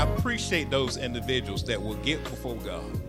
I 0.00 0.04
appreciate 0.04 0.70
those 0.70 0.96
individuals 0.96 1.62
that 1.64 1.82
will 1.82 1.96
get 1.96 2.24
before 2.24 2.56
God 2.56 3.02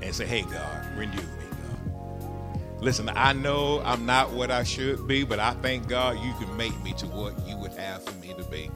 and 0.00 0.14
say, 0.14 0.24
hey, 0.24 0.44
God, 0.44 0.96
renew 0.96 1.12
me, 1.14 1.44
God. 1.50 2.80
Listen, 2.80 3.10
I 3.10 3.34
know 3.34 3.82
I'm 3.84 4.06
not 4.06 4.32
what 4.32 4.50
I 4.50 4.62
should 4.62 5.06
be, 5.06 5.24
but 5.24 5.38
I 5.38 5.52
thank 5.60 5.88
God 5.88 6.18
you 6.24 6.32
can 6.40 6.56
make 6.56 6.72
me 6.82 6.94
to 6.94 7.06
what 7.08 7.38
you 7.46 7.58
would 7.58 7.74
have 7.74 8.02
for 8.02 8.14
me 8.14 8.32
to 8.32 8.44
be. 8.44 8.70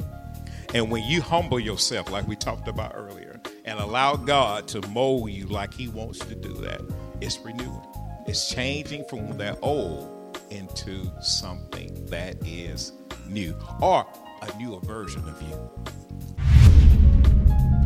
And 0.75 0.91
when 0.91 1.03
you 1.05 1.23
humble 1.23 1.59
yourself, 1.59 2.11
like 2.11 2.29
we 2.29 2.37
talked 2.37 2.69
about 2.69 2.93
earlier, 2.95 3.41
and 3.65 3.79
allow 3.79 4.17
God 4.17 4.69
to 4.69 4.87
mold 4.89 5.31
you 5.31 5.47
like 5.47 5.73
He 5.73 5.89
wants 5.89 6.19
to 6.19 6.35
do 6.35 6.53
that, 6.57 6.83
it's 7.23 7.39
renewed. 7.39 7.81
It's 8.27 8.51
changing 8.51 9.07
from 9.07 9.39
that 9.39 9.59
old 9.63 10.39
into 10.51 11.11
something 11.23 12.05
that 12.11 12.37
is 12.47 12.93
new 13.27 13.57
or 13.81 14.07
a 14.43 14.59
newer 14.59 14.81
version 14.81 15.27
of 15.27 15.41
you. 15.41 15.71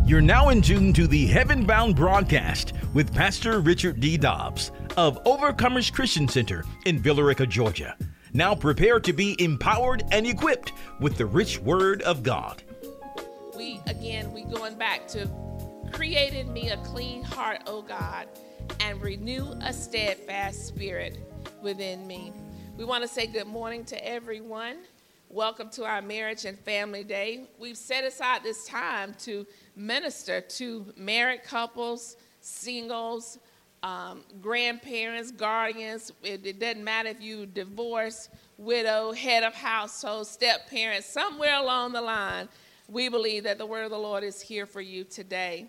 You're 0.06 0.20
now 0.20 0.50
in 0.50 0.60
tune 0.60 0.92
to 0.92 1.06
the 1.06 1.26
Heaven 1.26 1.64
Bound 1.64 1.96
broadcast 1.96 2.74
with 2.92 3.14
Pastor 3.14 3.60
Richard 3.60 4.00
D. 4.00 4.18
Dobbs 4.18 4.70
of 4.98 5.24
Overcomers 5.24 5.90
Christian 5.90 6.28
Center 6.28 6.62
in 6.84 6.98
Villa 6.98 7.24
Rica, 7.24 7.46
Georgia. 7.46 7.96
Now 8.34 8.54
prepare 8.54 9.00
to 9.00 9.14
be 9.14 9.34
empowered 9.42 10.04
and 10.12 10.26
equipped 10.26 10.74
with 11.00 11.16
the 11.16 11.24
rich 11.24 11.58
word 11.58 12.02
of 12.02 12.22
God. 12.22 12.62
We 13.56 13.80
again 13.86 14.30
we 14.34 14.44
going 14.44 14.76
back 14.76 15.08
to 15.08 15.26
created 15.90 16.48
me 16.48 16.68
a 16.68 16.76
clean 16.78 17.22
heart, 17.22 17.62
O 17.66 17.80
God, 17.80 18.28
and 18.80 19.00
renew 19.00 19.54
a 19.62 19.72
steadfast 19.72 20.66
spirit 20.66 21.16
within 21.62 22.06
me. 22.06 22.30
We 22.76 22.84
want 22.84 23.00
to 23.04 23.08
say 23.08 23.26
good 23.26 23.46
morning 23.46 23.86
to 23.86 24.06
everyone. 24.06 24.76
Welcome 25.30 25.70
to 25.70 25.84
our 25.84 26.00
Marriage 26.00 26.44
and 26.44 26.56
Family 26.56 27.02
Day. 27.02 27.48
We've 27.58 27.76
set 27.76 28.04
aside 28.04 28.44
this 28.44 28.66
time 28.66 29.14
to 29.20 29.44
minister 29.76 30.40
to 30.40 30.92
married 30.96 31.44
couples, 31.44 32.16
singles, 32.40 33.38
um, 33.82 34.22
grandparents, 34.40 35.30
guardians. 35.30 36.12
It, 36.22 36.46
it, 36.46 36.58
doesn't 36.58 36.82
matter 36.82 37.10
if 37.10 37.20
you 37.20 37.46
divorce, 37.46 38.28
widow, 38.56 39.12
head 39.12 39.42
of 39.42 39.54
household, 39.54 40.26
step 40.26 40.70
parents, 40.70 41.06
somewhere 41.06 41.56
along 41.56 41.92
the 41.92 42.00
line, 42.00 42.48
we 42.88 43.08
believe 43.08 43.44
that 43.44 43.58
the 43.58 43.66
word 43.66 43.84
of 43.84 43.90
the 43.90 43.98
Lord 43.98 44.24
is 44.24 44.40
here 44.40 44.66
for 44.66 44.80
you 44.80 45.04
today. 45.04 45.66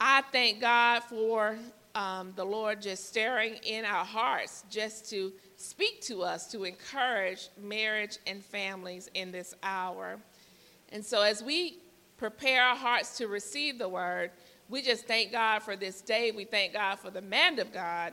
I 0.00 0.22
thank 0.32 0.60
God 0.60 1.00
for 1.04 1.56
um, 1.94 2.32
the 2.36 2.44
Lord 2.44 2.82
just 2.82 3.08
stirring 3.08 3.54
in 3.64 3.84
our 3.84 4.04
hearts 4.04 4.64
just 4.70 5.08
to 5.10 5.32
speak 5.56 6.00
to 6.02 6.22
us 6.22 6.50
to 6.50 6.64
encourage 6.64 7.48
marriage 7.60 8.18
and 8.26 8.44
families 8.44 9.08
in 9.14 9.30
this 9.30 9.54
hour. 9.62 10.18
And 10.90 11.04
so, 11.04 11.22
as 11.22 11.42
we 11.42 11.78
prepare 12.22 12.62
our 12.62 12.76
hearts 12.76 13.18
to 13.18 13.26
receive 13.26 13.78
the 13.78 13.88
word, 13.88 14.30
we 14.68 14.80
just 14.80 15.08
thank 15.08 15.32
God 15.32 15.60
for 15.60 15.74
this 15.74 16.00
day. 16.00 16.30
We 16.30 16.44
thank 16.44 16.72
God 16.72 17.00
for 17.00 17.10
the 17.10 17.20
man 17.20 17.58
of 17.58 17.72
God, 17.72 18.12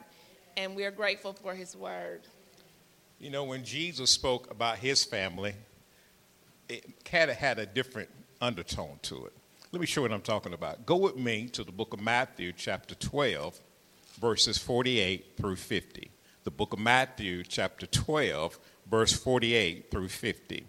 and 0.57 0.75
we're 0.75 0.89
grateful 0.89 1.33
for 1.33 1.53
his 1.53 1.75
word. 1.75 2.21
You 3.19 3.29
know, 3.29 3.43
when 3.43 3.63
Jesus 3.63 4.09
spoke 4.09 4.49
about 4.49 4.79
his 4.79 5.03
family, 5.03 5.53
it 6.67 7.05
kind 7.05 7.29
of 7.29 7.37
had 7.37 7.59
a 7.59 7.67
different 7.67 8.09
undertone 8.41 8.97
to 9.03 9.25
it. 9.27 9.33
Let 9.71 9.79
me 9.79 9.85
show 9.85 10.01
you 10.01 10.09
what 10.09 10.15
I'm 10.15 10.21
talking 10.21 10.53
about. 10.53 10.87
Go 10.87 10.97
with 10.97 11.15
me 11.15 11.47
to 11.49 11.63
the 11.63 11.71
book 11.71 11.93
of 11.93 12.01
Matthew, 12.01 12.51
chapter 12.51 12.95
12, 12.95 13.59
verses 14.19 14.57
48 14.57 15.37
through 15.37 15.57
50 15.57 16.09
the 16.49 16.51
book 16.51 16.73
of 16.73 16.79
Matthew, 16.79 17.43
chapter 17.43 17.85
12, 17.85 18.57
verse 18.89 19.13
48 19.13 19.91
through 19.91 20.07
50. 20.07 20.65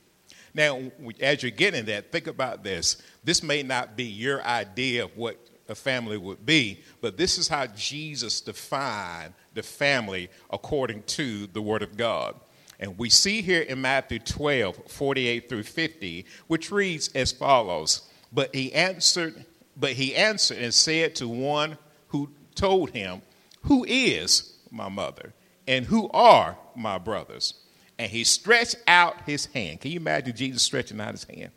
Now, 0.54 0.80
as 1.20 1.42
you're 1.42 1.50
getting 1.50 1.84
that, 1.86 2.12
think 2.12 2.26
about 2.26 2.64
this. 2.64 3.02
This 3.24 3.42
may 3.42 3.62
not 3.62 3.96
be 3.96 4.04
your 4.04 4.42
idea 4.42 5.04
of 5.04 5.16
what 5.16 5.36
a 5.68 5.74
family 5.74 6.16
would 6.16 6.44
be, 6.44 6.80
but 7.00 7.16
this 7.16 7.38
is 7.38 7.48
how 7.48 7.66
Jesus 7.68 8.40
defined 8.40 9.34
the 9.54 9.62
family 9.62 10.28
according 10.50 11.04
to 11.04 11.46
the 11.48 11.62
Word 11.62 11.82
of 11.82 11.96
God. 11.96 12.34
And 12.80 12.98
we 12.98 13.10
see 13.10 13.42
here 13.42 13.62
in 13.62 13.80
Matthew 13.80 14.18
12, 14.18 14.82
48 14.88 15.48
through 15.48 15.62
50, 15.62 16.26
which 16.46 16.72
reads 16.72 17.08
as 17.14 17.30
follows 17.30 18.02
But 18.32 18.54
he 18.54 18.72
answered, 18.72 19.44
but 19.76 19.92
he 19.92 20.16
answered 20.16 20.58
and 20.58 20.74
said 20.74 21.14
to 21.16 21.28
one 21.28 21.78
who 22.08 22.30
told 22.54 22.90
him, 22.90 23.22
Who 23.62 23.84
is 23.84 24.54
my 24.70 24.88
mother? 24.88 25.32
and 25.70 25.86
who 25.86 26.10
are 26.10 26.58
my 26.74 26.98
brothers? 26.98 27.54
And 28.00 28.10
he 28.10 28.24
stretched 28.24 28.76
out 28.88 29.20
his 29.26 29.44
hand. 29.44 29.82
Can 29.82 29.90
you 29.90 30.00
imagine 30.00 30.34
Jesus 30.34 30.62
stretching 30.62 31.02
out 31.02 31.10
his 31.12 31.24
hand 31.24 31.50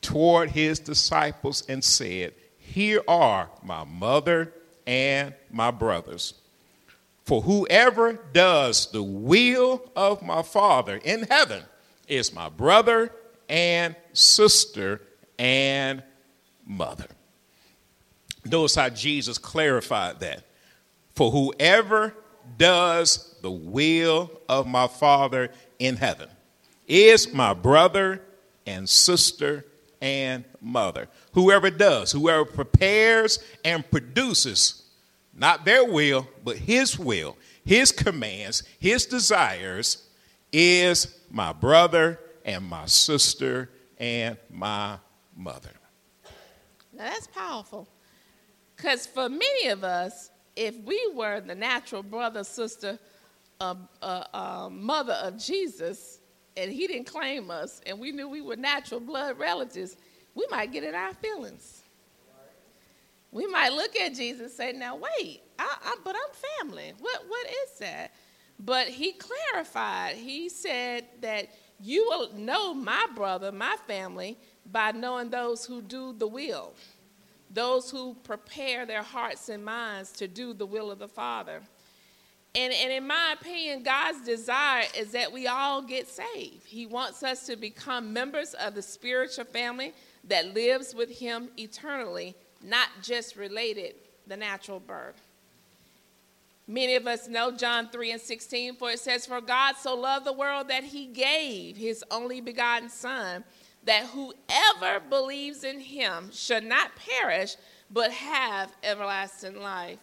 toward 0.00 0.50
his 0.50 0.78
disciples 0.78 1.64
and 1.68 1.82
said, 1.82 2.34
Here 2.58 3.00
are 3.08 3.50
my 3.60 3.82
mother 3.82 4.52
and 4.86 5.34
my 5.50 5.72
brothers. 5.72 6.34
For 7.24 7.42
whoever 7.42 8.20
does 8.32 8.92
the 8.92 9.02
will 9.02 9.90
of 9.96 10.22
my 10.22 10.42
Father 10.42 11.00
in 11.02 11.24
heaven 11.24 11.64
is 12.06 12.32
my 12.32 12.48
brother 12.48 13.10
and 13.48 13.96
sister 14.12 15.02
and 15.40 16.04
mother. 16.64 17.08
Notice 18.44 18.76
how 18.76 18.90
Jesus 18.90 19.38
clarified 19.38 20.20
that. 20.20 20.44
For 21.16 21.32
whoever 21.32 22.14
does 22.58 23.31
the 23.42 23.50
will 23.50 24.30
of 24.48 24.66
my 24.66 24.86
Father 24.86 25.50
in 25.78 25.96
heaven, 25.96 26.28
is 26.86 27.32
my 27.32 27.52
brother 27.52 28.22
and 28.66 28.88
sister 28.88 29.64
and 30.00 30.44
mother. 30.60 31.08
Whoever 31.32 31.70
does, 31.70 32.12
whoever 32.12 32.44
prepares 32.44 33.38
and 33.64 33.88
produces, 33.90 34.82
not 35.34 35.64
their 35.64 35.84
will, 35.84 36.26
but 36.44 36.56
his 36.56 36.98
will, 36.98 37.36
his 37.64 37.92
commands, 37.92 38.62
his 38.78 39.06
desires, 39.06 40.08
is 40.52 41.18
my 41.30 41.52
brother 41.52 42.18
and 42.44 42.64
my 42.64 42.86
sister 42.86 43.70
and 43.98 44.36
my 44.50 44.98
mother. 45.36 45.70
Now 46.92 47.04
that's 47.04 47.28
powerful. 47.28 47.88
Because 48.76 49.06
for 49.06 49.28
many 49.28 49.68
of 49.68 49.84
us, 49.84 50.30
if 50.56 50.76
we 50.80 51.10
were 51.14 51.40
the 51.40 51.54
natural 51.54 52.02
brother, 52.02 52.44
sister, 52.44 52.98
uh, 53.62 53.74
uh, 54.02 54.24
uh, 54.34 54.68
mother 54.70 55.12
of 55.22 55.38
Jesus, 55.38 56.18
and 56.56 56.72
he 56.72 56.88
didn't 56.88 57.06
claim 57.06 57.48
us, 57.48 57.80
and 57.86 57.98
we 58.00 58.10
knew 58.10 58.28
we 58.28 58.40
were 58.40 58.56
natural 58.56 58.98
blood 58.98 59.38
relatives, 59.38 59.96
we 60.34 60.44
might 60.50 60.72
get 60.72 60.82
in 60.82 60.96
our 60.96 61.14
feelings. 61.14 61.82
We 63.30 63.46
might 63.46 63.72
look 63.72 63.94
at 63.96 64.14
Jesus 64.14 64.40
and 64.40 64.50
say, 64.50 64.72
Now, 64.72 64.96
wait, 64.96 65.42
I, 65.58 65.76
I, 65.84 65.96
but 66.04 66.16
I'm 66.16 66.66
family. 66.66 66.92
What, 66.98 67.22
what 67.28 67.46
is 67.46 67.78
that? 67.78 68.12
But 68.58 68.88
he 68.88 69.12
clarified, 69.12 70.16
he 70.16 70.48
said 70.48 71.06
that 71.20 71.48
you 71.80 72.04
will 72.08 72.32
know 72.34 72.74
my 72.74 73.06
brother, 73.14 73.52
my 73.52 73.76
family, 73.86 74.38
by 74.70 74.90
knowing 74.90 75.30
those 75.30 75.64
who 75.64 75.82
do 75.82 76.12
the 76.12 76.26
will 76.26 76.74
those 77.52 77.90
who 77.90 78.16
prepare 78.24 78.86
their 78.86 79.02
hearts 79.02 79.50
and 79.50 79.62
minds 79.62 80.10
to 80.12 80.26
do 80.26 80.54
the 80.54 80.64
will 80.64 80.90
of 80.90 80.98
the 80.98 81.06
Father. 81.06 81.60
And, 82.54 82.72
and 82.72 82.92
in 82.92 83.06
my 83.06 83.34
opinion, 83.40 83.82
God's 83.82 84.20
desire 84.22 84.84
is 84.96 85.12
that 85.12 85.32
we 85.32 85.46
all 85.46 85.80
get 85.80 86.06
saved. 86.06 86.66
He 86.66 86.84
wants 86.84 87.22
us 87.22 87.46
to 87.46 87.56
become 87.56 88.12
members 88.12 88.54
of 88.54 88.74
the 88.74 88.82
spiritual 88.82 89.46
family 89.46 89.94
that 90.24 90.54
lives 90.54 90.94
with 90.94 91.18
Him 91.18 91.48
eternally, 91.56 92.34
not 92.62 92.88
just 93.02 93.36
related 93.36 93.94
the 94.26 94.36
natural 94.36 94.80
birth. 94.80 95.20
Many 96.68 96.94
of 96.94 97.06
us 97.06 97.26
know 97.26 97.50
John 97.50 97.88
3 97.88 98.12
and 98.12 98.20
16, 98.20 98.76
for 98.76 98.90
it 98.90 99.00
says, 99.00 99.26
For 99.26 99.40
God 99.40 99.76
so 99.76 99.94
loved 99.94 100.26
the 100.26 100.32
world 100.32 100.68
that 100.68 100.84
He 100.84 101.06
gave 101.06 101.76
His 101.76 102.04
only 102.10 102.40
begotten 102.40 102.90
Son 102.90 103.44
that 103.84 104.06
whoever 104.06 105.00
believes 105.08 105.64
in 105.64 105.80
him 105.80 106.30
should 106.32 106.64
not 106.64 106.92
perish, 106.96 107.56
but 107.90 108.12
have 108.12 108.72
everlasting 108.82 109.60
life. 109.60 109.98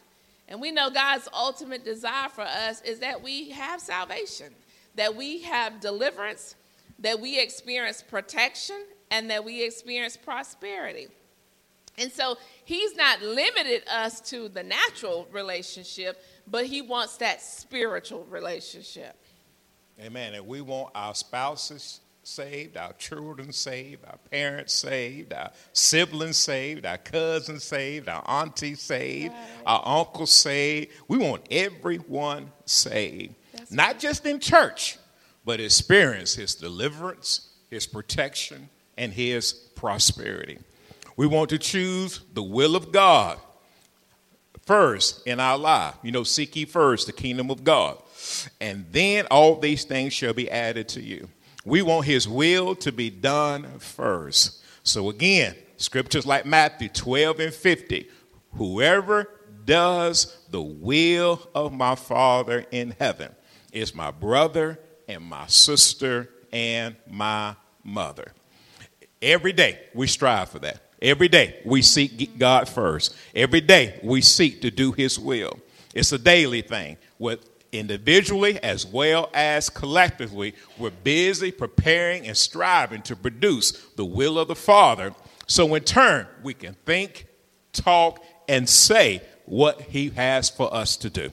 And 0.50 0.60
we 0.60 0.72
know 0.72 0.90
God's 0.90 1.30
ultimate 1.32 1.86
desire 1.86 2.28
for 2.28 2.42
us 2.42 2.82
is 2.82 3.00
that 3.00 3.22
we 3.22 3.52
have 3.52 3.80
salvation, 3.80 4.54
that 4.96 5.16
we 5.16 5.44
have 5.44 5.80
deliverance, 5.80 6.56
that 6.98 7.22
we 7.22 7.40
experience 7.40 8.02
protection, 8.02 8.84
and 9.12 9.30
that 9.30 9.46
we 9.46 9.64
experience 9.64 10.18
prosperity. 10.18 11.08
And 12.00 12.12
so 12.12 12.38
he's 12.66 12.96
not 12.96 13.22
limited 13.22 13.84
us 13.88 14.22
to 14.30 14.50
the 14.50 14.64
natural 14.64 15.28
relationship, 15.32 16.24
but 16.48 16.66
he 16.66 16.82
wants 16.82 17.18
that 17.18 17.42
spiritual 17.42 18.26
relationship. 18.26 19.16
Amen. 20.02 20.34
And 20.34 20.48
we 20.48 20.62
want 20.62 20.92
our 20.96 21.14
spouses 21.14 22.00
saved, 22.30 22.78
our 22.78 22.94
children 22.94 23.52
saved, 23.52 24.06
our 24.06 24.18
parents 24.32 24.74
saved, 24.74 25.34
our 25.34 25.52
siblings 25.74 26.38
saved, 26.38 26.86
our 26.86 26.98
cousins 26.98 27.64
saved, 27.64 28.08
our 28.08 28.24
aunties 28.28 28.82
saved, 28.82 29.34
right. 29.34 29.64
our 29.66 30.00
uncles 30.00 30.32
saved. 30.32 30.92
We 31.08 31.18
want 31.18 31.44
everyone 31.52 32.52
saved. 32.66 33.36
That's 33.54 33.72
Not 33.72 33.88
right. 33.88 34.00
just 34.00 34.26
in 34.26 34.40
church, 34.40 34.98
but 35.44 35.60
experience 35.60 36.36
his 36.36 36.56
deliverance, 36.56 37.50
his 37.70 37.88
protection, 37.88 38.70
and 38.98 39.12
his 39.12 39.54
prosperity. 39.54 40.60
We 41.18 41.28
want 41.28 41.50
to 41.50 41.58
choose 41.58 42.22
the 42.34 42.44
will 42.44 42.76
of 42.76 42.92
God 42.92 43.40
first 44.66 45.26
in 45.26 45.40
our 45.40 45.58
life. 45.58 45.96
You 46.04 46.12
know, 46.12 46.24
seek 46.24 46.56
ye 46.56 46.66
first 46.66 47.08
the 47.08 47.14
kingdom 47.14 47.50
of 47.50 47.64
God. 47.64 47.98
And 48.62 48.86
then 48.92 49.26
all 49.32 49.56
these 49.56 49.84
things 49.84 50.14
shall 50.14 50.34
be 50.34 50.50
added 50.50 50.88
to 50.90 51.02
you. 51.02 51.28
We 51.66 51.82
want 51.82 52.06
his 52.06 52.28
will 52.28 52.76
to 52.76 52.92
be 52.92 53.10
done 53.10 53.80
first. 53.80 54.62
So 54.84 55.10
again, 55.10 55.56
scriptures 55.78 56.26
like 56.26 56.46
Matthew 56.46 56.90
12 56.90 57.40
and 57.40 57.54
50 57.54 58.10
whoever 58.54 59.30
does 59.66 60.38
the 60.50 60.62
will 60.62 61.48
of 61.54 61.72
my 61.72 61.96
Father 61.96 62.66
in 62.72 62.96
heaven 63.00 63.34
is 63.72 63.94
my 63.94 64.12
brother 64.12 64.80
and 65.08 65.24
my 65.24 65.46
sister 65.48 66.30
and 66.52 66.96
my 67.08 67.56
mother. 67.84 68.34
Every 69.22 69.54
day 69.54 69.80
we 69.94 70.08
strive 70.08 70.50
for 70.50 70.60
that. 70.60 70.82
Every 71.02 71.28
day 71.28 71.62
we 71.66 71.82
seek 71.82 72.38
God 72.38 72.68
first. 72.68 73.16
Every 73.36 73.62
day 73.62 74.00
we 74.04 74.22
seek 74.22 74.62
to 74.62 74.72
do 74.72 74.92
His 74.92 75.20
will. 75.20 75.60
It's 75.94 76.12
a 76.12 76.18
daily 76.18 76.62
thing. 76.62 76.98
With 77.18 77.46
individually 77.72 78.62
as 78.62 78.86
well 78.86 79.30
as 79.34 79.70
collectively, 79.70 80.56
we're 80.78 80.90
busy 80.90 81.52
preparing 81.52 82.28
and 82.28 82.36
striving 82.36 83.02
to 83.04 83.16
produce 83.16 83.72
the 83.96 84.06
will 84.06 84.40
of 84.40 84.48
the 84.48 84.56
Father. 84.56 85.14
So 85.48 85.74
in 85.76 85.84
turn, 85.84 86.28
we 86.44 86.54
can 86.54 86.76
think, 86.86 87.28
talk, 87.74 88.24
and 88.48 88.68
say 88.68 89.22
what 89.46 89.82
He 89.82 90.10
has 90.12 90.50
for 90.50 90.74
us 90.74 90.98
to 90.98 91.10
do. 91.10 91.32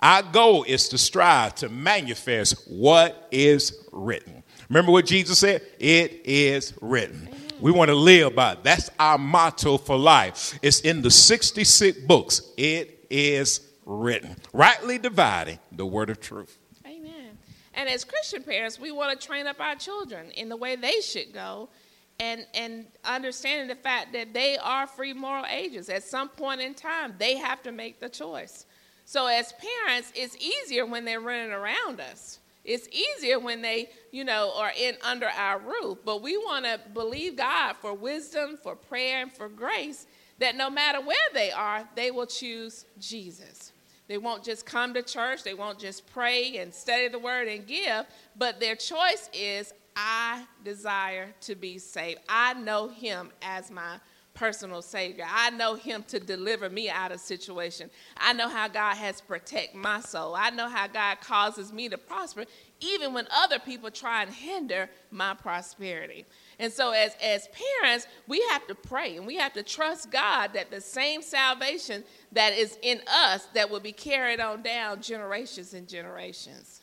Our 0.00 0.22
goal 0.22 0.64
is 0.64 0.88
to 0.90 0.98
strive 0.98 1.54
to 1.56 1.68
manifest 1.68 2.68
what 2.68 3.28
is 3.30 3.86
written. 3.92 4.42
Remember 4.68 4.92
what 4.92 5.06
Jesus 5.06 5.38
said? 5.38 5.62
It 5.78 6.22
is 6.24 6.74
written. 6.80 7.28
We 7.60 7.72
want 7.72 7.88
to 7.88 7.94
live 7.94 8.34
by 8.34 8.52
it. 8.52 8.64
That's 8.64 8.90
our 8.98 9.16
motto 9.16 9.78
for 9.78 9.96
life. 9.96 10.58
It's 10.60 10.80
in 10.80 11.00
the 11.00 11.10
66 11.10 12.00
books. 12.00 12.42
It 12.56 13.06
is 13.08 13.60
written. 13.84 14.36
Rightly 14.52 14.98
dividing 14.98 15.58
the 15.72 15.86
word 15.86 16.10
of 16.10 16.20
truth. 16.20 16.58
Amen. 16.86 17.38
And 17.74 17.88
as 17.88 18.04
Christian 18.04 18.42
parents, 18.42 18.78
we 18.78 18.92
want 18.92 19.18
to 19.18 19.26
train 19.26 19.46
up 19.46 19.60
our 19.60 19.74
children 19.74 20.30
in 20.32 20.48
the 20.48 20.56
way 20.56 20.76
they 20.76 21.00
should 21.00 21.32
go 21.32 21.68
and 22.20 22.46
and 22.54 22.86
understanding 23.04 23.68
the 23.68 23.74
fact 23.74 24.12
that 24.12 24.32
they 24.32 24.56
are 24.58 24.86
free 24.86 25.12
moral 25.12 25.44
agents. 25.50 25.88
At 25.88 26.04
some 26.04 26.28
point 26.28 26.60
in 26.60 26.74
time, 26.74 27.14
they 27.18 27.36
have 27.36 27.62
to 27.64 27.72
make 27.72 28.00
the 28.00 28.08
choice. 28.08 28.66
So 29.04 29.26
as 29.26 29.52
parents, 29.52 30.12
it's 30.14 30.36
easier 30.36 30.86
when 30.86 31.04
they're 31.04 31.20
running 31.20 31.52
around 31.52 32.00
us. 32.00 32.38
It's 32.64 32.88
easier 32.88 33.38
when 33.38 33.60
they, 33.60 33.90
you 34.10 34.24
know, 34.24 34.52
are 34.56 34.72
in 34.78 34.96
under 35.02 35.28
our 35.28 35.58
roof. 35.58 35.98
But 36.04 36.22
we 36.22 36.38
want 36.38 36.64
to 36.64 36.80
believe 36.94 37.36
God 37.36 37.74
for 37.74 37.92
wisdom, 37.92 38.58
for 38.62 38.74
prayer, 38.74 39.20
and 39.20 39.30
for 39.30 39.50
grace 39.50 40.06
that 40.38 40.56
no 40.56 40.70
matter 40.70 41.00
where 41.00 41.16
they 41.34 41.52
are, 41.52 41.86
they 41.94 42.10
will 42.10 42.26
choose 42.26 42.86
Jesus. 42.98 43.72
They 44.06 44.18
won't 44.18 44.44
just 44.44 44.66
come 44.66 44.94
to 44.94 45.02
church, 45.02 45.42
they 45.42 45.54
won't 45.54 45.78
just 45.78 46.06
pray 46.12 46.58
and 46.58 46.74
study 46.74 47.08
the 47.08 47.18
word 47.18 47.48
and 47.48 47.66
give, 47.66 48.06
but 48.36 48.60
their 48.60 48.76
choice 48.76 49.30
is 49.32 49.72
I 49.96 50.44
desire 50.64 51.34
to 51.42 51.54
be 51.54 51.78
saved. 51.78 52.20
I 52.28 52.54
know 52.54 52.88
him 52.88 53.30
as 53.42 53.70
my 53.70 53.98
personal 54.34 54.82
savior. 54.82 55.24
I 55.28 55.50
know 55.50 55.76
him 55.76 56.04
to 56.08 56.18
deliver 56.18 56.68
me 56.68 56.90
out 56.90 57.12
of 57.12 57.20
situation. 57.20 57.88
I 58.16 58.32
know 58.32 58.48
how 58.48 58.66
God 58.68 58.96
has 58.96 59.20
protect 59.20 59.74
my 59.74 60.00
soul. 60.00 60.34
I 60.34 60.50
know 60.50 60.68
how 60.68 60.88
God 60.88 61.20
causes 61.20 61.72
me 61.72 61.88
to 61.88 61.96
prosper 61.96 62.44
even 62.80 63.14
when 63.14 63.26
other 63.34 63.58
people 63.58 63.90
try 63.90 64.22
and 64.22 64.32
hinder 64.32 64.90
my 65.10 65.34
prosperity. 65.34 66.26
And 66.58 66.72
so 66.72 66.90
as 66.92 67.16
as 67.22 67.48
parents, 67.82 68.06
we 68.26 68.40
have 68.50 68.66
to 68.68 68.74
pray 68.74 69.16
and 69.16 69.26
we 69.26 69.36
have 69.36 69.52
to 69.54 69.62
trust 69.62 70.10
God 70.10 70.52
that 70.54 70.70
the 70.70 70.80
same 70.80 71.22
salvation 71.22 72.04
that 72.32 72.52
is 72.52 72.78
in 72.82 73.00
us 73.08 73.46
that 73.54 73.70
will 73.70 73.80
be 73.80 73.92
carried 73.92 74.40
on 74.40 74.62
down 74.62 75.00
generations 75.00 75.74
and 75.74 75.88
generations. 75.88 76.82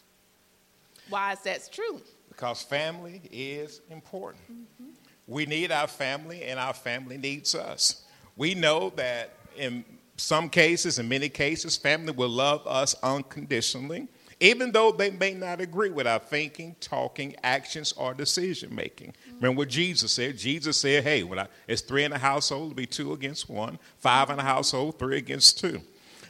Why 1.10 1.34
is 1.34 1.40
that 1.42 1.70
true? 1.72 2.02
Because 2.30 2.62
family 2.62 3.22
is 3.32 3.82
important. 3.90 4.44
Mm-hmm. 4.52 4.92
We 5.28 5.46
need 5.46 5.72
our 5.72 5.88
family, 5.88 6.44
and 6.44 6.60
our 6.60 6.74
family 6.74 7.18
needs 7.18 7.56
us. 7.56 8.04
We 8.36 8.56
know 8.56 8.92
that 8.96 9.34
in 9.58 9.86
some 10.18 10.50
cases, 10.50 11.00
in 11.00 11.08
many 11.08 11.30
cases, 11.30 11.78
family 11.78 12.12
will 12.12 12.30
love 12.30 12.66
us 12.66 12.96
unconditionally, 13.04 14.08
even 14.42 14.72
though 14.72 14.92
they 14.92 15.12
may 15.12 15.34
not 15.34 15.62
agree 15.62 15.92
with 15.92 16.08
our 16.08 16.20
thinking, 16.20 16.76
talking, 16.82 17.36
actions, 17.44 17.94
or 17.94 18.14
decision 18.14 18.76
making. 18.76 19.12
Mm-hmm. 19.12 19.36
Remember 19.36 19.60
what 19.60 19.70
Jesus 19.70 20.12
said? 20.12 20.38
Jesus 20.38 20.78
said, 20.78 21.04
Hey, 21.04 21.24
when 21.24 21.40
I, 21.40 21.48
it's 21.68 21.82
three 21.82 22.04
in 22.04 22.12
a 22.12 22.18
household, 22.18 22.72
it'll 22.72 22.76
be 22.76 22.88
two 22.88 23.14
against 23.14 23.50
one, 23.50 23.80
five 24.00 24.30
in 24.32 24.40
a 24.40 24.44
household, 24.44 25.00
three 25.00 25.18
against 25.18 25.60
two. 25.60 25.80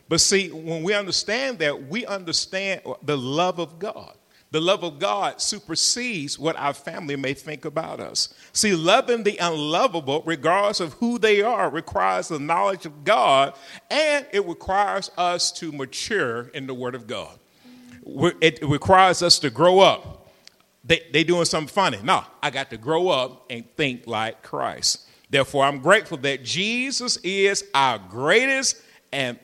But 0.09 0.19
see, 0.19 0.49
when 0.49 0.83
we 0.83 0.93
understand 0.93 1.59
that, 1.59 1.87
we 1.87 2.05
understand 2.05 2.81
the 3.01 3.17
love 3.17 3.59
of 3.59 3.79
God. 3.79 4.13
The 4.51 4.59
love 4.59 4.83
of 4.83 4.99
God 4.99 5.41
supersedes 5.41 6.37
what 6.37 6.57
our 6.57 6.73
family 6.73 7.15
may 7.15 7.33
think 7.33 7.63
about 7.63 8.01
us. 8.01 8.33
See, 8.51 8.75
loving 8.75 9.23
the 9.23 9.37
unlovable, 9.37 10.21
regardless 10.25 10.81
of 10.81 10.91
who 10.95 11.17
they 11.17 11.41
are, 11.41 11.69
requires 11.69 12.27
the 12.27 12.39
knowledge 12.39 12.85
of 12.85 13.05
God 13.05 13.55
and 13.89 14.25
it 14.33 14.45
requires 14.45 15.09
us 15.17 15.53
to 15.53 15.71
mature 15.71 16.49
in 16.49 16.67
the 16.67 16.73
Word 16.73 16.95
of 16.95 17.07
God. 17.07 17.39
It 18.06 18.59
requires 18.63 19.21
us 19.21 19.39
to 19.39 19.50
grow 19.50 19.80
up. 19.80 20.30
They, 20.83 21.03
they 21.13 21.24
doing 21.24 21.45
something 21.45 21.68
funny. 21.68 22.00
No, 22.03 22.24
I 22.42 22.50
got 22.50 22.69
to 22.71 22.77
grow 22.77 23.09
up 23.09 23.45
and 23.50 23.63
think 23.77 24.07
like 24.07 24.42
Christ. 24.42 25.07
Therefore, 25.30 25.63
I'm 25.63 25.80
grateful 25.80 26.18
that 26.18 26.44
Jesus 26.44 27.18
is 27.18 27.63
our 27.74 28.00
greatest 28.00 28.81
and 29.13 29.39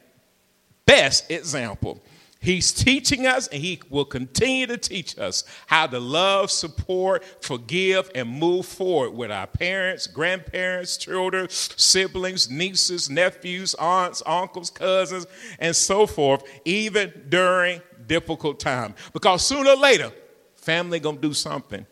best 0.85 1.29
example. 1.29 2.01
He's 2.39 2.71
teaching 2.71 3.25
us, 3.25 3.47
and 3.47 3.61
He 3.61 3.81
will 3.89 4.05
continue 4.05 4.67
to 4.67 4.77
teach 4.77 5.17
us 5.17 5.43
how 5.65 5.87
to 5.87 5.99
love, 5.99 6.51
support, 6.51 7.23
forgive, 7.41 8.11
and 8.13 8.29
move 8.29 8.65
forward 8.65 9.11
with 9.11 9.31
our 9.31 9.47
parents, 9.47 10.07
grandparents, 10.07 10.97
children, 10.97 11.47
siblings, 11.49 12.49
nieces, 12.49 13.09
nephews, 13.09 13.73
aunts, 13.75 14.21
uncles, 14.25 14.69
cousins, 14.69 15.25
and 15.59 15.75
so 15.75 16.05
forth, 16.05 16.43
even 16.63 17.11
during 17.27 17.81
difficult 18.07 18.59
time. 18.59 18.95
Because 19.13 19.45
sooner 19.45 19.71
or 19.71 19.75
later, 19.75 20.11
family 20.55 20.99
gonna 20.99 21.17
do 21.17 21.33
something 21.33 21.85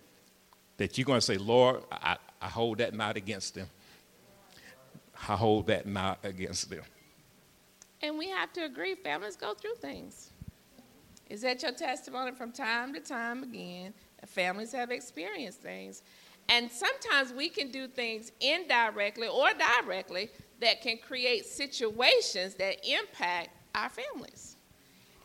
that 0.78 0.98
you're 0.98 1.06
gonna 1.06 1.22
say, 1.22 1.38
Lord, 1.38 1.84
I, 1.92 2.18
I 2.42 2.48
hold 2.48 2.80
that 2.80 2.94
not 2.94 3.18
against 3.18 3.56
them. 3.56 3.70
I 5.28 5.36
hold 5.36 5.68
that 5.68 5.88
not 5.88 6.20
against 6.24 6.70
them. 6.70 6.84
And 8.02 8.18
we 8.18 8.30
have 8.30 8.54
to 8.54 8.66
agree, 8.66 8.96
families 8.96 9.36
go 9.36 9.54
through 9.54 9.76
things. 9.76 10.30
Is 11.30 11.42
that 11.42 11.64
your 11.64 11.72
testimony 11.72 12.32
from 12.32 12.52
time 12.52 12.94
to 12.94 13.00
time 13.00 13.44
again? 13.44 13.94
Families 14.28 14.72
have 14.74 14.92
experienced 14.92 15.62
things. 15.62 16.04
And 16.50 16.72
sometimes 16.72 17.34
we 17.34 17.50
can 17.50 17.72
do 17.72 17.88
things 17.88 18.32
indirectly 18.40 19.28
or 19.28 19.50
directly 19.54 20.30
that 20.62 20.82
can 20.82 20.98
create 20.98 21.46
situations 21.46 22.56
that 22.56 22.86
impact 22.88 23.50
our 23.74 23.90
families. 23.90 24.55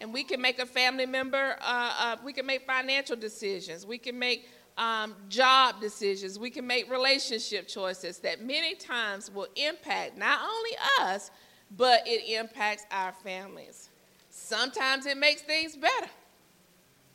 And 0.00 0.12
we 0.14 0.24
can 0.24 0.40
make 0.40 0.58
a 0.58 0.66
family 0.66 1.06
member, 1.06 1.56
uh, 1.60 1.92
uh, 1.98 2.16
we 2.24 2.32
can 2.32 2.46
make 2.46 2.66
financial 2.66 3.16
decisions, 3.16 3.84
we 3.84 3.98
can 3.98 4.18
make 4.18 4.48
um, 4.78 5.14
job 5.28 5.80
decisions, 5.80 6.38
we 6.38 6.48
can 6.48 6.66
make 6.66 6.90
relationship 6.90 7.68
choices 7.68 8.18
that 8.20 8.42
many 8.42 8.74
times 8.74 9.30
will 9.30 9.48
impact 9.56 10.16
not 10.16 10.40
only 10.42 10.70
us, 11.02 11.30
but 11.76 12.02
it 12.06 12.32
impacts 12.32 12.84
our 12.90 13.12
families. 13.12 13.90
Sometimes 14.30 15.04
it 15.06 15.18
makes 15.18 15.42
things 15.42 15.76
better, 15.76 16.10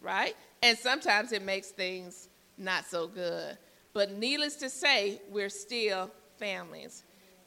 right? 0.01 0.35
And 0.61 0.77
sometimes 0.77 1.31
it 1.31 1.41
makes 1.41 1.69
things 1.69 2.29
not 2.57 2.85
so 2.85 3.07
good. 3.07 3.57
But 3.93 4.11
needless 4.11 4.55
to 4.57 4.69
say, 4.69 5.21
we're 5.31 5.49
still 5.49 6.11
families. 6.37 7.03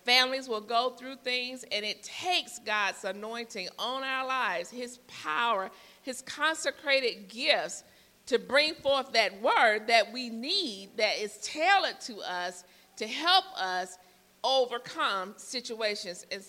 Families 0.08 0.48
will 0.48 0.62
go 0.62 0.94
through 0.98 1.16
things, 1.16 1.64
and 1.70 1.84
it 1.84 2.02
takes 2.02 2.58
God's 2.58 3.04
anointing 3.04 3.68
on 3.78 4.02
our 4.02 4.26
lives, 4.26 4.70
His 4.70 4.98
power, 5.06 5.70
His 6.02 6.22
consecrated 6.22 7.28
gifts 7.28 7.84
to 8.26 8.38
bring 8.38 8.74
forth 8.74 9.12
that 9.12 9.42
word 9.42 9.86
that 9.86 10.10
we 10.12 10.30
need 10.30 10.96
that 10.96 11.18
is 11.18 11.36
tailored 11.38 12.00
to 12.00 12.16
us 12.20 12.64
to 12.96 13.06
help 13.06 13.44
us 13.56 13.98
overcome 14.42 15.34
situations 15.36 16.24
and 16.32 16.42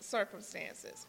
circumstances 0.00 1.06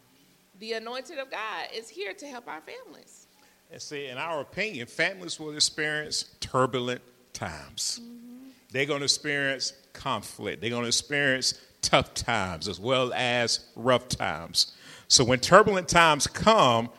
the 0.59 0.73
anointed 0.73 1.17
of 1.19 1.29
God 1.29 1.67
is 1.75 1.89
here 1.89 2.13
to 2.13 2.25
help 2.25 2.47
our 2.47 2.61
families. 2.61 3.27
And 3.71 3.81
see, 3.81 4.07
in 4.07 4.17
our 4.17 4.41
opinion, 4.41 4.87
families 4.87 5.39
will 5.39 5.53
experience 5.53 6.35
turbulent 6.39 7.01
times. 7.33 7.99
Mm-hmm. 8.01 8.49
They're 8.71 8.85
going 8.85 8.99
to 8.99 9.05
experience 9.05 9.73
conflict. 9.93 10.61
They're 10.61 10.69
going 10.69 10.83
to 10.83 10.87
experience 10.87 11.59
tough 11.87 12.13
times 12.13 12.67
as 12.67 12.79
well 12.79 13.13
as 13.13 13.61
rough 13.75 14.09
times. 14.09 14.73
So 15.07 15.23
when 15.23 15.39
turbulent 15.39 15.87
times 15.87 16.27
come, 16.27 16.89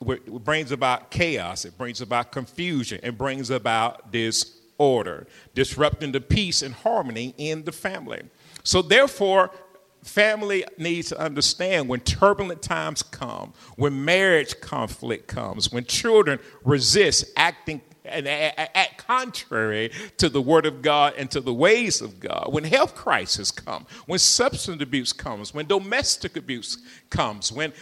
it 0.00 0.44
brings 0.44 0.70
about 0.70 1.10
chaos, 1.10 1.64
it 1.64 1.76
brings 1.76 2.00
about 2.00 2.30
confusion, 2.30 3.00
it 3.02 3.18
brings 3.18 3.50
about 3.50 4.12
disorder, 4.12 5.26
disrupting 5.54 6.12
the 6.12 6.20
peace 6.20 6.62
and 6.62 6.72
harmony 6.72 7.34
in 7.36 7.64
the 7.64 7.72
family. 7.72 8.22
So, 8.62 8.80
therefore, 8.80 9.50
family 10.04 10.64
needs 10.76 11.08
to 11.08 11.18
understand 11.18 11.88
when 11.88 12.00
turbulent 12.00 12.62
times 12.62 13.02
come, 13.02 13.52
when 13.74 14.04
marriage 14.04 14.60
conflict 14.60 15.26
comes, 15.26 15.72
when 15.72 15.84
children 15.84 16.38
resist 16.64 17.24
acting 17.36 17.80
and 18.08 18.26
act 18.28 18.98
contrary 19.06 19.90
to 20.16 20.28
the 20.28 20.42
word 20.42 20.66
of 20.66 20.82
God 20.82 21.14
and 21.16 21.30
to 21.30 21.40
the 21.40 21.54
ways 21.54 22.00
of 22.00 22.20
God, 22.20 22.48
when 22.50 22.64
health 22.64 22.94
crisis 22.94 23.50
come, 23.50 23.86
when 24.06 24.18
substance 24.18 24.82
abuse 24.82 25.12
comes, 25.12 25.54
when 25.54 25.66
domestic 25.66 26.36
abuse 26.36 26.78
comes, 27.10 27.52
when 27.52 27.72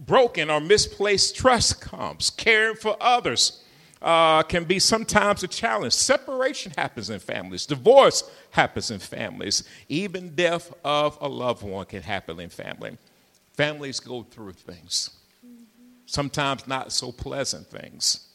broken 0.00 0.50
or 0.50 0.60
misplaced 0.60 1.36
trust 1.36 1.80
comes, 1.80 2.30
caring 2.30 2.76
for 2.76 2.96
others 3.00 3.62
uh, 4.02 4.42
can 4.42 4.64
be 4.64 4.78
sometimes 4.78 5.42
a 5.42 5.48
challenge. 5.48 5.92
Separation 5.92 6.72
happens 6.76 7.10
in 7.10 7.18
families, 7.18 7.66
divorce 7.66 8.30
happens 8.50 8.90
in 8.90 8.98
families, 8.98 9.64
even 9.88 10.34
death 10.34 10.72
of 10.84 11.18
a 11.20 11.28
loved 11.28 11.62
one 11.62 11.86
can 11.86 12.02
happen 12.02 12.38
in 12.40 12.50
family. 12.50 12.96
Families 13.54 14.00
go 14.00 14.22
through 14.22 14.52
things, 14.52 15.10
sometimes 16.04 16.66
not 16.66 16.92
so 16.92 17.10
pleasant 17.10 17.66
things. 17.66 18.28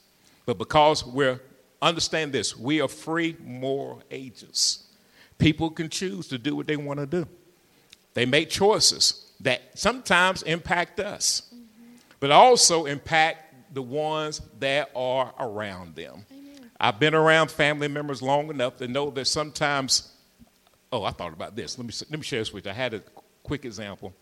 But 0.46 0.58
because 0.58 1.06
we're, 1.06 1.40
understand 1.82 2.34
this, 2.34 2.58
we 2.58 2.82
are 2.82 2.88
free 2.88 3.38
moral 3.44 4.02
agents. 4.12 4.86
People 5.38 5.70
can 5.70 5.90
choose 5.90 6.28
to 6.28 6.38
do 6.38 6.56
what 6.56 6.68
they 6.68 6.78
want 6.78 7.00
to 7.00 7.06
do. 7.06 7.28
They 8.14 8.26
make 8.26 8.50
choices 8.50 9.32
that 9.40 9.62
sometimes 9.74 10.44
impact 10.44 11.00
us, 11.00 11.54
but 12.20 12.32
also 12.32 12.86
impact 12.86 13.74
the 13.74 13.82
ones 13.82 14.42
that 14.60 14.92
are 14.96 15.34
around 15.40 15.96
them. 15.96 16.26
Amen. 16.32 16.72
I've 16.80 17.00
been 17.00 17.16
around 17.16 17.50
family 17.50 17.88
members 17.88 18.22
long 18.22 18.50
enough 18.50 18.78
to 18.78 18.88
know 18.88 19.10
that 19.12 19.26
sometimes, 19.26 20.12
oh, 20.92 21.04
I 21.04 21.12
thought 21.12 21.34
about 21.34 21.56
this. 21.56 21.78
Let 21.78 21.88
me, 21.88 21.94
let 22.10 22.20
me 22.20 22.24
share 22.24 22.40
this 22.40 22.52
with 22.52 22.66
you. 22.66 22.72
I 22.72 22.76
had 22.76 22.94
a 22.94 23.02
quick 23.44 23.66
example. 23.66 24.14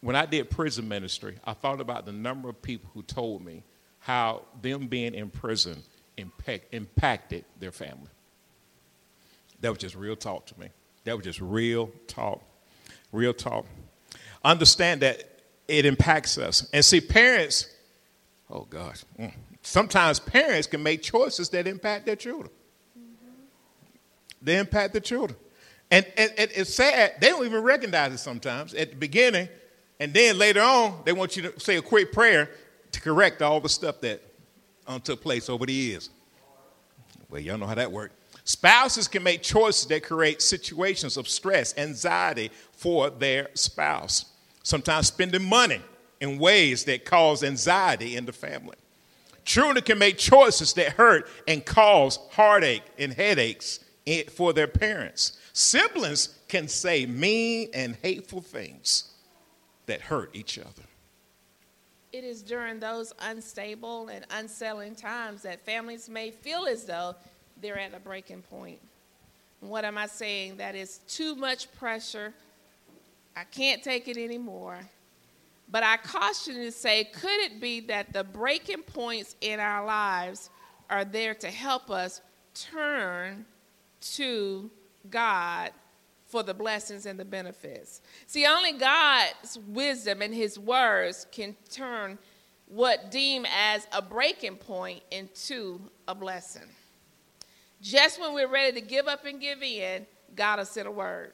When 0.00 0.16
I 0.16 0.26
did 0.26 0.48
prison 0.50 0.88
ministry, 0.88 1.38
I 1.44 1.52
thought 1.52 1.80
about 1.80 2.06
the 2.06 2.12
number 2.12 2.48
of 2.48 2.60
people 2.62 2.90
who 2.94 3.02
told 3.02 3.44
me 3.44 3.62
how 4.02 4.42
them 4.60 4.86
being 4.86 5.14
in 5.14 5.30
prison 5.30 5.82
impact, 6.16 6.66
impacted 6.72 7.44
their 7.58 7.72
family. 7.72 8.10
That 9.60 9.70
was 9.70 9.78
just 9.78 9.94
real 9.94 10.16
talk 10.16 10.46
to 10.46 10.60
me. 10.60 10.68
That 11.04 11.16
was 11.16 11.24
just 11.24 11.40
real 11.40 11.90
talk. 12.06 12.42
Real 13.10 13.32
talk. 13.32 13.66
Understand 14.44 15.02
that 15.02 15.40
it 15.68 15.86
impacts 15.86 16.36
us. 16.38 16.68
And 16.72 16.84
see, 16.84 17.00
parents 17.00 17.66
Oh, 18.52 18.66
gosh. 18.68 19.04
Mm. 19.18 19.32
Sometimes 19.62 20.20
parents 20.20 20.66
can 20.66 20.82
make 20.82 21.02
choices 21.02 21.48
that 21.50 21.66
impact 21.66 22.04
their 22.04 22.16
children. 22.16 22.50
Mm-hmm. 22.98 23.32
They 24.42 24.58
impact 24.58 24.92
the 24.92 25.00
children. 25.00 25.38
And, 25.90 26.06
and, 26.16 26.32
and, 26.36 26.50
it's 26.54 26.74
sad, 26.74 27.14
they 27.20 27.28
don't 27.28 27.46
even 27.46 27.62
recognize 27.62 28.12
it 28.12 28.18
sometimes 28.18 28.74
at 28.74 28.90
the 28.90 28.96
beginning. 28.96 29.48
And 29.98 30.12
then 30.12 30.36
later 30.38 30.60
on, 30.60 31.02
they 31.04 31.12
want 31.12 31.36
you 31.36 31.44
to 31.44 31.60
say 31.60 31.76
a 31.76 31.82
quick 31.82 32.12
prayer 32.12 32.50
to 32.92 33.00
correct 33.00 33.42
all 33.42 33.60
the 33.60 33.68
stuff 33.68 34.00
that 34.00 34.22
um, 34.86 35.00
took 35.00 35.20
place 35.20 35.48
over 35.48 35.66
the 35.66 35.72
years. 35.72 36.10
Well, 37.28 37.40
y'all 37.40 37.58
know 37.58 37.66
how 37.66 37.74
that 37.74 37.90
works. 37.90 38.14
Spouses 38.44 39.08
can 39.08 39.22
make 39.22 39.42
choices 39.42 39.86
that 39.86 40.02
create 40.02 40.42
situations 40.42 41.16
of 41.16 41.28
stress, 41.28 41.76
anxiety 41.78 42.50
for 42.72 43.08
their 43.08 43.48
spouse. 43.54 44.26
Sometimes 44.62 45.06
spending 45.06 45.44
money 45.44 45.80
in 46.20 46.38
ways 46.38 46.84
that 46.84 47.04
cause 47.04 47.42
anxiety 47.42 48.16
in 48.16 48.26
the 48.26 48.32
family. 48.32 48.76
Children 49.44 49.84
can 49.84 49.98
make 49.98 50.18
choices 50.18 50.72
that 50.74 50.92
hurt 50.92 51.28
and 51.48 51.64
cause 51.64 52.18
heartache 52.30 52.84
and 52.98 53.12
headaches 53.12 53.80
for 54.30 54.52
their 54.52 54.68
parents. 54.68 55.38
Siblings 55.52 56.38
can 56.48 56.68
say 56.68 57.06
mean 57.06 57.68
and 57.74 57.96
hateful 58.02 58.40
things 58.40 59.12
that 59.86 60.00
hurt 60.00 60.30
each 60.34 60.58
other. 60.58 60.82
It 62.12 62.24
is 62.24 62.42
during 62.42 62.78
those 62.78 63.12
unstable 63.20 64.08
and 64.08 64.26
unsettling 64.30 64.94
times 64.94 65.42
that 65.42 65.64
families 65.64 66.10
may 66.10 66.30
feel 66.30 66.66
as 66.66 66.84
though 66.84 67.16
they're 67.60 67.78
at 67.78 67.94
a 67.94 68.00
breaking 68.00 68.42
point. 68.42 68.80
What 69.60 69.84
am 69.84 69.96
I 69.96 70.06
saying? 70.06 70.58
That 70.58 70.74
is 70.74 70.98
too 71.08 71.34
much 71.36 71.72
pressure. 71.74 72.34
I 73.34 73.44
can't 73.44 73.82
take 73.82 74.08
it 74.08 74.18
anymore. 74.18 74.80
But 75.70 75.84
I 75.84 75.96
caution 75.96 76.56
you 76.56 76.64
to 76.64 76.72
say, 76.72 77.04
could 77.04 77.40
it 77.40 77.60
be 77.60 77.80
that 77.80 78.12
the 78.12 78.24
breaking 78.24 78.82
points 78.82 79.36
in 79.40 79.58
our 79.58 79.86
lives 79.86 80.50
are 80.90 81.06
there 81.06 81.34
to 81.36 81.48
help 81.48 81.90
us 81.90 82.20
turn 82.54 83.46
to 84.00 84.70
God 85.08 85.70
for 86.32 86.42
the 86.42 86.54
blessings 86.54 87.04
and 87.04 87.20
the 87.20 87.26
benefits? 87.26 88.00
See, 88.26 88.46
only 88.46 88.72
God's 88.72 89.58
wisdom 89.68 90.22
and 90.22 90.34
His 90.34 90.58
words 90.58 91.26
can 91.30 91.54
turn 91.70 92.18
what 92.66 93.10
deem 93.10 93.44
as 93.54 93.86
a 93.92 94.00
breaking 94.00 94.56
point 94.56 95.02
into 95.10 95.78
a 96.08 96.14
blessing. 96.14 96.68
Just 97.82 98.18
when 98.18 98.32
we're 98.32 98.48
ready 98.48 98.80
to 98.80 98.86
give 98.86 99.08
up 99.08 99.26
and 99.26 99.38
give 99.38 99.62
in, 99.62 100.06
God 100.34 100.58
will 100.58 100.64
send 100.64 100.88
a 100.88 100.90
word. 100.90 101.32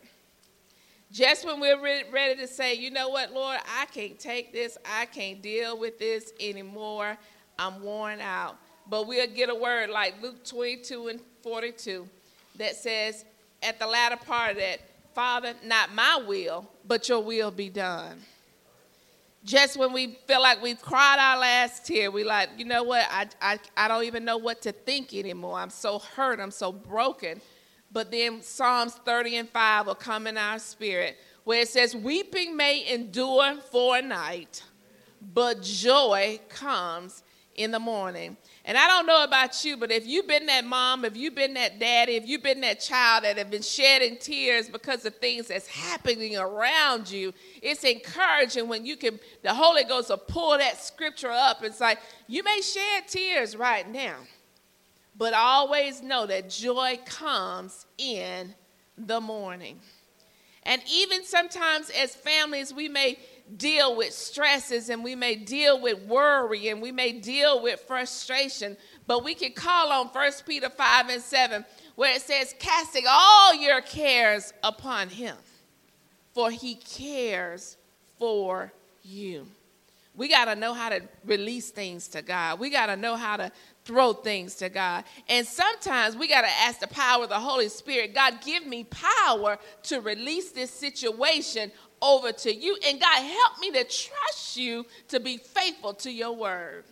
Just 1.13 1.47
when 1.47 1.61
we're 1.61 1.81
re- 1.81 2.05
ready 2.11 2.41
to 2.41 2.49
say, 2.49 2.75
you 2.75 2.91
know 2.91 3.09
what, 3.09 3.33
Lord, 3.33 3.59
I 3.79 3.87
can't 3.87 4.19
take 4.19 4.53
this, 4.53 4.77
I 4.85 5.07
can't 5.07 5.41
deal 5.41 5.79
with 5.79 6.01
this 6.01 6.33
anymore, 6.41 7.17
I'm 7.57 7.81
worn 7.83 8.21
out. 8.21 8.57
But 8.91 9.07
we'll 9.07 9.29
get 9.29 9.49
a 9.49 9.55
word 9.55 9.91
like 9.91 10.21
Luke 10.21 10.45
22 10.45 11.09
and 11.09 11.21
42 11.43 12.09
that 12.57 12.75
says, 12.75 13.25
at 13.63 13.79
the 13.79 13.87
latter 13.87 14.17
part 14.17 14.53
of 14.53 14.57
that, 14.59 14.79
Father, 15.15 15.55
not 15.65 15.95
my 15.95 16.23
will, 16.27 16.69
but 16.87 17.09
your 17.09 17.21
will 17.23 17.51
be 17.51 17.69
done. 17.69 18.21
Just 19.45 19.77
when 19.77 19.93
we 19.93 20.19
feel 20.27 20.43
like 20.43 20.63
we've 20.63 20.81
cried 20.81 21.19
our 21.19 21.39
last 21.39 21.87
tear, 21.87 22.11
we 22.11 22.25
like, 22.25 22.51
you 22.59 22.65
know 22.65 22.83
what, 22.83 23.07
I, 23.11 23.27
I, 23.41 23.59
I 23.77 23.89
don't 23.89 24.05
even 24.05 24.25
know 24.25 24.37
what 24.37 24.63
to 24.63 24.73
think 24.73 25.15
anymore. 25.15 25.59
I'm 25.59 25.71
so 25.71 25.99
hurt, 25.99 26.41
I'm 26.41 26.51
so 26.51 26.73
broken. 26.73 27.41
But 27.91 28.11
then 28.11 28.43
Psalms 28.43 28.95
30 29.05 29.37
and 29.37 29.49
5 29.49 29.87
will 29.87 29.95
come 29.95 30.27
in 30.27 30.37
our 30.37 30.59
spirit 30.59 31.17
where 31.45 31.63
it 31.63 31.69
says, 31.69 31.97
Weeping 31.97 32.57
may 32.57 32.87
endure 32.93 33.55
for 33.57 33.97
a 33.97 34.03
night, 34.03 34.63
but 35.33 35.63
joy 35.63 36.39
comes 36.51 37.23
in 37.55 37.71
the 37.71 37.79
morning. 37.79 38.37
And 38.69 38.77
I 38.77 38.87
don't 38.87 39.07
know 39.07 39.25
about 39.25 39.65
you, 39.65 39.77
but 39.77 39.91
if 39.91 40.07
you've 40.07 40.29
been 40.29 40.47
that 40.47 40.65
mom, 40.65 41.05
if 41.05 41.17
you've 41.17 41.35
been 41.35 41.55
that 41.55 41.81
daddy, 41.81 42.17
if 42.17 42.29
you've 42.29 42.43
been 42.43 42.61
that 42.61 42.81
child 42.81 43.25
that 43.25 43.39
have 43.39 43.51
been 43.51 43.63
shedding 43.63 44.19
tears 44.19 44.69
because 44.69 45.05
of 45.07 45.17
things 45.17 45.49
that's 45.49 45.67
happening 45.67 46.37
around 46.37 47.11
you, 47.11 47.33
it's 47.63 47.83
encouraging 47.83 48.69
when 48.69 48.85
you 48.85 48.97
can, 48.97 49.19
the 49.43 49.55
Holy 49.55 49.85
Ghost 49.85 50.11
will 50.11 50.19
pull 50.19 50.59
that 50.59 50.81
scripture 50.81 51.31
up 51.31 51.65
It's 51.65 51.81
like, 51.81 51.99
you 52.27 52.45
may 52.45 52.61
shed 52.61 53.09
tears 53.09 53.57
right 53.57 53.91
now 53.91 54.17
but 55.19 55.35
always 55.35 56.01
know 56.01 56.27
that 56.27 56.49
joy 56.49 56.99
comes 57.05 57.87
in 57.99 58.55
the 58.97 59.21
morning. 59.21 59.81
And 60.63 60.81
even 60.91 61.25
sometimes 61.25 61.91
as 61.91 62.15
families, 62.15 62.73
we 62.73 62.89
may 62.89 63.19
deal 63.57 63.97
with 63.97 64.13
stresses 64.13 64.91
and 64.91 65.03
we 65.03 65.15
may 65.15 65.35
deal 65.35 65.81
with 65.81 66.03
worry 66.03 66.69
and 66.69 66.83
we 66.83 66.93
may 66.93 67.13
deal 67.13 67.63
with 67.63 67.81
frustration, 67.81 68.77
but 69.07 69.25
we 69.25 69.35
can 69.35 69.53
call 69.53 69.91
on 69.91 70.09
1 70.09 70.33
Peter 70.47 70.69
5 70.69 71.09
and 71.09 71.23
7, 71.23 71.65
where 71.95 72.15
it 72.15 72.23
says, 72.23 72.55
Casting 72.59 73.05
all 73.09 73.55
your 73.55 73.81
cares 73.81 74.53
upon 74.63 75.09
him, 75.09 75.37
for 76.35 76.51
he 76.51 76.75
cares 76.75 77.77
for 78.19 78.73
you. 79.03 79.47
We 80.19 80.29
got 80.29 80.47
to 80.47 80.57
know 80.57 80.75
how 80.75 80.89
to 80.89 81.01
release 81.25 81.71
things 81.71 82.09
to 82.09 82.23
God. 82.23 82.59
We 82.59 82.71
got 82.71 82.87
to 82.87 82.97
know 82.97 83.15
how 83.15 83.37
to 83.37 83.53
throw 83.85 84.13
things 84.13 84.57
to 84.57 84.69
God. 84.69 85.05
And 85.29 85.47
sometimes 85.47 86.17
we 86.17 86.27
got 86.27 86.43
to 86.43 86.51
ask 86.51 86.81
the 86.81 86.89
power 86.89 87.23
of 87.23 87.29
the 87.29 87.39
Holy 87.39 87.69
Spirit 87.69 88.15
God, 88.15 88.41
give 88.45 88.67
me 88.67 88.85
power 88.85 89.59
to 89.85 90.01
release 90.01 90.51
this 90.51 90.73
situation 90.73 91.71
over 92.01 92.33
to 92.33 92.55
you. 92.55 92.77
And 92.87 93.01
God, 93.01 93.23
help 93.23 93.59
me 93.61 93.71
to 93.73 93.85
trust 93.85 94.57
you 94.57 94.87
to 95.09 95.21
be 95.21 95.37
faithful 95.37 95.95
to 95.95 96.11
your 96.11 96.33
word. 96.33 96.85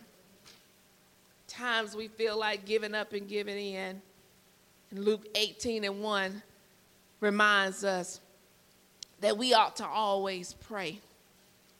Times 1.47 1.95
we 1.95 2.07
feel 2.07 2.37
like 2.37 2.65
giving 2.65 2.93
up 2.93 3.13
and 3.13 3.27
giving 3.27 3.57
in. 3.57 4.01
And 4.91 5.05
Luke 5.05 5.27
18 5.35 5.83
and 5.83 6.01
1 6.01 6.41
reminds 7.19 7.83
us 7.83 8.19
that 9.21 9.37
we 9.37 9.53
ought 9.53 9.75
to 9.77 9.85
always 9.85 10.53
pray 10.53 10.99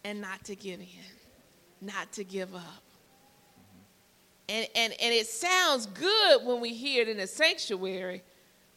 and 0.04 0.22
not 0.22 0.44
to 0.46 0.56
give 0.56 0.80
in, 0.80 0.88
not 1.82 2.12
to 2.14 2.24
give 2.24 2.56
up. 2.56 2.84
And, 4.50 4.68
and, 4.76 4.94
and 5.02 5.14
it 5.14 5.28
sounds 5.28 5.86
good 5.88 6.46
when 6.46 6.62
we 6.62 6.74
hear 6.74 7.02
it 7.02 7.10
in 7.10 7.18
the 7.18 7.28
sanctuary, 7.28 8.24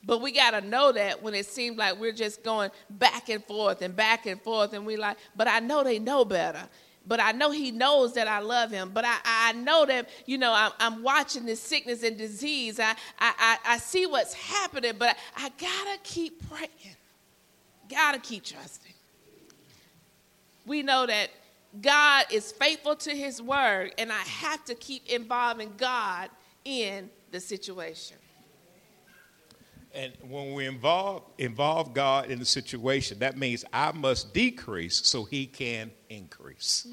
but 0.05 0.23
we 0.23 0.33
got 0.33 0.53
to 0.53 0.61
know 0.63 0.93
that 0.93 1.23
when 1.23 1.35
it 1.35 1.47
seems 1.47 1.77
like 1.77 1.99
we're 2.01 2.13
just 2.13 2.43
going 2.43 2.71
back 2.89 3.29
and 3.29 3.45
forth 3.45 3.83
and 3.83 3.95
back 3.95 4.27
and 4.27 4.41
forth, 4.41 4.73
and 4.73 4.87
we 4.87 4.97
like, 4.97 5.19
but 5.37 5.47
I 5.47 5.61
know 5.61 5.85
they 5.85 5.99
know 5.99 6.25
better. 6.25 6.63
but 7.07 7.21
I 7.21 7.33
know 7.33 7.51
He 7.51 7.71
knows 7.71 8.15
that 8.15 8.27
I 8.29 8.39
love 8.39 8.71
Him. 8.71 8.91
But 8.95 9.05
I, 9.05 9.19
I 9.25 9.53
know 9.53 9.85
that, 9.87 10.09
you 10.27 10.39
know, 10.39 10.53
I'm, 10.55 10.73
I'm 10.79 11.03
watching 11.03 11.45
this 11.45 11.61
sickness 11.61 12.03
and 12.03 12.17
disease. 12.17 12.81
I, 12.81 12.95
I, 13.19 13.59
I, 13.67 13.79
see 13.79 14.07
what's 14.07 14.35
happening, 14.35 14.93
but 14.99 15.17
I, 15.37 15.47
I 15.47 15.49
gotta 15.59 15.99
keep 16.03 16.49
praying, 16.49 16.97
gotta 17.89 18.19
keep 18.19 18.45
trusting. 18.45 18.93
We 20.67 20.83
know 20.83 21.07
that 21.07 21.29
God 21.81 22.27
is 22.31 22.53
faithful 22.53 22.97
to 22.97 23.11
His 23.11 23.41
word, 23.43 23.93
and 23.99 24.11
I 24.11 24.21
have 24.21 24.65
to 24.67 24.75
keep 24.75 25.09
involving 25.09 25.73
God 25.77 26.31
in 26.65 27.11
the 27.33 27.41
situation. 27.41 28.17
And 29.93 30.13
when 30.23 30.55
we 30.55 30.67
involve, 30.67 31.25
involve 31.39 31.95
God 31.95 32.31
in 32.31 32.39
the 32.39 32.45
situation, 32.45 33.19
that 33.21 33.37
means 33.37 33.65
I 33.73 33.93
must 33.93 34.33
decrease 34.33 35.05
so 35.05 35.25
he 35.25 35.47
can 35.47 35.91
increase. 36.09 36.87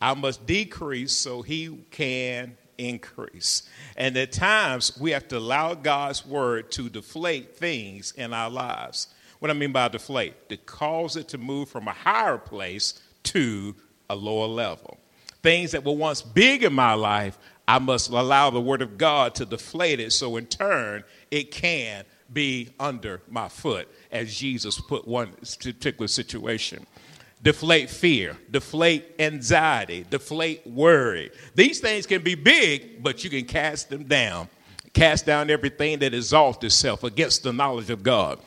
I 0.00 0.14
must 0.14 0.46
decrease 0.46 1.12
so 1.12 1.42
he 1.42 1.84
can 1.90 2.56
increase. 2.78 3.68
And 3.96 4.16
at 4.16 4.32
times, 4.32 4.98
we 4.98 5.10
have 5.10 5.28
to 5.28 5.38
allow 5.38 5.74
God's 5.74 6.24
word 6.24 6.70
to 6.72 6.88
deflate 6.88 7.56
things 7.56 8.12
in 8.12 8.32
our 8.32 8.50
lives. 8.50 9.08
What 9.38 9.50
I 9.50 9.54
mean 9.54 9.72
by 9.72 9.88
deflate, 9.88 10.48
to 10.48 10.56
cause 10.56 11.16
it 11.16 11.28
to 11.28 11.38
move 11.38 11.68
from 11.68 11.88
a 11.88 11.92
higher 11.92 12.38
place 12.38 13.00
to 13.24 13.74
a 14.08 14.16
lower 14.16 14.46
level. 14.46 14.98
Things 15.42 15.72
that 15.72 15.84
were 15.84 15.92
once 15.92 16.22
big 16.22 16.62
in 16.62 16.72
my 16.72 16.94
life, 16.94 17.38
I 17.68 17.78
must 17.78 18.10
allow 18.10 18.50
the 18.50 18.60
word 18.60 18.82
of 18.82 18.96
God 18.96 19.34
to 19.36 19.44
deflate 19.44 20.00
it 20.00 20.12
so 20.12 20.36
in 20.36 20.46
turn 20.46 21.04
it 21.30 21.50
can 21.50 22.04
be 22.32 22.70
under 22.78 23.20
my 23.28 23.48
foot, 23.48 23.88
as 24.10 24.34
Jesus 24.34 24.80
put 24.80 25.06
one 25.06 25.32
particular 25.32 26.08
situation. 26.08 26.86
Deflate 27.42 27.90
fear, 27.90 28.36
deflate 28.50 29.14
anxiety, 29.18 30.04
deflate 30.08 30.66
worry. 30.66 31.30
These 31.54 31.80
things 31.80 32.06
can 32.06 32.22
be 32.22 32.34
big, 32.34 33.02
but 33.02 33.22
you 33.22 33.30
can 33.30 33.44
cast 33.44 33.90
them 33.90 34.04
down. 34.04 34.48
Cast 34.94 35.26
down 35.26 35.50
everything 35.50 35.98
that 35.98 36.14
exalts 36.14 36.64
itself 36.64 37.04
against 37.04 37.42
the 37.42 37.52
knowledge 37.52 37.90
of 37.90 38.02
God. 38.02 38.38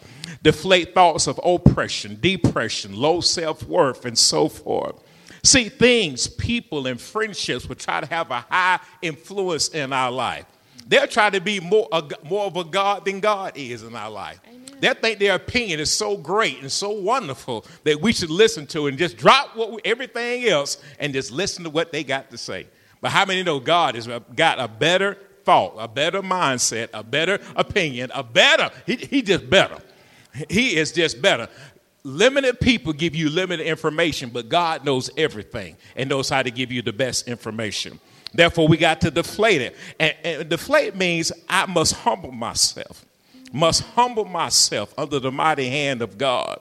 Deflate 0.41 0.95
thoughts 0.95 1.27
of 1.27 1.39
oppression, 1.43 2.17
depression, 2.19 2.95
low 2.95 3.21
self 3.21 3.63
worth, 3.63 4.05
and 4.05 4.17
so 4.17 4.49
forth. 4.49 5.01
See, 5.43 5.69
things, 5.69 6.27
people, 6.27 6.88
and 6.88 7.00
friendships 7.00 7.67
will 7.67 7.75
try 7.75 8.01
to 8.01 8.08
have 8.08 8.29
a 8.31 8.46
high 8.50 8.79
influence 9.01 9.69
in 9.69 9.93
our 9.93 10.12
life. 10.12 10.46
They'll 10.88 11.08
try 11.08 11.29
to 11.29 11.39
be 11.39 11.60
more, 11.60 11.88
a, 11.91 12.03
more 12.24 12.46
of 12.46 12.58
a 12.58 12.63
God 12.63 13.05
than 13.05 13.19
God 13.19 13.53
is 13.55 13.84
in 13.84 13.96
our 13.96 14.10
life. 14.10 14.39
They 14.79 14.93
think 14.93 15.19
their 15.19 15.36
opinion 15.36 15.79
is 15.79 15.91
so 15.93 16.17
great 16.17 16.62
and 16.62 16.72
so 16.72 16.89
wonderful 16.89 17.65
that 17.84 18.01
we 18.01 18.12
should 18.12 18.29
listen 18.29 18.65
to 18.67 18.88
and 18.88 18.98
just 18.98 19.17
drop 19.17 19.55
what 19.55 19.72
we, 19.72 19.79
everything 19.86 20.46
else 20.46 20.81
and 21.00 21.13
just 21.13 21.31
listen 21.31 21.63
to 21.65 21.69
what 21.69 21.91
they 21.91 22.03
got 22.03 22.31
to 22.31 22.38
say. 22.38 22.67
But 23.01 23.12
how 23.12 23.25
many 23.25 23.43
know 23.43 23.60
God 23.60 23.96
has 23.96 24.08
got 24.36 24.60
a 24.60 24.67
better 24.67 25.17
thought, 25.43 25.75
a 25.77 25.88
better 25.88 26.22
mindset, 26.22 26.89
a 26.93 27.03
better 27.03 27.39
opinion, 27.55 28.12
a 28.13 28.24
better, 28.24 28.69
he, 28.86 28.96
he 28.96 29.22
just 29.22 29.50
better. 29.50 29.77
He 30.50 30.75
is 30.77 30.91
just 30.91 31.22
better. 31.22 31.50
Limited 32.03 32.60
people 32.60 32.94
give 32.94 33.15
you 33.15 33.29
limited 33.29 33.65
information, 33.65 34.29
but 34.29 34.48
God 34.48 34.86
knows 34.86 35.10
everything 35.18 35.75
and 35.96 36.10
knows 36.10 36.29
how 36.29 36.41
to 36.41 36.51
give 36.51 36.72
you 36.72 36.82
the 36.82 36.94
best 36.94 37.27
information. 37.27 38.00
Therefore, 38.34 38.68
we 38.68 38.77
got 38.77 39.01
to 39.01 39.12
deflate 39.12 39.62
it. 39.62 39.75
And, 40.00 40.15
and 40.24 40.50
deflate 40.50 40.96
means 40.96 41.32
I 41.50 41.65
must 41.65 41.94
humble 41.94 42.32
myself, 42.32 43.06
must 43.51 43.82
humble 43.82 44.25
myself 44.25 44.94
under 44.98 45.20
the 45.20 45.32
mighty 45.32 45.68
hand 45.68 46.01
of 46.01 46.18
God. 46.18 46.60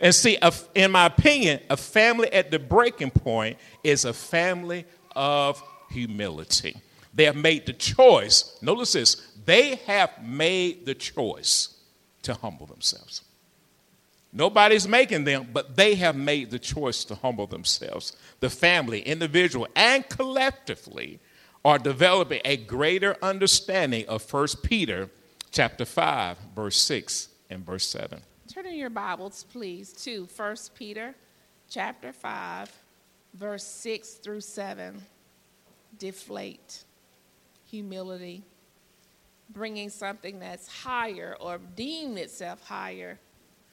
And 0.00 0.14
see, 0.14 0.38
in 0.74 0.90
my 0.90 1.06
opinion, 1.06 1.60
a 1.68 1.76
family 1.76 2.32
at 2.32 2.50
the 2.50 2.58
breaking 2.58 3.10
point 3.10 3.58
is 3.84 4.06
a 4.06 4.14
family 4.14 4.86
of 5.14 5.62
humility. 5.90 6.76
They 7.12 7.24
have 7.24 7.36
made 7.36 7.66
the 7.66 7.74
choice, 7.74 8.56
notice 8.62 8.92
this, 8.92 9.28
they 9.44 9.76
have 9.86 10.10
made 10.22 10.86
the 10.86 10.94
choice 10.94 11.76
to 12.22 12.34
humble 12.34 12.66
themselves. 12.66 13.22
Nobody's 14.32 14.86
making 14.86 15.24
them, 15.24 15.48
but 15.52 15.74
they 15.76 15.96
have 15.96 16.14
made 16.14 16.50
the 16.50 16.58
choice 16.58 17.04
to 17.04 17.16
humble 17.16 17.48
themselves. 17.48 18.16
The 18.38 18.50
family, 18.50 19.00
individual, 19.02 19.66
and 19.74 20.08
collectively 20.08 21.18
are 21.64 21.78
developing 21.78 22.40
a 22.44 22.56
greater 22.56 23.16
understanding 23.22 24.06
of 24.08 24.32
1 24.32 24.46
Peter 24.62 25.10
chapter 25.50 25.84
5, 25.84 26.38
verse 26.54 26.76
6 26.76 27.28
and 27.50 27.66
verse 27.66 27.86
7. 27.86 28.20
Turn 28.52 28.66
in 28.66 28.74
your 28.74 28.90
Bibles, 28.90 29.44
please, 29.50 29.92
to 30.04 30.28
1 30.36 30.56
Peter 30.74 31.14
chapter 31.68 32.12
5, 32.12 32.72
verse 33.34 33.64
6 33.64 34.14
through 34.14 34.40
7. 34.40 35.02
Deflate, 35.98 36.84
humility, 37.66 38.42
bringing 39.50 39.90
something 39.90 40.38
that's 40.38 40.68
higher 40.68 41.36
or 41.40 41.58
deem 41.74 42.16
itself 42.16 42.62
higher 42.62 43.18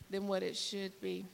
than 0.09 0.27
what 0.27 0.43
it 0.43 0.55
should 0.55 0.99
be. 1.01 1.25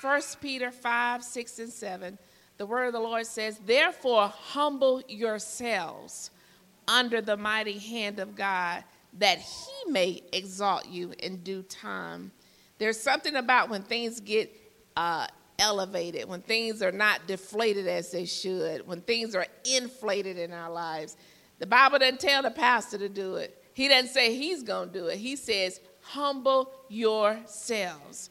1 0.00 0.20
Peter 0.40 0.70
5, 0.70 1.24
6, 1.24 1.58
and 1.58 1.72
7, 1.72 2.18
the 2.58 2.66
word 2.66 2.86
of 2.88 2.92
the 2.92 3.00
Lord 3.00 3.26
says, 3.26 3.58
Therefore, 3.64 4.28
humble 4.28 5.02
yourselves 5.08 6.30
under 6.86 7.20
the 7.20 7.36
mighty 7.36 7.78
hand 7.78 8.20
of 8.20 8.36
God, 8.36 8.84
that 9.18 9.38
he 9.38 9.90
may 9.90 10.22
exalt 10.32 10.86
you 10.88 11.14
in 11.20 11.38
due 11.38 11.62
time. 11.62 12.32
There's 12.78 13.00
something 13.00 13.36
about 13.36 13.70
when 13.70 13.82
things 13.82 14.20
get 14.20 14.54
uh, 14.96 15.26
elevated, 15.58 16.28
when 16.28 16.42
things 16.42 16.82
are 16.82 16.92
not 16.92 17.26
deflated 17.26 17.86
as 17.86 18.10
they 18.10 18.26
should, 18.26 18.86
when 18.86 19.00
things 19.00 19.34
are 19.34 19.46
inflated 19.64 20.36
in 20.38 20.52
our 20.52 20.70
lives. 20.70 21.16
The 21.60 21.66
Bible 21.66 21.98
doesn't 21.98 22.20
tell 22.20 22.42
the 22.42 22.50
pastor 22.50 22.98
to 22.98 23.08
do 23.08 23.36
it. 23.36 23.62
He 23.74 23.88
doesn't 23.88 24.10
say 24.10 24.34
he's 24.34 24.62
going 24.62 24.90
to 24.90 24.98
do 24.98 25.06
it. 25.06 25.18
He 25.18 25.36
says, 25.36 25.80
humble 26.04 26.70
yourselves 26.88 28.30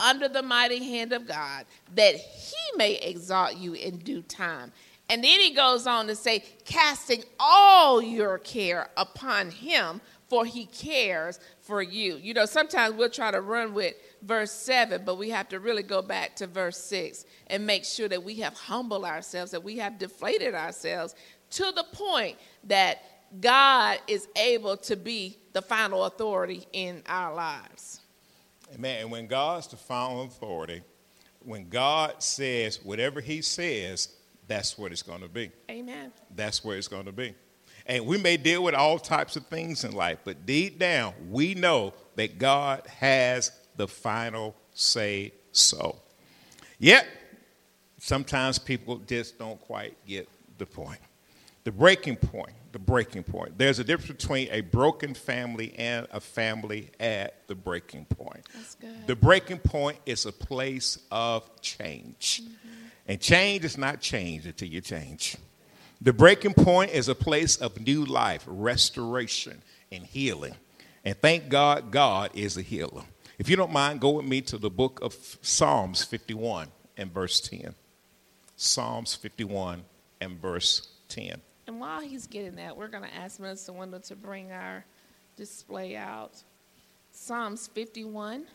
under 0.00 0.28
the 0.28 0.42
mighty 0.42 0.78
hand 0.84 1.12
of 1.12 1.26
God, 1.26 1.66
that 1.94 2.14
he 2.14 2.76
may 2.76 2.94
exalt 2.94 3.56
you 3.56 3.74
in 3.74 3.98
due 3.98 4.22
time. 4.22 4.72
And 5.10 5.24
then 5.24 5.40
he 5.40 5.54
goes 5.54 5.86
on 5.86 6.06
to 6.08 6.14
say, 6.14 6.44
casting 6.64 7.24
all 7.40 8.00
your 8.00 8.38
care 8.38 8.88
upon 8.96 9.50
him, 9.50 10.00
for 10.28 10.44
he 10.44 10.66
cares 10.66 11.40
for 11.62 11.80
you. 11.80 12.16
You 12.16 12.34
know, 12.34 12.44
sometimes 12.44 12.94
we'll 12.94 13.08
try 13.08 13.30
to 13.30 13.40
run 13.40 13.72
with 13.72 13.94
verse 14.22 14.52
7, 14.52 15.02
but 15.04 15.16
we 15.16 15.30
have 15.30 15.48
to 15.48 15.58
really 15.58 15.82
go 15.82 16.02
back 16.02 16.36
to 16.36 16.46
verse 16.46 16.78
6 16.78 17.24
and 17.46 17.66
make 17.66 17.84
sure 17.84 18.08
that 18.08 18.22
we 18.22 18.36
have 18.36 18.52
humbled 18.52 19.06
ourselves, 19.06 19.50
that 19.52 19.64
we 19.64 19.78
have 19.78 19.98
deflated 19.98 20.54
ourselves 20.54 21.14
to 21.50 21.72
the 21.72 21.84
point 21.92 22.36
that 22.64 23.00
God 23.40 23.98
is 24.06 24.28
able 24.36 24.76
to 24.78 24.96
be 24.96 25.38
the 25.52 25.62
final 25.62 26.04
authority 26.04 26.66
in 26.72 27.02
our 27.06 27.34
lives. 27.34 28.00
Amen. 28.74 29.02
And 29.02 29.10
when 29.10 29.26
God's 29.26 29.66
the 29.66 29.76
final 29.76 30.22
authority, 30.22 30.82
when 31.40 31.68
God 31.68 32.22
says 32.22 32.80
whatever 32.82 33.20
He 33.20 33.42
says, 33.42 34.08
that's 34.46 34.78
what 34.78 34.92
it's 34.92 35.02
going 35.02 35.20
to 35.20 35.28
be. 35.28 35.50
Amen. 35.70 36.12
That's 36.34 36.64
where 36.64 36.76
it's 36.76 36.88
going 36.88 37.06
to 37.06 37.12
be. 37.12 37.34
And 37.86 38.06
we 38.06 38.18
may 38.18 38.36
deal 38.36 38.62
with 38.62 38.74
all 38.74 38.98
types 38.98 39.36
of 39.36 39.46
things 39.46 39.84
in 39.84 39.92
life, 39.92 40.18
but 40.24 40.44
deep 40.44 40.78
down, 40.78 41.14
we 41.30 41.54
know 41.54 41.94
that 42.16 42.38
God 42.38 42.86
has 42.98 43.52
the 43.76 43.88
final 43.88 44.54
say 44.74 45.32
so. 45.52 45.96
Yet, 46.78 47.06
sometimes 47.98 48.58
people 48.58 48.98
just 49.06 49.38
don't 49.38 49.60
quite 49.60 49.96
get 50.06 50.28
the 50.58 50.66
point. 50.66 51.00
The 51.64 51.72
breaking 51.72 52.16
point 52.16 52.52
the 52.72 52.78
breaking 52.78 53.24
point. 53.24 53.58
There's 53.58 53.78
a 53.78 53.84
difference 53.84 54.20
between 54.20 54.48
a 54.50 54.60
broken 54.60 55.14
family 55.14 55.74
and 55.78 56.06
a 56.10 56.20
family 56.20 56.90
at 57.00 57.46
the 57.46 57.54
breaking 57.54 58.06
point. 58.06 58.46
That's 58.54 58.74
good. 58.74 59.06
The 59.06 59.16
breaking 59.16 59.58
point 59.58 59.98
is 60.06 60.26
a 60.26 60.32
place 60.32 60.98
of 61.10 61.48
change. 61.60 62.42
Mm-hmm. 62.42 62.68
And 63.08 63.20
change 63.20 63.64
is 63.64 63.78
not 63.78 64.00
change 64.00 64.46
until 64.46 64.68
you 64.68 64.80
change. 64.80 65.36
The 66.00 66.12
breaking 66.12 66.54
point 66.54 66.92
is 66.92 67.08
a 67.08 67.14
place 67.14 67.56
of 67.56 67.80
new 67.80 68.04
life, 68.04 68.44
restoration, 68.46 69.62
and 69.90 70.04
healing. 70.04 70.54
And 71.04 71.16
thank 71.16 71.48
God, 71.48 71.90
God 71.90 72.30
is 72.34 72.56
a 72.56 72.62
healer. 72.62 73.02
If 73.38 73.48
you 73.48 73.56
don't 73.56 73.72
mind, 73.72 74.00
go 74.00 74.10
with 74.10 74.26
me 74.26 74.40
to 74.42 74.58
the 74.58 74.70
book 74.70 75.00
of 75.02 75.14
Psalms 75.42 76.04
51 76.04 76.68
and 76.96 77.12
verse 77.12 77.40
10. 77.40 77.74
Psalms 78.56 79.14
51 79.14 79.84
and 80.20 80.40
verse 80.40 80.88
10. 81.08 81.40
And 81.68 81.78
while 81.80 82.00
he's 82.00 82.26
getting 82.26 82.56
that, 82.56 82.76
we're 82.76 82.88
going 82.88 83.04
to 83.04 83.14
ask 83.14 83.38
Minister 83.38 83.74
Wendell 83.74 84.00
to 84.00 84.16
bring 84.16 84.52
our 84.52 84.86
display 85.36 85.96
out. 85.96 86.42
Psalms 87.12 87.66
51 87.68 88.46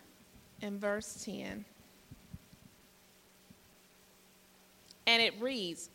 and 0.64 0.82
verse 0.82 1.24
10. 1.24 1.64
And 5.06 5.22
it 5.22 5.36
reads 5.40 5.92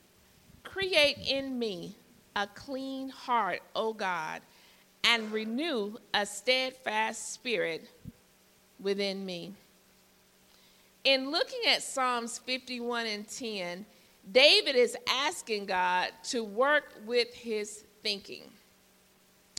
Create 0.62 1.18
in 1.26 1.59
me 1.59 1.96
a 2.37 2.46
clean 2.46 3.09
heart, 3.09 3.62
O 3.74 3.92
God, 3.92 4.40
and 5.02 5.33
renew 5.33 5.96
a 6.14 6.24
steadfast 6.24 7.33
spirit 7.35 7.90
within 8.81 9.26
me. 9.26 9.54
in 11.02 11.33
looking 11.33 11.62
at 11.68 11.83
Psalms 11.83 12.38
51 12.38 13.07
and 13.07 13.28
10, 13.28 13.87
David 14.31 14.77
is 14.77 14.97
asking 15.09 15.67
God 15.67 16.11
to 16.25 16.45
work 16.45 16.95
with 17.07 17.33
his 17.33 17.85
thinking, 18.03 18.45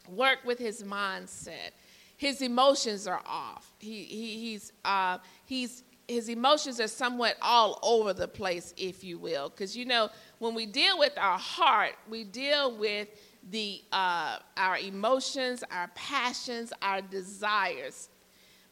work 0.08 0.40
with 0.46 0.60
his 0.60 0.84
mindset. 0.84 1.72
His 2.18 2.42
emotions 2.42 3.08
are 3.08 3.22
off. 3.26 3.72
He, 3.80 4.04
he, 4.04 4.40
he's, 4.40 4.74
uh, 4.84 5.20
he's, 5.46 5.84
his 6.08 6.28
emotions 6.28 6.80
are 6.80 6.88
somewhat 6.88 7.38
all 7.42 7.80
over 7.82 8.14
the 8.14 8.28
place, 8.28 8.74
if 8.78 9.04
you 9.04 9.18
will. 9.18 9.50
Because, 9.50 9.76
you 9.76 9.86
know, 9.86 10.10
when 10.40 10.54
we 10.54 10.66
deal 10.66 11.00
with 11.00 11.18
our 11.18 11.38
heart, 11.38 11.96
we 12.10 12.24
deal 12.26 12.78
with 12.78 13.08
the, 13.50 13.82
uh, 13.92 14.40
our 14.58 14.78
emotions, 14.78 15.64
our 15.72 15.90
passions, 15.96 16.74
our 16.82 17.02
desires. 17.02 18.10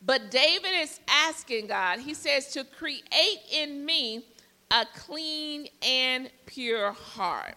But 0.06 0.30
David 0.30 0.72
is 0.76 1.00
asking 1.08 1.68
God, 1.68 2.00
he 2.00 2.14
says, 2.14 2.52
to 2.54 2.66
create 2.66 3.40
in 3.52 3.86
me 3.86 4.26
a 4.72 4.86
clean 4.96 5.68
and 5.82 6.30
pure 6.46 6.92
heart. 6.92 7.56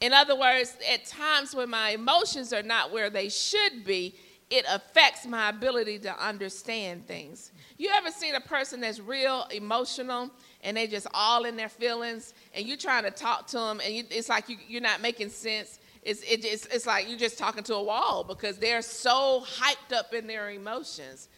In 0.00 0.12
other 0.12 0.38
words, 0.38 0.76
at 0.90 1.04
times 1.04 1.54
when 1.54 1.68
my 1.68 1.90
emotions 1.90 2.52
are 2.52 2.62
not 2.62 2.90
where 2.90 3.10
they 3.10 3.28
should 3.28 3.84
be, 3.84 4.14
it 4.48 4.64
affects 4.68 5.26
my 5.26 5.48
ability 5.48 5.98
to 6.00 6.24
understand 6.24 7.06
things. 7.06 7.52
You 7.78 7.90
ever 7.94 8.10
seen 8.10 8.34
a 8.34 8.40
person 8.40 8.80
that's 8.80 8.98
real 8.98 9.46
emotional 9.52 10.30
and 10.64 10.76
they 10.76 10.86
just 10.86 11.06
all 11.14 11.44
in 11.44 11.56
their 11.56 11.68
feelings 11.68 12.34
and 12.54 12.66
you're 12.66 12.76
trying 12.76 13.04
to 13.04 13.10
talk 13.10 13.46
to 13.48 13.58
them 13.58 13.80
and 13.84 13.94
you, 13.94 14.04
it's 14.10 14.28
like 14.28 14.46
you, 14.48 14.78
are 14.78 14.80
not 14.80 15.00
making 15.00 15.28
sense? 15.28 15.78
It's, 16.02 16.22
it, 16.22 16.44
it's, 16.44 16.66
it's 16.66 16.86
like 16.86 17.08
you're 17.08 17.18
just 17.18 17.38
talking 17.38 17.62
to 17.64 17.74
a 17.74 17.82
wall 17.82 18.24
because 18.24 18.58
they're 18.58 18.82
so 18.82 19.44
hyped 19.46 19.94
up 19.96 20.14
in 20.14 20.26
their 20.26 20.50
emotions. 20.50 21.28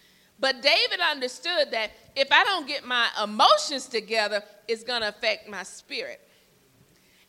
But 0.42 0.60
David 0.60 0.98
understood 1.00 1.70
that 1.70 1.92
if 2.16 2.26
I 2.32 2.42
don't 2.42 2.66
get 2.66 2.84
my 2.84 3.06
emotions 3.22 3.86
together, 3.86 4.42
it's 4.66 4.82
going 4.82 5.02
to 5.02 5.08
affect 5.08 5.48
my 5.48 5.62
spirit. 5.62 6.20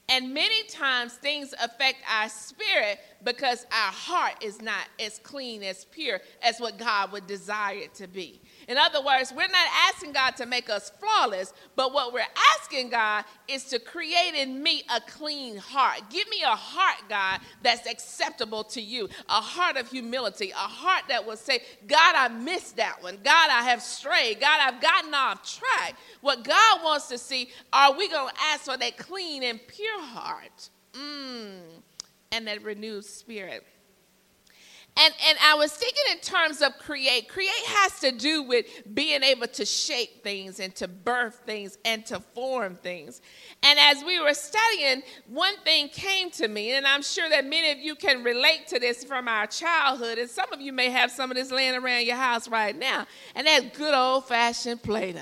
And 0.10 0.34
many 0.34 0.64
times 0.64 1.14
things 1.14 1.54
affect 1.64 2.00
our 2.12 2.28
spirit 2.28 3.00
because 3.24 3.68
our 3.72 3.92
heart 3.92 4.44
is 4.44 4.64
not 4.64 4.88
as 5.00 5.20
clean, 5.20 5.62
as 5.62 5.86
pure 5.86 6.22
as 6.42 6.60
what 6.60 6.80
God 6.80 7.12
would 7.12 7.28
desire 7.28 7.76
it 7.76 7.94
to 7.96 8.08
be. 8.08 8.42
In 8.68 8.78
other 8.78 9.04
words, 9.04 9.32
we're 9.36 9.48
not 9.48 9.68
asking 9.90 10.14
God 10.14 10.36
to 10.38 10.46
make 10.46 10.70
us 10.70 10.92
flawless, 11.00 11.54
but 11.76 11.94
what 11.94 12.14
we're 12.14 12.22
asking 12.60 12.90
God 12.90 13.26
is 13.48 13.66
to 13.66 13.80
create 13.80 14.34
in 14.36 14.62
me 14.62 14.84
a 14.94 15.02
clean 15.02 15.58
heart. 15.58 16.02
Give 16.10 16.28
me 16.30 16.42
a 16.44 16.56
heart, 16.56 17.04
God, 17.10 17.40
that's 17.62 17.88
acceptable 17.88 18.64
to 18.66 18.82
you, 18.82 19.10
a 19.30 19.42
heart 19.42 19.78
of 19.78 19.90
humility, 19.90 20.52
a 20.52 20.56
heart 20.56 21.04
that 21.10 21.26
will 21.26 21.38
say, 21.38 21.62
God, 21.88 22.16
I 22.16 22.28
missed 22.30 22.78
that 22.78 23.02
one. 23.02 23.20
God, 23.24 23.50
I 23.52 23.64
have 23.64 23.82
strayed. 23.82 24.40
God, 24.40 24.60
I've 24.62 24.82
gotten 24.82 25.14
off 25.14 25.60
track. 25.60 25.96
What 26.22 26.44
God 26.44 26.84
wants 26.84 27.08
to 27.10 27.18
see, 27.18 27.50
are 27.72 27.96
we 27.98 28.10
going 28.10 28.34
to 28.34 28.42
ask 28.42 28.64
for 28.64 28.78
that 28.78 28.98
clean 28.98 29.44
and 29.44 29.60
pure 29.68 30.02
heart? 30.02 30.70
Mm, 30.94 31.60
and 32.32 32.48
that 32.48 32.64
renewed 32.64 33.06
spirit. 33.06 33.64
And, 34.96 35.14
and 35.28 35.38
I 35.44 35.56
was 35.56 35.72
thinking 35.74 36.04
in 36.12 36.20
terms 36.20 36.62
of 36.62 36.78
create. 36.78 37.28
Create 37.28 37.50
has 37.66 38.00
to 38.02 38.12
do 38.12 38.44
with 38.44 38.66
being 38.94 39.24
able 39.24 39.48
to 39.48 39.66
shape 39.66 40.24
things 40.24 40.60
and 40.60 40.76
to 40.76 40.88
birth 40.88 41.42
things 41.48 41.80
and 41.84 42.06
to 42.06 42.20
form 42.20 42.76
things. 42.76 43.20
And 43.64 43.80
as 43.80 44.04
we 44.04 44.20
were 44.20 44.36
studying, 44.36 45.02
one 45.28 45.56
thing 45.66 45.90
came 45.90 46.30
to 46.32 46.48
me, 46.48 46.74
and 46.74 46.86
I'm 46.86 47.02
sure 47.02 47.28
that 47.28 47.44
many 47.46 47.72
of 47.72 47.80
you 47.80 47.96
can 47.96 48.24
relate 48.24 48.68
to 48.68 48.80
this 48.80 49.04
from 49.04 49.28
our 49.28 49.48
childhood, 49.48 50.20
and 50.20 50.30
some 50.30 50.54
of 50.54 50.62
you 50.62 50.72
may 50.72 50.92
have 50.92 51.10
some 51.10 51.32
of 51.32 51.38
this 51.38 51.50
laying 51.50 51.76
around 51.76 52.06
your 52.06 52.18
house 52.18 52.48
right 52.48 52.78
now, 52.78 53.08
and 53.34 53.48
that's 53.48 53.76
good 53.76 53.96
old 53.96 54.28
fashioned 54.28 54.84
Play 54.84 55.14
Doh. 55.14 55.22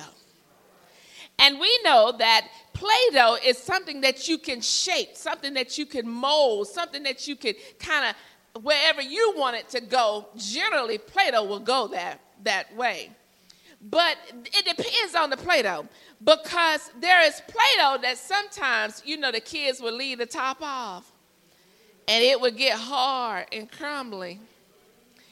And 1.39 1.59
we 1.59 1.79
know 1.83 2.13
that 2.19 2.47
Play 2.73 2.89
Doh 3.13 3.37
is 3.43 3.57
something 3.57 4.01
that 4.01 4.27
you 4.27 4.37
can 4.37 4.61
shape, 4.61 5.15
something 5.15 5.53
that 5.55 5.77
you 5.77 5.85
can 5.85 6.07
mold, 6.07 6.67
something 6.67 7.03
that 7.03 7.27
you 7.27 7.35
can 7.35 7.53
kind 7.79 8.09
of 8.09 8.15
wherever 8.61 9.01
you 9.01 9.33
want 9.37 9.55
it 9.55 9.69
to 9.69 9.81
go, 9.81 10.27
generally 10.37 10.97
Play-Doh 10.97 11.43
will 11.43 11.59
go 11.59 11.87
that, 11.87 12.19
that 12.43 12.75
way. 12.75 13.11
But 13.89 14.17
it 14.31 14.65
depends 14.65 15.15
on 15.15 15.29
the 15.29 15.37
Play-Doh 15.37 15.87
because 16.23 16.91
there 16.99 17.21
is 17.25 17.41
Play-Doh 17.47 17.99
that 18.03 18.17
sometimes, 18.17 19.01
you 19.05 19.17
know, 19.17 19.31
the 19.31 19.39
kids 19.39 19.81
will 19.81 19.95
leave 19.95 20.19
the 20.19 20.25
top 20.25 20.57
off 20.61 21.11
and 22.07 22.23
it 22.23 22.39
would 22.39 22.57
get 22.57 22.77
hard 22.77 23.47
and 23.51 23.71
crumbly. 23.71 24.39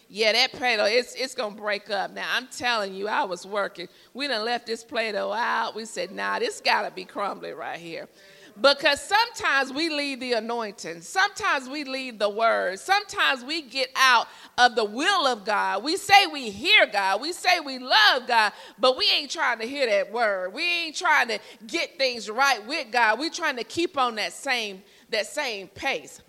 Yeah, 0.10 0.32
that 0.32 0.53
Play-Doh, 0.53 0.86
it's, 0.86 1.13
it's 1.13 1.36
going 1.36 1.55
to 1.55 1.62
break 1.62 1.91
up. 1.91 2.12
Now, 2.12 2.25
I'm 2.32 2.47
telling 2.47 2.95
you, 2.95 3.08
I 3.08 3.23
was 3.25 3.45
working. 3.45 3.88
We 4.15 4.27
done 4.27 4.43
left 4.43 4.65
this 4.65 4.84
Play-Doh 4.84 5.32
out. 5.32 5.75
We 5.75 5.86
said, 5.86 6.12
nah, 6.12 6.39
this 6.39 6.60
got 6.60 6.84
to 6.84 6.91
be 6.91 7.05
crumbly 7.05 7.51
right 7.51 7.77
here. 7.77 8.08
Because 8.61 9.01
sometimes 9.01 9.71
we 9.71 9.89
lead 9.89 10.19
the 10.19 10.33
anointing. 10.33 11.01
Sometimes 11.01 11.69
we 11.69 11.83
lead 11.85 12.19
the 12.19 12.29
word. 12.29 12.79
Sometimes 12.79 13.43
we 13.43 13.61
get 13.61 13.89
out 13.95 14.27
of 14.57 14.75
the 14.75 14.83
will 14.83 15.27
of 15.27 15.45
God. 15.45 15.83
We 15.83 15.95
say 15.95 16.27
we 16.27 16.49
hear 16.49 16.85
God. 16.87 17.21
We 17.21 17.31
say 17.31 17.59
we 17.61 17.79
love 17.79 18.27
God, 18.27 18.51
but 18.77 18.97
we 18.97 19.09
ain't 19.09 19.31
trying 19.31 19.59
to 19.59 19.65
hear 19.65 19.85
that 19.85 20.11
word. 20.11 20.53
We 20.53 20.63
ain't 20.63 20.95
trying 20.95 21.29
to 21.29 21.39
get 21.67 21.97
things 21.97 22.29
right 22.29 22.65
with 22.67 22.91
God. 22.91 23.19
We're 23.19 23.29
trying 23.29 23.57
to 23.57 23.63
keep 23.63 23.97
on 23.97 24.15
that 24.15 24.33
same 24.33 24.83
that 25.09 25.25
same 25.25 25.67
pace. 25.69 26.21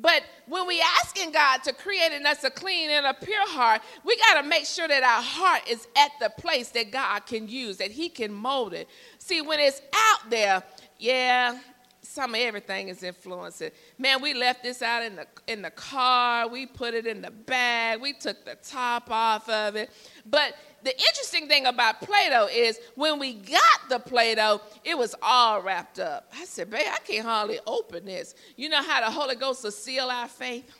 But 0.00 0.22
when 0.46 0.66
we 0.66 0.80
asking 1.00 1.32
God 1.32 1.62
to 1.64 1.72
create 1.72 2.12
in 2.12 2.24
us 2.24 2.44
a 2.44 2.50
clean 2.50 2.90
and 2.90 3.04
a 3.04 3.14
pure 3.14 3.48
heart, 3.48 3.82
we 4.04 4.16
got 4.16 4.40
to 4.40 4.48
make 4.48 4.64
sure 4.64 4.86
that 4.86 5.02
our 5.02 5.22
heart 5.22 5.68
is 5.68 5.88
at 5.96 6.12
the 6.20 6.30
place 6.40 6.68
that 6.70 6.92
God 6.92 7.26
can 7.26 7.48
use, 7.48 7.78
that 7.78 7.90
He 7.90 8.08
can 8.08 8.32
mold 8.32 8.74
it. 8.74 8.88
See, 9.18 9.40
when 9.42 9.58
it's 9.58 9.82
out 9.92 10.30
there, 10.30 10.62
yeah, 10.98 11.58
some 12.02 12.34
of 12.34 12.40
everything 12.40 12.88
is 12.88 13.02
influencing. 13.02 13.70
Man, 13.98 14.22
we 14.22 14.34
left 14.34 14.62
this 14.62 14.82
out 14.82 15.02
in 15.02 15.16
the 15.16 15.26
in 15.46 15.62
the 15.62 15.70
car. 15.70 16.48
We 16.48 16.66
put 16.66 16.94
it 16.94 17.06
in 17.06 17.20
the 17.22 17.30
bag. 17.30 18.00
We 18.00 18.12
took 18.12 18.44
the 18.44 18.56
top 18.56 19.10
off 19.10 19.48
of 19.48 19.76
it. 19.76 19.90
But 20.24 20.54
the 20.82 20.92
interesting 20.92 21.48
thing 21.48 21.66
about 21.66 22.00
Play-Doh 22.00 22.48
is 22.52 22.78
when 22.94 23.18
we 23.18 23.34
got 23.34 23.88
the 23.88 23.98
Play-Doh, 23.98 24.60
it 24.84 24.96
was 24.96 25.14
all 25.20 25.60
wrapped 25.60 25.98
up. 25.98 26.32
I 26.34 26.44
said, 26.44 26.70
babe, 26.70 26.86
I 26.88 26.98
can't 26.98 27.26
hardly 27.26 27.58
open 27.66 28.04
this. 28.04 28.34
You 28.56 28.68
know 28.68 28.82
how 28.82 29.00
the 29.04 29.10
Holy 29.10 29.34
Ghost 29.34 29.64
will 29.64 29.72
seal 29.72 30.08
our 30.08 30.28
faith? 30.28 30.70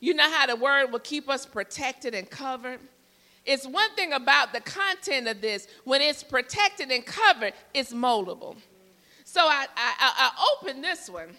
You 0.00 0.14
know 0.14 0.30
how 0.30 0.46
the 0.46 0.56
word 0.56 0.90
will 0.90 0.98
keep 0.98 1.28
us 1.28 1.44
protected 1.44 2.14
and 2.14 2.28
covered? 2.28 2.80
It's 3.44 3.66
one 3.66 3.94
thing 3.94 4.12
about 4.12 4.52
the 4.52 4.60
content 4.60 5.28
of 5.28 5.40
this, 5.40 5.68
when 5.84 6.00
it's 6.00 6.22
protected 6.22 6.90
and 6.90 7.04
covered, 7.04 7.52
it's 7.74 7.92
moldable. 7.92 8.56
So 9.32 9.40
I, 9.40 9.64
I, 9.74 9.94
I 9.98 10.56
opened 10.60 10.84
this 10.84 11.08
one 11.08 11.30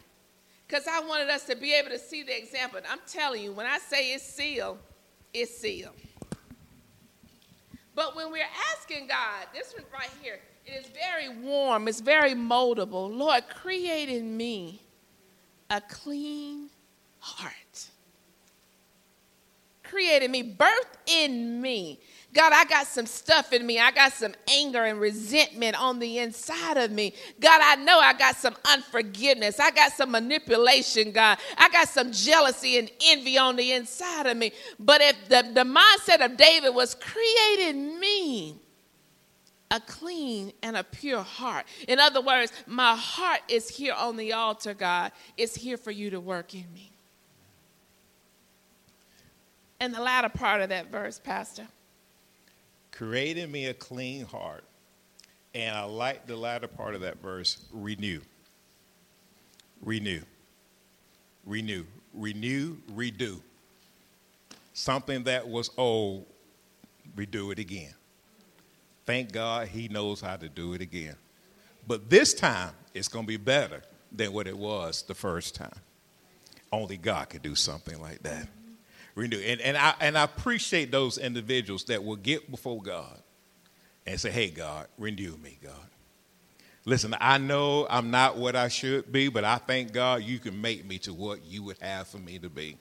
because 0.66 0.88
I 0.88 1.02
wanted 1.02 1.30
us 1.30 1.44
to 1.44 1.56
be 1.56 1.76
able 1.76 1.92
to 1.92 2.00
see 2.00 2.24
the 2.24 2.36
example. 2.36 2.80
I'm 2.90 2.98
telling 3.06 3.44
you, 3.44 3.54
when 3.54 3.68
I 3.68 3.78
say 3.78 4.16
it's 4.16 4.24
sealed, 4.24 4.80
it's 5.32 5.56
sealed. 5.56 5.94
But 7.94 8.16
when 8.16 8.32
we're 8.32 8.50
asking 8.72 9.06
God, 9.06 9.46
this 9.54 9.76
one 9.76 9.86
right 9.94 10.10
here, 10.24 10.40
it 10.66 10.72
is 10.72 10.88
very 10.88 11.30
warm, 11.30 11.88
it's 11.88 12.02
very 12.02 12.34
moldable. 12.34 13.16
Lord, 13.16 13.44
create 13.54 14.10
in 14.10 14.36
me 14.36 14.82
a 15.70 15.80
clean 15.80 16.72
heart. 17.20 17.90
Create 19.84 20.24
in 20.24 20.32
me, 20.32 20.42
birth 20.42 20.98
in 21.06 21.62
me 21.62 22.00
God, 22.34 22.52
I 22.52 22.66
got 22.66 22.88
some 22.88 23.06
stuff 23.06 23.54
in 23.54 23.66
me. 23.66 23.80
I 23.80 23.92
got 23.92 24.12
some 24.12 24.34
anger 24.50 24.84
and 24.84 25.00
resentment 25.00 25.80
on 25.80 26.00
the 26.00 26.18
inside 26.18 26.78
of 26.78 26.92
me. 26.92 27.14
God, 27.40 27.62
I 27.64 27.76
know 27.76 28.00
I 28.00 28.14
got 28.14 28.36
some 28.36 28.56
unforgiveness. 28.66 29.60
I 29.60 29.70
got 29.70 29.92
some 29.92 30.12
manipulation, 30.12 31.12
God. 31.12 31.38
I 31.58 31.70
got 31.70 31.88
some 31.90 32.12
jealousy 32.12 32.80
and 32.80 32.90
envy 33.06 33.38
on 33.38 33.56
the 33.56 33.74
inside 33.74 34.26
of 34.26 34.36
me. 34.36 34.52
But 34.80 35.02
if 35.02 35.30
the, 35.30 35.48
the 35.54 35.64
mindset 35.64 36.26
of 36.26 36.36
David 36.36 36.72
was 36.74 36.96
created 36.96 37.76
me, 37.76 38.56
a 39.70 39.80
clean 39.80 40.54
and 40.64 40.76
a 40.76 40.84
pure 40.84 41.22
heart. 41.22 41.66
In 41.88 42.00
other 42.00 42.22
words, 42.22 42.52
my 42.68 42.96
heart 42.96 43.42
is 43.48 43.70
here 43.70 43.94
on 43.94 44.18
the 44.18 44.34
altar, 44.34 44.74
God. 44.74 45.12
It's 45.38 45.56
here 45.56 45.78
for 45.78 45.92
you 45.92 46.10
to 46.12 46.20
work 46.20 46.54
in 46.54 46.66
me. 46.74 46.92
And 49.80 49.94
the 49.94 50.02
latter 50.02 50.30
part 50.30 50.62
of 50.62 50.70
that 50.70 50.92
verse, 50.92 51.20
Pastor 51.20 51.68
created 52.94 53.52
me 53.52 53.66
a 53.66 53.74
clean 53.74 54.26
heart. 54.26 54.64
And 55.54 55.76
I 55.76 55.84
like 55.84 56.26
the 56.26 56.36
latter 56.36 56.68
part 56.68 56.96
of 56.96 57.02
that 57.02 57.22
verse 57.22 57.66
renew. 57.72 58.22
Renew. 59.82 60.22
Renew. 61.46 61.84
Renew, 62.14 62.78
redo. 62.94 63.42
Something 64.74 65.24
that 65.24 65.48
was 65.48 65.70
old, 65.78 66.26
redo 67.16 67.52
it 67.52 67.60
again. 67.60 67.94
Thank 69.06 69.32
God 69.32 69.68
he 69.68 69.88
knows 69.88 70.22
how 70.22 70.38
to 70.38 70.48
do 70.48 70.74
it 70.74 70.82
again. 70.82 71.16
But 71.88 72.10
this 72.10 72.34
time, 72.34 72.72
it's 72.94 73.08
going 73.08 73.26
to 73.26 73.28
be 73.28 73.38
better 73.38 73.82
than 74.12 74.32
what 74.32 74.48
it 74.48 74.58
was 74.58 75.04
the 75.04 75.14
first 75.14 75.56
time. 75.56 75.80
Only 76.72 76.98
God 76.98 77.30
could 77.30 77.42
do 77.42 77.56
something 77.56 78.00
like 78.00 78.24
that 78.24 78.48
renew. 79.16 79.40
And, 79.40 79.62
and, 79.62 79.78
I, 79.78 79.94
and 80.00 80.18
I 80.18 80.24
appreciate 80.24 80.92
those 80.92 81.18
individuals 81.18 81.86
that 81.86 82.04
will 82.04 82.16
get 82.16 82.50
before 82.50 82.82
God 82.82 83.20
and 84.06 84.20
say, 84.20 84.32
hey, 84.32 84.50
God, 84.50 84.88
renew 84.98 85.38
me, 85.38 85.58
God. 85.64 85.74
Listen, 86.86 87.16
I 87.22 87.38
know 87.38 87.88
I'm 87.90 88.12
not 88.12 88.38
what 88.38 88.56
I 88.56 88.68
should 88.68 89.12
be, 89.12 89.30
but 89.30 89.46
I 89.46 89.58
thank 89.58 89.94
God 89.94 90.24
you 90.24 90.38
can 90.40 90.60
make 90.60 90.86
me 90.86 90.98
to 91.00 91.14
what 91.14 91.46
you 91.46 91.64
would 91.64 91.78
have 91.80 92.08
for 92.08 92.18
me 92.18 92.40
to 92.40 92.50
be. 92.50 92.78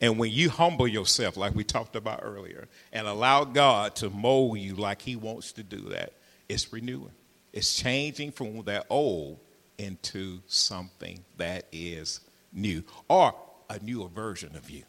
And 0.00 0.18
when 0.18 0.32
you 0.32 0.48
humble 0.48 0.88
yourself, 0.88 1.36
like 1.36 1.54
we 1.54 1.62
talked 1.62 1.94
about 1.94 2.20
earlier, 2.22 2.68
and 2.92 3.06
allow 3.06 3.44
God 3.44 3.94
to 3.96 4.10
mold 4.10 4.58
you 4.58 4.74
like 4.74 5.02
He 5.02 5.14
wants 5.14 5.52
to 5.52 5.62
do 5.62 5.80
that, 5.90 6.14
it's 6.48 6.72
renewing. 6.72 7.12
It's 7.52 7.76
changing 7.76 8.32
from 8.32 8.62
that 8.64 8.86
old 8.88 9.38
into 9.78 10.40
something 10.46 11.24
that 11.36 11.66
is 11.70 12.20
new 12.52 12.82
or 13.08 13.34
a 13.68 13.78
newer 13.80 14.08
version 14.08 14.56
of 14.56 14.68
you. 14.70 14.82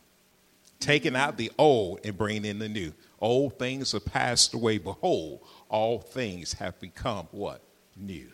Taking 0.81 1.15
out 1.15 1.37
the 1.37 1.51
old 1.59 1.99
and 2.03 2.17
bringing 2.17 2.43
in 2.43 2.59
the 2.59 2.67
new. 2.67 2.91
Old 3.19 3.59
things 3.59 3.91
have 3.91 4.03
passed 4.03 4.55
away. 4.55 4.79
Behold, 4.79 5.45
all 5.69 5.99
things 5.99 6.53
have 6.53 6.79
become 6.79 7.27
what? 7.31 7.63
New. 7.95 8.31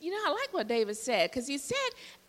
You 0.00 0.10
know, 0.12 0.18
I 0.26 0.30
like 0.30 0.52
what 0.52 0.66
David 0.66 0.96
said 0.96 1.30
because 1.30 1.46
he 1.46 1.58
said, 1.58 1.76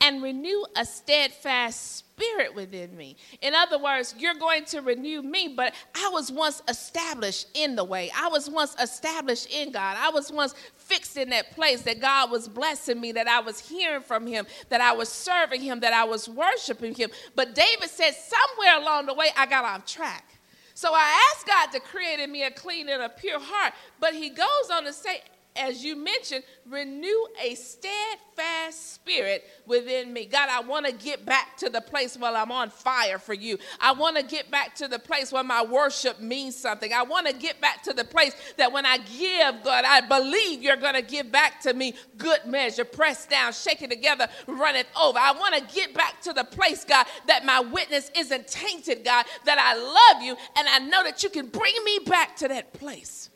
and 0.01 0.21
renew 0.21 0.65
a 0.75 0.83
steadfast 0.83 1.99
spirit 1.99 2.53
within 2.53 2.97
me. 2.97 3.15
In 3.41 3.55
other 3.55 3.79
words, 3.79 4.13
you're 4.17 4.33
going 4.33 4.65
to 4.65 4.81
renew 4.81 5.21
me, 5.21 5.53
but 5.55 5.73
I 5.95 6.09
was 6.11 6.29
once 6.33 6.61
established 6.67 7.47
in 7.53 7.77
the 7.77 7.85
way. 7.85 8.11
I 8.13 8.27
was 8.27 8.49
once 8.49 8.75
established 8.77 9.49
in 9.49 9.71
God. 9.71 9.95
I 9.97 10.09
was 10.09 10.33
once 10.33 10.53
fixed 10.75 11.15
in 11.15 11.29
that 11.29 11.51
place 11.51 11.83
that 11.83 12.01
God 12.01 12.29
was 12.29 12.49
blessing 12.49 12.99
me, 12.99 13.13
that 13.13 13.29
I 13.29 13.39
was 13.39 13.59
hearing 13.61 14.01
from 14.01 14.27
Him, 14.27 14.45
that 14.67 14.81
I 14.81 14.91
was 14.91 15.07
serving 15.07 15.61
Him, 15.61 15.79
that 15.79 15.93
I 15.93 16.03
was 16.03 16.27
worshiping 16.27 16.93
Him. 16.93 17.09
But 17.37 17.55
David 17.55 17.89
said, 17.89 18.11
somewhere 18.11 18.81
along 18.81 19.05
the 19.05 19.13
way, 19.13 19.29
I 19.37 19.45
got 19.45 19.63
off 19.63 19.85
track. 19.85 20.25
So 20.73 20.91
I 20.93 21.31
asked 21.31 21.47
God 21.47 21.71
to 21.71 21.79
create 21.79 22.19
in 22.19 22.31
me 22.31 22.43
a 22.43 22.51
clean 22.51 22.89
and 22.89 23.01
a 23.01 23.09
pure 23.09 23.39
heart. 23.39 23.73
But 23.99 24.13
He 24.13 24.29
goes 24.29 24.69
on 24.71 24.83
to 24.83 24.91
say, 24.91 25.21
as 25.55 25.83
you 25.83 25.95
mentioned, 25.95 26.43
renew 26.65 27.27
a 27.41 27.55
steadfast 27.55 28.93
spirit 28.93 29.43
within 29.65 30.13
me. 30.13 30.25
God, 30.25 30.47
I 30.49 30.61
want 30.61 30.85
to 30.85 30.93
get 30.93 31.25
back 31.25 31.57
to 31.57 31.69
the 31.69 31.81
place 31.81 32.17
where 32.17 32.33
I'm 32.33 32.51
on 32.51 32.69
fire 32.69 33.19
for 33.19 33.33
you. 33.33 33.57
I 33.79 33.91
want 33.91 34.15
to 34.17 34.23
get 34.23 34.49
back 34.49 34.75
to 34.75 34.87
the 34.87 34.99
place 34.99 35.31
where 35.31 35.43
my 35.43 35.63
worship 35.63 36.21
means 36.21 36.55
something. 36.55 36.93
I 36.93 37.03
want 37.03 37.27
to 37.27 37.33
get 37.33 37.59
back 37.59 37.83
to 37.83 37.93
the 37.93 38.05
place 38.05 38.33
that 38.57 38.71
when 38.71 38.85
I 38.85 38.97
give, 38.97 39.63
God, 39.63 39.83
I 39.85 40.01
believe 40.01 40.63
you're 40.63 40.77
going 40.77 40.95
to 40.95 41.01
give 41.01 41.31
back 41.31 41.59
to 41.61 41.73
me 41.73 41.95
good 42.17 42.45
measure, 42.45 42.85
pressed 42.85 43.29
down, 43.29 43.51
shaken 43.51 43.89
together, 43.89 44.29
run 44.47 44.75
it 44.75 44.87
over. 44.99 45.19
I 45.19 45.33
want 45.33 45.55
to 45.55 45.75
get 45.75 45.93
back 45.93 46.21
to 46.21 46.33
the 46.33 46.45
place, 46.45 46.85
God, 46.85 47.05
that 47.27 47.45
my 47.45 47.59
witness 47.59 48.09
isn't 48.15 48.47
tainted, 48.47 49.03
God, 49.03 49.25
that 49.45 49.57
I 49.59 49.75
love 49.75 50.23
you 50.23 50.37
and 50.55 50.67
I 50.69 50.79
know 50.79 51.03
that 51.03 51.23
you 51.23 51.29
can 51.29 51.47
bring 51.47 51.73
me 51.83 51.99
back 52.05 52.37
to 52.37 52.47
that 52.47 52.71
place. 52.73 53.30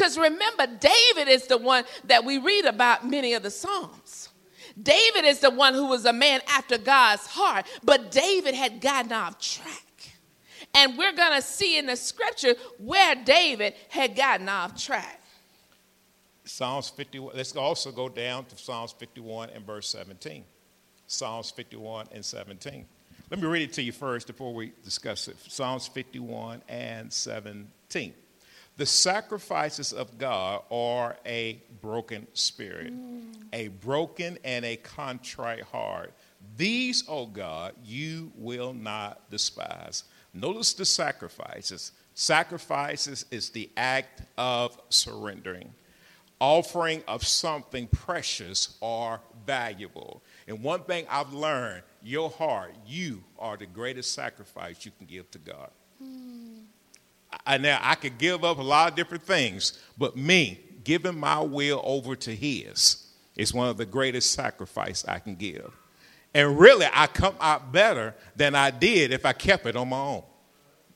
Because 0.00 0.16
remember, 0.16 0.66
David 0.66 1.28
is 1.28 1.46
the 1.46 1.58
one 1.58 1.84
that 2.04 2.24
we 2.24 2.38
read 2.38 2.64
about 2.64 3.06
many 3.06 3.34
of 3.34 3.42
the 3.42 3.50
Psalms. 3.50 4.30
David 4.82 5.26
is 5.26 5.40
the 5.40 5.50
one 5.50 5.74
who 5.74 5.88
was 5.88 6.06
a 6.06 6.12
man 6.12 6.40
after 6.48 6.78
God's 6.78 7.26
heart, 7.26 7.66
but 7.84 8.10
David 8.10 8.54
had 8.54 8.80
gotten 8.80 9.12
off 9.12 9.38
track. 9.38 9.84
And 10.74 10.96
we're 10.96 11.12
going 11.12 11.34
to 11.34 11.42
see 11.42 11.76
in 11.76 11.84
the 11.84 11.96
scripture 11.96 12.54
where 12.78 13.14
David 13.14 13.74
had 13.90 14.16
gotten 14.16 14.48
off 14.48 14.82
track. 14.82 15.20
Psalms 16.46 16.88
51. 16.88 17.36
Let's 17.36 17.54
also 17.54 17.92
go 17.92 18.08
down 18.08 18.46
to 18.46 18.56
Psalms 18.56 18.92
51 18.92 19.50
and 19.50 19.66
verse 19.66 19.86
17. 19.88 20.44
Psalms 21.08 21.50
51 21.50 22.06
and 22.12 22.24
17. 22.24 22.86
Let 23.30 23.38
me 23.38 23.46
read 23.46 23.68
it 23.68 23.74
to 23.74 23.82
you 23.82 23.92
first 23.92 24.28
before 24.28 24.54
we 24.54 24.72
discuss 24.82 25.28
it. 25.28 25.36
Psalms 25.46 25.88
51 25.88 26.62
and 26.70 27.12
17. 27.12 28.14
The 28.80 28.86
sacrifices 28.86 29.92
of 29.92 30.16
God 30.16 30.62
are 30.70 31.18
a 31.26 31.62
broken 31.82 32.26
spirit, 32.32 32.94
mm. 32.94 33.30
a 33.52 33.68
broken 33.68 34.38
and 34.42 34.64
a 34.64 34.78
contrite 34.78 35.64
heart. 35.64 36.14
These, 36.56 37.04
O 37.06 37.18
oh 37.18 37.26
God, 37.26 37.74
you 37.84 38.32
will 38.36 38.72
not 38.72 39.30
despise. 39.30 40.04
Notice 40.32 40.72
the 40.72 40.86
sacrifices. 40.86 41.92
Sacrifices 42.14 43.26
is 43.30 43.50
the 43.50 43.68
act 43.76 44.22
of 44.38 44.80
surrendering, 44.88 45.74
offering 46.40 47.04
of 47.06 47.26
something 47.26 47.86
precious 47.86 48.78
or 48.80 49.20
valuable. 49.44 50.22
And 50.48 50.62
one 50.62 50.84
thing 50.84 51.04
I've 51.10 51.34
learned 51.34 51.82
your 52.02 52.30
heart, 52.30 52.74
you 52.86 53.24
are 53.38 53.58
the 53.58 53.66
greatest 53.66 54.14
sacrifice 54.14 54.86
you 54.86 54.92
can 54.96 55.06
give 55.06 55.30
to 55.32 55.38
God. 55.38 55.68
I, 57.46 57.58
now 57.58 57.78
I 57.82 57.94
could 57.94 58.18
give 58.18 58.44
up 58.44 58.58
a 58.58 58.62
lot 58.62 58.90
of 58.90 58.96
different 58.96 59.22
things, 59.22 59.78
but 59.96 60.16
me 60.16 60.60
giving 60.84 61.18
my 61.18 61.40
will 61.40 61.80
over 61.84 62.16
to 62.16 62.34
His 62.34 63.06
is 63.36 63.54
one 63.54 63.68
of 63.68 63.76
the 63.76 63.86
greatest 63.86 64.32
sacrifice 64.32 65.04
I 65.06 65.18
can 65.18 65.34
give. 65.36 65.72
And 66.34 66.58
really, 66.58 66.86
I 66.92 67.06
come 67.06 67.34
out 67.40 67.72
better 67.72 68.14
than 68.36 68.54
I 68.54 68.70
did 68.70 69.12
if 69.12 69.26
I 69.26 69.32
kept 69.32 69.66
it 69.66 69.76
on 69.76 69.88
my 69.88 69.98
own. 69.98 70.22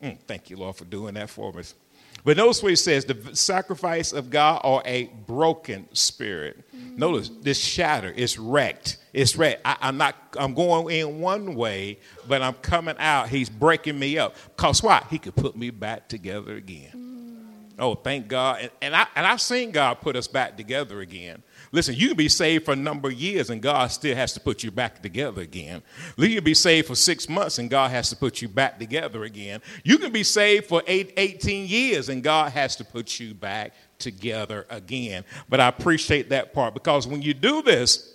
Mm, 0.03 0.19
thank 0.21 0.51
you, 0.51 0.57
Lord, 0.57 0.77
for 0.77 0.85
doing 0.85 1.15
that 1.15 1.31
for 1.31 1.57
us. 1.59 1.75
But 2.25 2.39
notice 2.39 2.63
what 2.63 2.71
he 2.71 2.77
says 2.77 3.05
the 3.05 3.37
sacrifice 3.37 4.13
of 4.13 4.31
God 4.31 4.63
or 4.65 4.83
a 4.87 5.05
broken 5.27 5.87
spirit. 5.95 6.65
Mm-hmm. 6.75 6.97
Notice 6.97 7.31
this 7.43 7.59
shatter 7.59 8.13
it's 8.17 8.39
wrecked. 8.39 8.97
It's 9.13 9.37
wrecked. 9.37 9.61
I, 9.65 9.77
am 9.83 9.99
not, 9.99 10.17
I'm 10.39 10.55
going 10.55 10.97
in 10.97 11.21
one 11.21 11.55
way, 11.55 11.99
but 12.27 12.41
I'm 12.41 12.55
coming 12.55 12.97
out. 12.99 13.29
He's 13.29 13.51
breaking 13.51 13.99
me 13.99 14.19
up. 14.19 14.35
Because 14.57 14.83
why? 14.83 15.05
He 15.11 15.19
could 15.19 15.37
put 15.37 15.55
me 15.55 15.71
back 15.71 16.09
together 16.09 16.57
again. 16.57 16.91
Mm-hmm. 16.95 17.81
Oh, 17.81 17.95
thank 17.95 18.29
God. 18.29 18.61
And, 18.63 18.71
and, 18.81 18.97
I, 18.97 19.07
and 19.15 19.27
I've 19.27 19.41
seen 19.41 19.71
God 19.71 20.01
put 20.01 20.17
us 20.17 20.27
back 20.27 20.57
together 20.57 21.01
again. 21.01 21.43
Listen, 21.75 21.97
you 21.97 22.07
can 22.07 22.17
be 22.17 22.29
saved 22.29 22.67
for 22.67 22.71
a 22.71 22.77
number 22.77 23.09
of 23.09 23.15
years 23.15 23.51
and 23.51 23.61
God 23.61 23.89
still 23.89 24.15
has 24.15 24.33
to 24.35 24.41
put 24.41 24.63
you 24.63 24.71
back 24.71 25.03
together 25.03 25.43
again. 25.43 25.83
You 26.17 26.33
can 26.37 26.45
be 26.45 26.55
saved 26.55 26.87
for 26.87 26.95
six 26.95 27.29
months 27.29 27.59
and 27.59 27.69
God 27.69 27.91
has 27.91 28.11
to 28.11 28.17
put 28.17 28.41
you 28.41 28.47
back 28.47 28.79
together 28.79 29.25
again. 29.25 29.61
You 29.83 29.99
can 29.99 30.13
be 30.13 30.23
saved 30.23 30.67
for 30.67 30.85
eight, 30.87 31.15
18 31.17 31.67
years 31.67 32.09
and 32.11 32.23
God 32.23 32.53
has 32.53 32.77
to 32.77 32.85
put 32.85 33.19
you 33.19 33.35
back 33.35 33.73
together 33.99 34.69
again. 34.71 35.25
But 35.49 35.59
I 35.59 35.67
appreciate 35.67 36.29
that 36.29 36.53
part 36.53 36.75
because 36.75 37.09
when 37.09 37.23
you 37.23 37.35
do 37.35 37.61
this, 37.61 38.15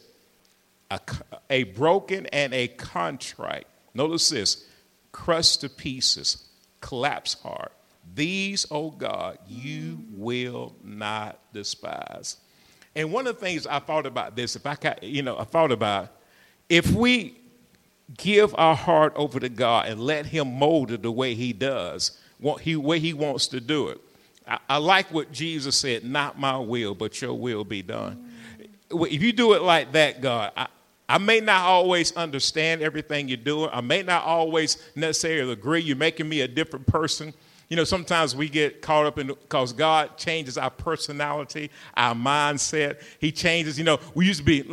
a, 0.90 1.02
a 1.50 1.64
broken 1.64 2.28
and 2.28 2.54
a 2.54 2.70
contrite, 2.70 3.68
notice 3.94 4.30
this, 4.30 4.66
crushed 5.12 5.60
to 5.62 5.70
pieces, 5.70 6.48
collapse 6.80 7.34
heart. 7.34 7.74
These, 8.16 8.68
oh 8.72 8.92
God, 8.92 9.38
you 9.50 10.00
will 10.12 10.78
not 10.82 11.42
despise. 11.52 12.38
And 12.96 13.12
one 13.12 13.28
of 13.28 13.36
the 13.36 13.42
things 13.42 13.68
I 13.68 13.80
thought 13.80 14.06
about 14.06 14.36
this, 14.36 14.56
if 14.56 14.66
I 14.66 14.76
got, 14.76 15.04
you 15.04 15.22
know, 15.22 15.38
I 15.38 15.44
thought 15.44 15.72
about 15.72 16.10
if 16.70 16.92
we 16.92 17.38
give 18.18 18.56
our 18.58 18.76
heart 18.76 19.14
over 19.16 19.40
to 19.40 19.50
God 19.50 19.88
and 19.88 20.00
let 20.00 20.26
Him 20.26 20.54
mold 20.58 20.92
it 20.92 21.02
the 21.02 21.12
way 21.12 21.36
He 21.36 21.54
does, 21.54 22.20
what 22.40 22.62
he 22.62 22.76
way 22.76 23.00
He 23.00 23.14
wants 23.14 23.48
to 23.50 23.60
do 23.60 23.90
it. 23.90 24.02
I, 24.48 24.60
I 24.68 24.78
like 24.78 25.12
what 25.14 25.32
Jesus 25.32 25.76
said, 25.76 26.04
not 26.04 26.40
my 26.40 26.58
will, 26.58 26.96
but 26.96 27.22
your 27.22 27.34
will 27.34 27.64
be 27.64 27.82
done. 27.82 28.32
If 28.92 29.22
you 29.22 29.32
do 29.32 29.54
it 29.54 29.62
like 29.62 29.92
that, 29.92 30.22
God, 30.22 30.52
I, 30.58 30.68
I 31.08 31.18
may 31.18 31.40
not 31.40 31.66
always 31.66 32.16
understand 32.16 32.82
everything 32.82 33.28
you're 33.28 33.38
doing. 33.38 33.70
I 33.72 33.82
may 33.82 34.04
not 34.04 34.24
always 34.24 34.78
necessarily 34.96 35.54
agree. 35.54 35.82
You're 35.82 35.96
making 35.96 36.30
me 36.30 36.42
a 36.42 36.48
different 36.48 36.88
person. 36.88 37.34
You 37.70 37.76
know, 37.76 37.84
sometimes 37.84 38.36
we 38.36 38.50
get 38.50 38.82
caught 38.82 39.06
up 39.06 39.20
in 39.20 39.28
because 39.28 39.74
God 39.74 40.18
changes 40.18 40.58
our 40.58 40.72
personality, 40.72 41.70
our 41.96 42.16
mindset. 42.16 43.00
He 43.20 43.32
changes. 43.32 43.78
You 43.78 43.84
know, 43.84 44.00
we 44.16 44.26
used 44.26 44.40
to 44.40 44.46
be 44.46 44.64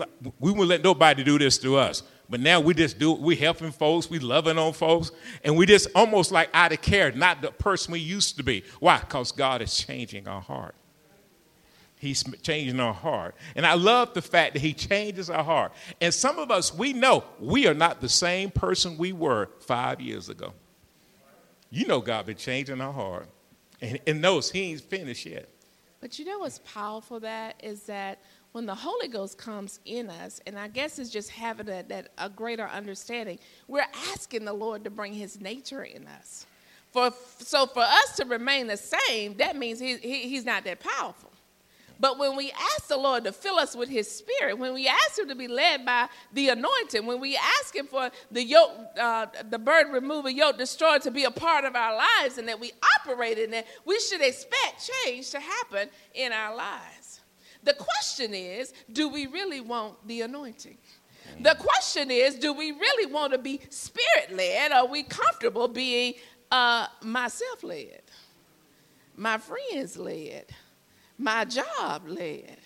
we 0.40 0.50
wouldn't 0.50 0.68
let 0.68 0.82
nobody 0.82 1.22
do 1.22 1.38
this 1.38 1.58
to 1.58 1.76
us, 1.76 2.02
but 2.30 2.40
now 2.40 2.58
we 2.58 2.72
just 2.72 2.98
do. 2.98 3.12
We 3.12 3.36
helping 3.36 3.70
folks, 3.70 4.08
we 4.08 4.18
loving 4.18 4.56
on 4.56 4.72
folks, 4.72 5.12
and 5.44 5.58
we 5.58 5.66
just 5.66 5.88
almost 5.94 6.32
like 6.32 6.48
out 6.54 6.72
of 6.72 6.80
care, 6.80 7.12
not 7.12 7.42
the 7.42 7.50
person 7.52 7.92
we 7.92 8.00
used 8.00 8.38
to 8.38 8.42
be. 8.42 8.64
Why? 8.80 8.98
Because 8.98 9.30
God 9.30 9.60
is 9.60 9.76
changing 9.76 10.26
our 10.26 10.40
heart. 10.40 10.74
He's 11.98 12.24
changing 12.42 12.80
our 12.80 12.94
heart. 12.94 13.34
And 13.54 13.66
I 13.66 13.74
love 13.74 14.14
the 14.14 14.22
fact 14.22 14.54
that 14.54 14.60
He 14.60 14.72
changes 14.72 15.28
our 15.28 15.44
heart. 15.44 15.72
And 16.00 16.14
some 16.14 16.38
of 16.38 16.50
us, 16.50 16.72
we 16.72 16.94
know 16.94 17.24
we 17.40 17.66
are 17.66 17.74
not 17.74 18.00
the 18.00 18.08
same 18.08 18.50
person 18.50 18.96
we 18.96 19.12
were 19.12 19.50
five 19.60 20.00
years 20.00 20.30
ago. 20.30 20.54
You 21.76 21.86
know 21.86 22.00
God 22.00 22.24
been 22.24 22.36
changing 22.36 22.80
our 22.80 22.92
heart. 22.92 23.28
And, 23.82 24.00
and 24.06 24.22
knows 24.22 24.50
he 24.50 24.70
ain't 24.70 24.80
finished 24.80 25.26
yet. 25.26 25.46
But 26.00 26.18
you 26.18 26.24
know 26.24 26.38
what's 26.38 26.60
powerful 26.60 27.20
that 27.20 27.60
is 27.62 27.82
that 27.82 28.22
when 28.52 28.64
the 28.64 28.74
Holy 28.74 29.08
Ghost 29.08 29.36
comes 29.36 29.80
in 29.84 30.08
us, 30.08 30.40
and 30.46 30.58
I 30.58 30.68
guess 30.68 30.98
it's 30.98 31.10
just 31.10 31.28
having 31.28 31.68
a, 31.68 31.82
that, 31.82 32.12
a 32.16 32.30
greater 32.30 32.66
understanding, 32.66 33.38
we're 33.68 33.84
asking 34.10 34.46
the 34.46 34.54
Lord 34.54 34.84
to 34.84 34.90
bring 34.90 35.12
his 35.12 35.38
nature 35.38 35.82
in 35.82 36.06
us. 36.06 36.46
For, 36.92 37.12
so 37.40 37.66
for 37.66 37.82
us 37.82 38.16
to 38.16 38.24
remain 38.24 38.68
the 38.68 38.78
same, 38.78 39.36
that 39.36 39.54
means 39.54 39.78
he, 39.78 39.98
he, 39.98 40.30
he's 40.30 40.46
not 40.46 40.64
that 40.64 40.80
powerful. 40.80 41.30
But 41.98 42.18
when 42.18 42.36
we 42.36 42.52
ask 42.52 42.88
the 42.88 42.96
Lord 42.96 43.24
to 43.24 43.32
fill 43.32 43.56
us 43.56 43.74
with 43.74 43.88
His 43.88 44.10
Spirit, 44.10 44.58
when 44.58 44.74
we 44.74 44.86
ask 44.86 45.18
Him 45.18 45.28
to 45.28 45.34
be 45.34 45.48
led 45.48 45.84
by 45.84 46.08
the 46.32 46.50
anointing, 46.50 47.06
when 47.06 47.20
we 47.20 47.36
ask 47.36 47.74
Him 47.74 47.86
for 47.86 48.10
the 48.30 48.42
yoke, 48.42 48.70
uh, 48.98 49.26
the 49.48 49.58
burden 49.58 49.92
remover, 49.92 50.30
yoke 50.30 50.58
destroyer 50.58 50.98
to 51.00 51.10
be 51.10 51.24
a 51.24 51.30
part 51.30 51.64
of 51.64 51.74
our 51.74 51.96
lives, 51.96 52.38
and 52.38 52.48
that 52.48 52.60
we 52.60 52.72
operate 52.98 53.38
in 53.38 53.54
it, 53.54 53.66
we 53.84 53.98
should 54.00 54.20
expect 54.20 54.90
change 55.04 55.30
to 55.30 55.40
happen 55.40 55.88
in 56.14 56.32
our 56.32 56.54
lives. 56.54 57.20
The 57.62 57.74
question 57.74 58.34
is, 58.34 58.72
do 58.92 59.08
we 59.08 59.26
really 59.26 59.60
want 59.60 60.06
the 60.06 60.20
anointing? 60.20 60.78
The 61.40 61.56
question 61.58 62.10
is, 62.10 62.36
do 62.36 62.52
we 62.52 62.70
really 62.70 63.12
want 63.12 63.32
to 63.32 63.38
be 63.38 63.60
spirit 63.68 64.32
led? 64.32 64.70
Are 64.70 64.86
we 64.86 65.02
comfortable 65.02 65.66
being 65.66 66.14
uh, 66.50 66.86
myself 67.02 67.62
led, 67.62 68.02
my 69.16 69.38
friends 69.38 69.96
led, 69.96 70.46
my 71.18 71.44
job 71.44 72.08
led? 72.08 72.58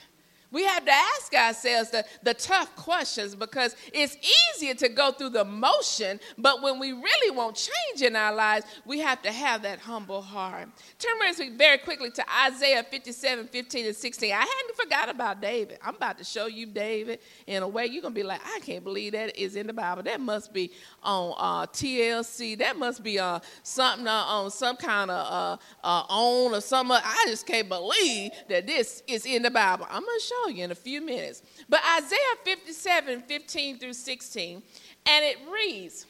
We 0.53 0.65
have 0.65 0.85
to 0.85 0.93
ask 0.93 1.33
ourselves 1.33 1.91
the, 1.91 2.05
the 2.23 2.35
tough 2.35 2.75
questions 2.75 3.35
because 3.35 3.77
it's 3.93 4.17
easier 4.57 4.75
to 4.75 4.89
go 4.89 5.13
through 5.13 5.31
the 5.31 5.45
motion, 5.45 6.19
but 6.37 6.63
when 6.63 6.79
we 6.79 6.93
really 6.93 7.37
want 7.37 7.57
change 7.57 8.03
in 8.03 8.17
our 8.17 8.35
lives, 8.35 8.67
we 8.85 8.99
have 8.99 9.23
to 9.23 9.33
have 9.33 9.63
that 9.63 9.79
humble 9.79 10.23
heart. 10.23 10.69
Turn 10.99 11.13
with 11.21 11.39
me 11.39 11.51
very 11.51 11.79
quickly 11.79 12.11
to 12.11 12.25
Isaiah 12.47 12.83
57 12.83 13.47
15 13.47 13.87
and 13.87 13.97
16. 13.97 14.33
I 14.33 14.35
hadn't 14.35 14.77
forgot 14.77 15.09
about 15.09 15.41
David. 15.41 15.79
I'm 15.83 15.95
about 15.95 16.19
to 16.19 16.25
show 16.25 16.47
you 16.47 16.67
David 16.67 17.21
in 17.47 17.63
a 17.63 17.69
way 17.69 17.87
you're 17.87 18.03
going 18.03 18.15
to 18.15 18.21
be 18.21 18.27
like, 18.27 18.41
I 18.45 18.61
can't 18.61 18.83
believe 18.83 19.13
that 19.13 19.37
is 19.39 19.57
in 19.57 19.67
the 19.67 19.73
Bible. 19.73 20.03
That 20.03 20.21
must 20.21 20.53
be 20.53 20.73
on 21.03 21.35
uh, 21.39 21.67
TLC. 21.67 22.59
That 22.59 22.77
must 22.77 23.03
be 23.05 23.19
uh, 23.19 23.39
something 23.63 24.07
uh, 24.07 24.11
on 24.11 24.51
some 24.51 24.77
kind 24.77 25.11
of 25.11 25.33
uh, 25.33 25.87
uh, 25.87 26.05
on 26.09 26.55
or 26.55 26.61
something. 26.61 26.97
I 26.97 27.25
just 27.29 27.47
can't 27.47 27.69
believe 27.69 28.33
that 28.49 28.67
this 28.67 29.03
is 29.07 29.27
in 29.27 29.43
the 29.43 29.51
Bible. 29.51 29.87
I'm 29.89 30.03
going 30.03 30.19
to 30.19 30.25
show 30.25 30.40
you 30.49 30.65
in 30.65 30.71
a 30.71 30.77
few 30.77 31.01
minutes. 31.01 31.43
But 31.69 31.81
Isaiah 31.99 32.19
57 32.45 33.23
15 33.23 33.79
through 33.79 33.93
16, 33.93 34.63
and 35.07 35.25
it 35.25 35.39
reads, 35.53 36.07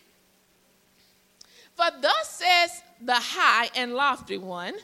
For 1.75 1.87
thus 2.01 2.31
says 2.31 2.83
the 3.01 3.15
high 3.15 3.71
and 3.75 3.95
lofty 3.95 4.39
one, 4.39 4.75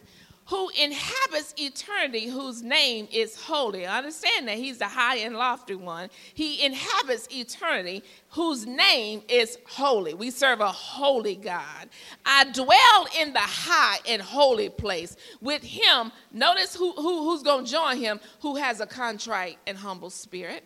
who 0.47 0.71
inhabits 0.71 1.55
eternity, 1.59 2.29
whose 2.29 2.63
name 2.63 3.09
is 3.13 3.37
holy. 3.37 3.87
I 3.87 3.99
understand 3.99 4.47
that 4.49 4.57
he's 4.57 4.79
the 4.79 4.87
high 4.87 5.17
and 5.17 5.37
lofty 5.37 5.75
one. 5.75 6.09
He 6.35 6.65
inhabits 6.65 7.29
eternity, 7.31 8.05
whose 8.31 8.65
name 8.65 9.23
is 9.29 9.59
holy. 9.67 10.15
We 10.15 10.31
serve 10.31 10.61
a 10.61 10.71
holy 10.71 11.35
God. 11.35 11.89
I 12.25 12.45
dwell 12.53 13.09
in 13.21 13.33
the 13.33 13.41
high 13.41 13.99
and 14.09 14.23
holy 14.23 14.69
place 14.69 15.17
with 15.41 15.63
him. 15.63 16.13
Notice 16.33 16.77
who, 16.77 16.93
who 16.93 17.25
who's 17.25 17.43
going 17.43 17.65
to 17.65 17.71
join 17.71 17.99
him, 17.99 18.21
who 18.41 18.57
has 18.57 18.81
a 18.81 18.87
contrite 18.87 19.59
and 19.67 19.77
humble 19.77 20.11
spirit 20.11 20.63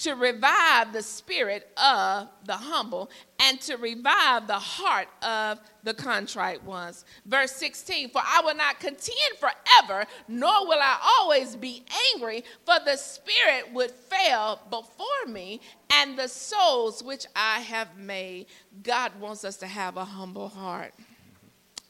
to 0.00 0.14
revive 0.14 0.92
the 0.92 1.02
spirit 1.02 1.68
of 1.76 2.28
the 2.46 2.56
humble 2.56 3.10
and 3.38 3.60
to 3.60 3.76
revive 3.76 4.46
the 4.46 4.58
heart 4.58 5.08
of 5.22 5.60
the 5.82 5.92
contrite 5.92 6.62
ones. 6.64 7.04
Verse 7.26 7.52
16 7.52 8.08
For 8.10 8.22
I 8.24 8.40
will 8.42 8.54
not 8.54 8.80
contend 8.80 9.36
forever, 9.38 10.06
nor 10.26 10.66
will 10.66 10.80
I 10.80 10.98
always 11.20 11.54
be 11.54 11.84
angry, 12.14 12.44
for 12.64 12.76
the 12.84 12.96
spirit 12.96 13.72
would 13.74 13.90
fail 13.90 14.60
before 14.70 15.26
me, 15.28 15.60
and 15.90 16.18
the 16.18 16.28
souls 16.28 17.02
which 17.02 17.26
I 17.36 17.60
have 17.60 17.98
made. 17.98 18.46
God 18.82 19.12
wants 19.20 19.44
us 19.44 19.58
to 19.58 19.66
have 19.66 19.98
a 19.98 20.04
humble 20.04 20.48
heart. 20.48 20.94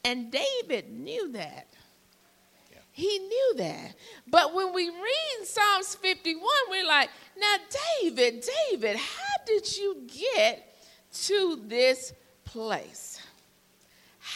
And 0.03 0.31
David 0.31 0.91
knew 0.91 1.31
that. 1.31 1.67
He 2.91 3.19
knew 3.19 3.53
that. 3.57 3.95
But 4.27 4.53
when 4.53 4.73
we 4.73 4.89
read 4.89 5.45
Psalms 5.45 5.95
51, 5.95 6.43
we're 6.69 6.85
like, 6.85 7.09
now, 7.39 7.55
David, 8.01 8.45
David, 8.69 8.97
how 8.97 9.45
did 9.45 9.77
you 9.77 10.07
get 10.07 10.75
to 11.13 11.61
this 11.65 12.13
place? 12.43 13.10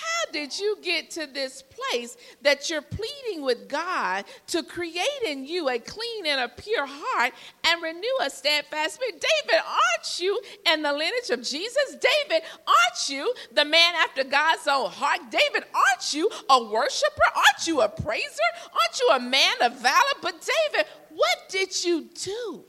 How 0.01 0.31
did 0.31 0.57
you 0.59 0.77
get 0.81 1.11
to 1.11 1.27
this 1.27 1.63
place 1.63 2.17
that 2.41 2.69
you're 2.69 2.81
pleading 2.81 3.43
with 3.43 3.69
God 3.69 4.25
to 4.47 4.63
create 4.63 5.23
in 5.25 5.45
you 5.45 5.69
a 5.69 5.79
clean 5.79 6.25
and 6.25 6.41
a 6.41 6.49
pure 6.49 6.85
heart 6.85 7.33
and 7.65 7.81
renew 7.81 8.17
a 8.21 8.29
steadfast 8.29 8.95
spirit? 8.95 9.13
David, 9.21 9.61
aren't 9.65 10.19
you 10.19 10.41
in 10.71 10.81
the 10.81 10.91
lineage 10.91 11.29
of 11.29 11.41
Jesus? 11.41 11.95
David, 11.95 12.43
aren't 12.67 13.09
you 13.09 13.33
the 13.53 13.63
man 13.65 13.95
after 13.95 14.23
God's 14.23 14.67
own 14.67 14.89
heart? 14.89 15.21
David, 15.31 15.63
aren't 15.73 16.13
you 16.13 16.29
a 16.49 16.63
worshiper? 16.63 17.23
Aren't 17.35 17.67
you 17.67 17.81
a 17.81 17.89
praiser? 17.89 18.49
Aren't 18.65 18.99
you 18.99 19.09
a 19.13 19.19
man 19.19 19.55
of 19.61 19.79
valor? 19.79 20.15
But 20.21 20.45
David, 20.73 20.87
what 21.09 21.49
did 21.49 21.85
you 21.85 22.09
do? 22.13 22.65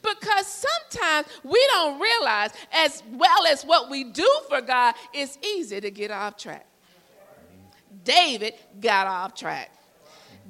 Because 0.00 0.46
sometimes 0.46 1.28
we 1.44 1.64
don't 1.72 2.00
realize, 2.00 2.50
as 2.72 3.02
well 3.12 3.46
as 3.46 3.64
what 3.64 3.90
we 3.90 4.04
do 4.04 4.28
for 4.48 4.60
God, 4.60 4.94
it's 5.12 5.38
easy 5.44 5.80
to 5.80 5.90
get 5.90 6.10
off 6.10 6.36
track. 6.36 6.66
David 8.04 8.54
got 8.80 9.06
off 9.06 9.34
track. 9.34 9.70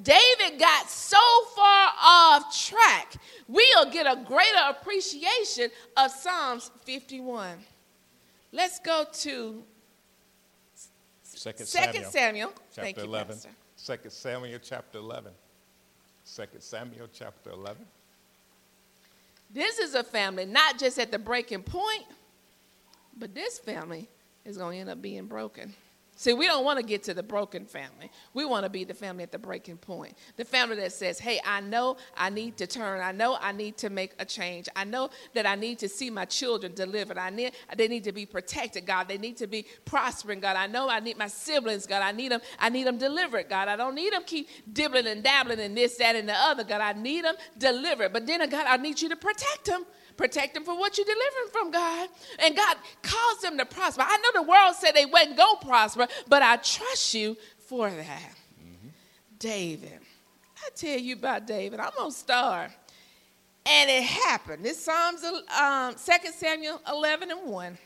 David 0.03 0.59
got 0.59 0.89
so 0.89 1.19
far 1.55 1.93
off 2.01 2.67
track, 2.67 3.15
we'll 3.47 3.91
get 3.91 4.07
a 4.07 4.21
greater 4.25 4.59
appreciation 4.69 5.71
of 5.97 6.11
Psalms 6.11 6.71
51. 6.85 7.59
Let's 8.53 8.79
go 8.79 9.05
to 9.13 9.63
Second 11.23 11.67
Second 11.67 12.05
Samuel, 12.05 12.11
Samuel. 12.11 12.53
chapter 12.75 12.83
Thank 12.83 12.97
you, 12.99 13.05
11. 13.05 13.35
Pastor. 13.35 13.51
Second 13.77 14.11
Samuel 14.11 14.59
chapter 14.63 14.99
11. 14.99 15.33
Second 16.25 16.61
Samuel 16.61 17.09
chapter 17.13 17.51
11. 17.51 17.85
This 19.53 19.79
is 19.79 19.95
a 19.95 20.03
family 20.03 20.47
not 20.47 20.79
just 20.79 20.99
at 20.99 21.11
the 21.11 21.19
breaking 21.19 21.63
point, 21.63 22.05
but 23.19 23.35
this 23.35 23.59
family 23.59 24.09
is 24.45 24.57
going 24.57 24.77
to 24.77 24.81
end 24.81 24.91
up 24.91 25.03
being 25.03 25.27
broken. 25.27 25.75
See, 26.23 26.35
we 26.35 26.47
don't 26.47 26.65
want 26.65 26.79
to 26.79 26.85
get 26.85 27.03
to 27.03 27.15
the 27.15 27.23
broken 27.25 27.67
family. 27.67 28.09
We 28.33 28.45
want 28.45 28.63
to 28.63 28.71
be 28.71 28.85
the 28.85 28.95
family 28.95 29.25
at 29.25 29.33
the 29.33 29.41
breaking 29.41 29.79
point. 29.79 30.17
The 30.37 30.45
family 30.45 30.77
that 30.77 30.93
says, 30.93 31.19
hey, 31.19 31.41
I 31.45 31.61
know 31.61 31.97
I 32.17 32.31
need 32.31 32.57
to 32.59 32.67
turn. 32.69 33.01
I 33.01 33.11
know 33.11 33.37
I 33.41 33.51
need 33.51 33.77
to 33.79 33.91
make 33.91 34.13
a 34.21 34.25
change. 34.25 34.69
I 34.77 34.85
know 34.85 35.11
that 35.35 35.47
I 35.47 35.57
need 35.57 35.81
to 35.81 35.89
see 35.89 36.11
my 36.11 36.25
children 36.25 36.75
delivered. 36.75 37.19
I 37.19 37.31
need, 37.31 37.55
they 37.77 37.89
need 37.89 38.05
to 38.05 38.13
be 38.13 38.25
protected, 38.25 38.87
God. 38.87 39.09
They 39.09 39.19
need 39.19 39.37
to 39.39 39.49
be 39.49 39.67
prospering, 39.85 40.39
God. 40.39 40.55
I 40.55 40.69
know 40.69 40.89
I 40.89 41.01
need 41.01 41.19
my 41.19 41.27
siblings, 41.27 41.89
God. 41.89 42.03
I 42.03 42.13
need 42.13 42.31
them, 42.31 42.41
I 42.61 42.69
need 42.69 42.87
them 42.87 42.99
delivered, 42.99 43.49
God. 43.49 43.67
I 43.67 43.75
don't 43.75 43.97
need 43.97 44.13
them 44.13 44.23
keep 44.25 44.49
dibbling 44.73 45.09
and 45.09 45.25
dabbling 45.25 45.59
in 45.59 45.75
this, 45.75 45.97
that, 45.97 46.15
and 46.15 46.29
the 46.29 46.37
other, 46.37 46.63
God. 46.63 46.81
I 46.81 46.93
need 46.93 47.25
them 47.25 47.35
delivered. 47.59 48.13
But 48.13 48.29
then, 48.29 48.49
God, 48.49 48.67
I 48.69 48.77
need 48.77 49.03
you 49.03 49.09
to 49.09 49.17
protect 49.17 49.65
them. 49.65 49.85
Protect 50.17 50.55
them 50.55 50.65
from 50.65 50.79
what 50.79 50.97
you're 50.97 51.07
delivering 51.07 51.51
from, 51.53 51.71
God. 51.71 52.09
And 52.39 52.57
God 52.57 52.77
calls 53.03 53.41
them 53.41 53.59
to 53.59 53.65
prosper. 53.65 54.03
I 54.07 54.17
know 54.19 54.43
the 54.43 54.49
world 54.49 54.75
said 54.77 54.93
they 54.93 55.05
going 55.05 55.37
to 55.37 55.67
prosper, 55.67 56.07
but 56.29 56.43
I 56.43 56.57
trust 56.57 57.15
you 57.15 57.37
for 57.59 57.91
that. 57.91 58.35
Mm-hmm. 58.61 58.89
David. 59.39 60.01
I 60.65 60.69
tell 60.75 60.99
you 60.99 61.15
about 61.15 61.47
David. 61.47 61.81
I'm 61.81 61.91
going 61.97 62.11
to 62.11 62.17
start. 62.17 62.71
And 63.65 63.91
it 63.91 64.03
happened. 64.03 64.65
This 64.65 64.85
Psalms, 64.85 65.25
um, 65.25 65.95
2 65.95 66.33
Samuel 66.33 66.81
11 66.89 67.31
and 67.31 67.51
1. 67.51 67.79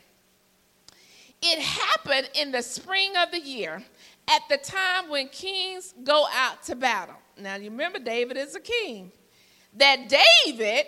It 1.41 1.59
happened 1.59 2.29
in 2.33 2.51
the 2.51 2.63
spring 2.63 3.13
of 3.15 3.31
the 3.31 3.39
year 3.39 3.83
at 4.27 4.41
the 4.49 4.57
time 4.57 5.09
when 5.09 5.29
kings 5.29 5.93
go 6.03 6.25
out 6.33 6.63
to 6.63 6.75
battle. 6.75 7.15
Now, 7.39 7.55
you 7.55 7.69
remember 7.69 7.99
David 7.99 8.37
is 8.37 8.55
a 8.55 8.59
king. 8.59 9.11
That 9.75 10.09
David 10.45 10.85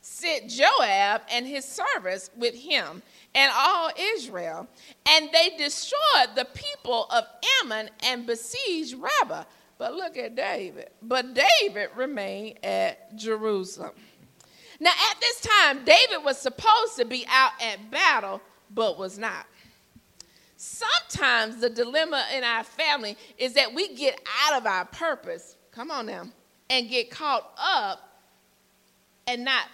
sent 0.00 0.48
Joab 0.48 1.22
and 1.30 1.46
his 1.46 1.64
servants 1.64 2.30
with 2.36 2.54
him 2.54 3.02
and 3.34 3.52
all 3.54 3.90
Israel, 3.98 4.66
and 5.06 5.30
they 5.32 5.56
destroyed 5.56 6.34
the 6.34 6.46
people 6.54 7.06
of 7.10 7.24
Ammon 7.62 7.90
and 8.02 8.26
besieged 8.26 8.96
Rabbah. 8.96 9.44
But 9.78 9.94
look 9.94 10.16
at 10.16 10.34
David. 10.34 10.90
But 11.00 11.34
David 11.34 11.90
remained 11.96 12.64
at 12.64 13.16
Jerusalem. 13.16 13.92
Now, 14.78 14.90
at 14.90 15.20
this 15.20 15.40
time, 15.40 15.84
David 15.84 16.24
was 16.24 16.38
supposed 16.38 16.96
to 16.96 17.04
be 17.04 17.26
out 17.28 17.52
at 17.62 17.90
battle, 17.90 18.40
but 18.74 18.98
was 18.98 19.18
not. 19.18 19.46
Sometimes 20.56 21.56
the 21.56 21.70
dilemma 21.70 22.26
in 22.34 22.44
our 22.44 22.64
family 22.64 23.16
is 23.38 23.54
that 23.54 23.72
we 23.72 23.94
get 23.94 24.20
out 24.44 24.60
of 24.60 24.66
our 24.66 24.84
purpose, 24.86 25.56
come 25.72 25.90
on 25.90 26.06
now, 26.06 26.24
and 26.68 26.88
get 26.88 27.10
caught 27.10 27.50
up 27.58 28.20
and 29.26 29.44
not 29.44 29.64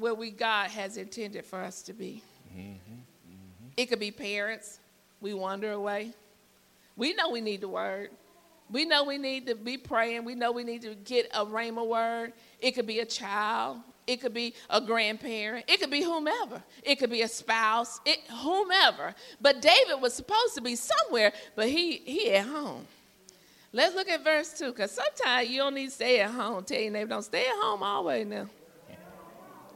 where 0.00 0.14
we 0.14 0.30
God 0.30 0.70
has 0.70 0.96
intended 0.96 1.44
for 1.44 1.60
us 1.60 1.82
to 1.82 1.92
be. 1.92 2.22
Mm-hmm, 2.52 2.70
mm-hmm. 2.70 3.68
It 3.76 3.86
could 3.86 4.00
be 4.00 4.10
parents. 4.10 4.78
We 5.20 5.34
wander 5.34 5.72
away. 5.72 6.12
We 6.96 7.14
know 7.14 7.30
we 7.30 7.40
need 7.40 7.60
the 7.60 7.68
word. 7.68 8.10
We 8.70 8.84
know 8.84 9.04
we 9.04 9.18
need 9.18 9.46
to 9.46 9.54
be 9.54 9.76
praying. 9.76 10.24
We 10.24 10.34
know 10.34 10.52
we 10.52 10.64
need 10.64 10.82
to 10.82 10.94
get 10.94 11.28
a 11.34 11.44
rhema 11.44 11.86
word. 11.86 12.32
It 12.60 12.72
could 12.72 12.86
be 12.86 13.00
a 13.00 13.04
child. 13.04 13.78
It 14.06 14.20
could 14.20 14.34
be 14.34 14.54
a 14.68 14.80
grandparent. 14.80 15.66
It 15.68 15.80
could 15.80 15.90
be 15.90 16.02
whomever. 16.02 16.62
It 16.82 16.98
could 16.98 17.10
be 17.10 17.22
a 17.22 17.28
spouse. 17.28 18.00
It, 18.04 18.18
whomever. 18.42 19.14
But 19.40 19.60
David 19.60 20.00
was 20.00 20.14
supposed 20.14 20.54
to 20.54 20.60
be 20.60 20.76
somewhere, 20.76 21.32
but 21.54 21.68
he 21.68 21.96
he 21.98 22.32
at 22.32 22.46
home. 22.46 22.86
Let's 23.72 23.94
look 23.94 24.08
at 24.08 24.24
verse 24.24 24.58
2, 24.58 24.72
because 24.72 24.90
sometimes 24.90 25.48
you 25.48 25.58
don't 25.58 25.74
need 25.74 25.86
to 25.86 25.92
stay 25.92 26.20
at 26.20 26.30
home. 26.30 26.64
Tell 26.64 26.80
your 26.80 26.90
neighbor, 26.90 27.10
don't 27.10 27.22
stay 27.22 27.46
at 27.46 27.54
home 27.54 27.84
always 27.84 28.26
now. 28.26 28.48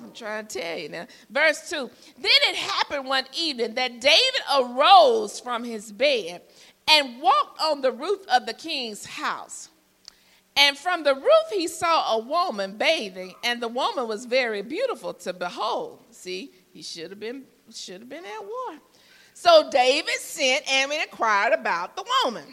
I'm 0.03 0.13
trying 0.13 0.47
to 0.47 0.61
tell 0.61 0.79
you 0.79 0.89
now. 0.89 1.07
Verse 1.31 1.71
2 1.71 1.91
Then 2.19 2.33
it 2.49 2.57
happened 2.57 3.07
one 3.07 3.25
evening 3.37 3.75
that 3.75 4.01
David 4.01 4.41
arose 4.57 5.41
from 5.41 5.65
his 5.65 5.93
bed 5.93 6.43
and 6.89 7.21
walked 7.21 7.61
on 7.61 7.81
the 7.81 7.93
roof 7.93 8.21
of 8.29 8.47
the 8.47 8.55
king's 8.55 9.07
house. 9.07 9.69
And 10.57 10.79
from 10.79 11.03
the 11.03 11.15
roof 11.15 11.51
he 11.51 11.67
saw 11.67 12.17
a 12.17 12.19
woman 12.19 12.77
bathing, 12.77 13.35
and 13.43 13.61
the 13.61 13.69
woman 13.69 14.07
was 14.07 14.25
very 14.25 14.63
beautiful 14.63 15.13
to 15.15 15.33
behold. 15.33 16.05
See, 16.11 16.53
he 16.73 16.83
should 16.83 17.11
have 17.11 17.21
been 17.21 17.45
should 17.73 18.01
have 18.01 18.09
been 18.09 18.25
at 18.25 18.43
war. 18.43 18.79
So 19.33 19.69
David 19.71 20.15
sent 20.21 20.71
and 20.71 20.93
inquired 20.93 21.53
about 21.53 21.97
the 21.97 22.05
woman. 22.25 22.45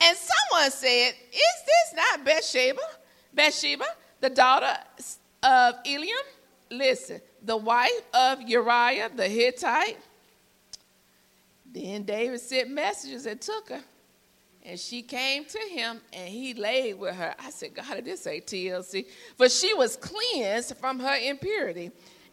And 0.00 0.16
someone 0.16 0.70
said, 0.70 1.12
Is 1.32 1.54
this 1.66 1.94
not 1.96 2.24
Bathsheba? 2.24 2.80
Bathsheba, 3.32 3.84
the 4.20 4.30
daughter 4.30 4.76
of 5.42 5.74
Eliam? 5.84 6.26
Listen, 6.70 7.20
the 7.42 7.56
wife 7.56 7.90
of 8.14 8.42
Uriah 8.42 9.10
the 9.14 9.28
Hittite. 9.28 9.98
Then 11.72 12.02
David 12.04 12.40
sent 12.40 12.70
messengers 12.70 13.26
and 13.26 13.40
took 13.40 13.68
her. 13.70 13.82
And 14.64 14.78
she 14.78 15.02
came 15.02 15.44
to 15.46 15.58
him 15.58 16.00
and 16.12 16.28
he 16.28 16.52
laid 16.54 16.98
with 16.98 17.14
her. 17.14 17.34
I 17.38 17.50
said, 17.50 17.74
God, 17.74 17.94
did 17.94 18.04
this 18.04 18.22
say 18.22 18.40
TLC? 18.40 19.06
For 19.36 19.48
she 19.48 19.72
was 19.72 19.96
cleansed 19.96 20.76
from 20.76 21.00
her 21.00 21.16
impurity 21.16 21.90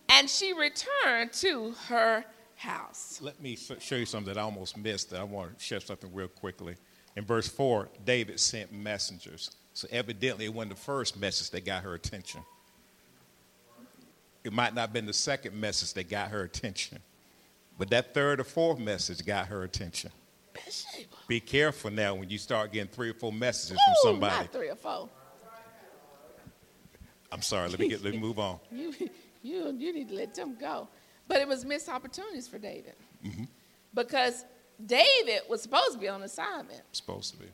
and 0.09 0.29
she 0.29 0.53
returned 0.53 1.33
to 1.33 1.73
her 1.87 2.25
house. 2.55 3.19
Let 3.21 3.41
me 3.41 3.55
show 3.55 3.95
you 3.95 4.05
something 4.05 4.33
that 4.33 4.39
I 4.39 4.43
almost 4.43 4.77
missed 4.77 5.11
that 5.11 5.19
I 5.21 5.23
want 5.23 5.57
to 5.57 5.63
share 5.63 5.79
something 5.79 6.13
real 6.13 6.27
quickly. 6.27 6.75
In 7.15 7.23
verse 7.23 7.47
4, 7.47 7.89
David 8.05 8.39
sent 8.39 8.71
messengers. 8.71 9.55
So 9.73 9.87
evidently, 9.91 10.45
it 10.45 10.53
wasn't 10.53 10.75
the 10.75 10.81
first 10.81 11.19
message 11.19 11.49
that 11.51 11.65
got 11.65 11.83
her 11.83 11.93
attention. 11.93 12.41
It 14.47 14.53
might 14.53 14.73
not 14.73 14.81
have 14.81 14.93
been 14.93 15.05
the 15.05 15.11
second 15.11 15.59
message 15.59 15.93
that 15.95 16.09
got 16.09 16.29
her 16.29 16.43
attention, 16.43 16.99
but 17.77 17.89
that 17.89 18.13
third 18.13 18.39
or 18.39 18.45
fourth 18.45 18.79
message 18.79 19.25
got 19.25 19.47
her 19.47 19.63
attention. 19.63 20.09
Be 21.27 21.41
careful 21.41 21.91
now 21.91 22.15
when 22.15 22.29
you 22.29 22.37
start 22.37 22.71
getting 22.71 22.87
three 22.87 23.09
or 23.09 23.13
four 23.13 23.33
messages 23.33 23.73
Ooh, 23.73 23.93
from 24.01 24.13
somebody. 24.13 24.35
Not 24.37 24.53
three 24.53 24.69
or 24.69 24.75
four. 24.75 25.09
I'm 27.29 27.41
sorry. 27.41 27.67
Let 27.67 27.77
me 27.77 27.89
get. 27.89 28.01
let 28.01 28.13
me 28.13 28.19
move 28.19 28.39
on. 28.39 28.59
you, 28.71 28.93
you, 29.43 29.75
you 29.77 29.93
need 29.93 30.07
to 30.07 30.15
let 30.15 30.33
them 30.33 30.55
go. 30.57 30.87
But 31.27 31.41
it 31.41 31.47
was 31.49 31.65
missed 31.65 31.89
opportunities 31.89 32.47
for 32.47 32.57
David 32.57 32.95
mm-hmm. 33.25 33.43
because 33.93 34.45
David 34.85 35.41
was 35.49 35.61
supposed 35.61 35.91
to 35.91 35.99
be 35.99 36.07
on 36.07 36.23
assignment. 36.23 36.83
Supposed 36.93 37.33
to 37.33 37.39
be. 37.41 37.47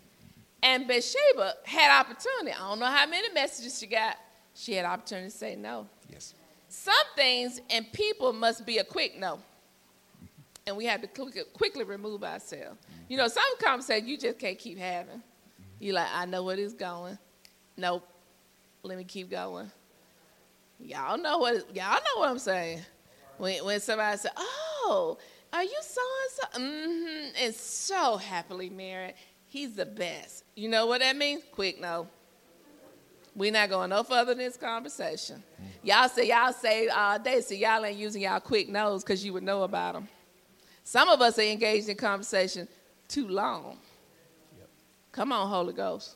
And 0.62 0.88
Bathsheba 0.88 1.56
had 1.64 2.00
opportunity. 2.00 2.52
I 2.52 2.70
don't 2.70 2.78
know 2.78 2.86
how 2.86 3.08
many 3.08 3.34
messages 3.34 3.80
she 3.80 3.88
got. 3.88 4.16
She 4.54 4.74
had 4.76 4.86
opportunity 4.86 5.32
to 5.32 5.36
say 5.36 5.56
no. 5.56 5.88
Yes. 6.12 6.36
Some 6.74 6.96
things 7.16 7.62
and 7.70 7.90
people 7.94 8.34
must 8.34 8.66
be 8.66 8.80
a 8.80 8.84
quick 8.84 9.20
no. 9.20 9.40
And 10.66 10.76
we 10.76 10.86
have 10.86 11.02
to 11.02 11.08
quickly 11.54 11.84
remove 11.84 12.24
ourselves. 12.24 12.80
You 13.08 13.16
know, 13.16 13.28
some 13.28 13.44
conversations 13.60 14.10
you 14.10 14.18
just 14.18 14.40
can't 14.40 14.58
keep 14.58 14.80
having. 14.80 15.22
You're 15.80 15.94
like, 15.94 16.08
I 16.12 16.26
know 16.26 16.42
where 16.42 16.58
it's 16.58 16.74
going. 16.74 17.20
Nope. 17.78 18.08
Let 18.82 18.98
me 18.98 19.04
keep 19.04 19.30
going. 19.30 19.70
Y'all 20.80 21.16
know 21.18 21.38
what 21.38 21.76
y'all 21.76 21.94
know 21.94 22.22
what 22.22 22.30
I'm 22.30 22.40
saying. 22.40 22.82
When 23.38 23.64
when 23.64 23.80
somebody 23.80 24.18
says, 24.18 24.32
"Oh, 24.36 25.20
are 25.54 25.64
you 25.64 25.80
so 25.80 26.02
and 26.24 26.32
so?" 26.32 26.60
Mm-hmm, 26.60 27.46
and 27.46 27.56
so 27.56 28.18
happily 28.18 28.72
married. 28.72 29.14
He's 29.46 29.76
the 29.76 29.86
best. 29.86 30.44
You 30.56 30.70
know 30.70 30.88
what 30.88 31.02
that 31.02 31.16
means? 31.16 31.44
Quick 31.52 31.80
no. 31.80 32.08
We're 33.36 33.52
not 33.52 33.70
going 33.70 33.90
no 33.90 34.04
further 34.04 34.34
in 34.34 34.38
this 34.38 34.58
conversation. 34.58 35.42
Y'all 35.82 36.08
say 36.08 36.28
y'all 36.28 36.54
say 36.54 36.88
all 36.88 37.18
day, 37.18 37.42
so 37.42 37.56
y'all 37.56 37.84
ain't 37.84 37.98
using 37.98 38.22
y'all 38.22 38.40
quick 38.40 38.70
no's 38.70 39.04
because 39.04 39.26
you 39.26 39.34
would 39.34 39.44
know 39.44 39.64
about 39.64 39.94
them. 39.94 40.08
Some 40.84 41.10
of 41.10 41.22
us 41.22 41.40
are 41.40 41.44
engaged 41.44 41.90
in 41.90 41.98
conversation 41.98 42.68
too 43.08 43.28
long. 43.28 43.78
Yep. 44.58 44.70
Come 45.12 45.32
on, 45.32 45.50
Holy 45.50 45.74
Ghost. 45.74 46.16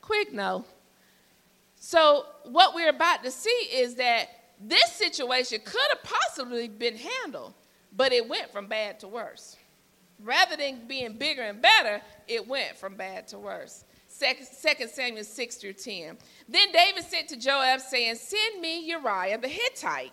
Quick 0.00 0.32
no. 0.32 0.64
So 1.76 2.26
what 2.44 2.74
we're 2.74 2.90
about 2.90 3.22
to 3.24 3.30
see 3.30 3.50
is 3.72 3.94
that 3.96 4.28
this 4.60 4.92
situation 4.92 5.60
could 5.64 5.80
have 5.90 6.02
possibly 6.02 6.68
been 6.68 6.96
handled, 6.96 7.54
but 7.96 8.12
it 8.12 8.28
went 8.28 8.52
from 8.52 8.66
bad 8.66 9.00
to 9.00 9.08
worse. 9.08 9.56
Rather 10.22 10.56
than 10.56 10.86
being 10.86 11.14
bigger 11.14 11.42
and 11.42 11.60
better, 11.60 12.00
it 12.28 12.46
went 12.46 12.76
from 12.76 12.94
bad 12.94 13.26
to 13.28 13.38
worse. 13.38 13.84
2 14.22 14.88
Samuel 14.88 15.24
6 15.24 15.56
through 15.56 15.72
10. 15.72 16.16
Then 16.48 16.72
David 16.72 17.04
sent 17.04 17.28
to 17.28 17.36
Joab, 17.36 17.80
saying, 17.80 18.16
Send 18.16 18.60
me 18.60 18.80
Uriah 18.86 19.38
the 19.38 19.48
Hittite. 19.48 20.12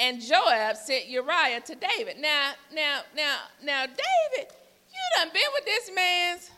And 0.00 0.20
Joab 0.20 0.76
sent 0.76 1.06
Uriah 1.06 1.60
to 1.60 1.74
David. 1.74 2.16
Now, 2.18 2.52
now, 2.74 3.02
now, 3.14 3.36
now, 3.62 3.84
David, 3.86 4.52
you 4.90 4.98
done 5.16 5.28
been 5.32 5.42
with 5.54 5.64
this 5.64 5.90
man's 5.94 6.50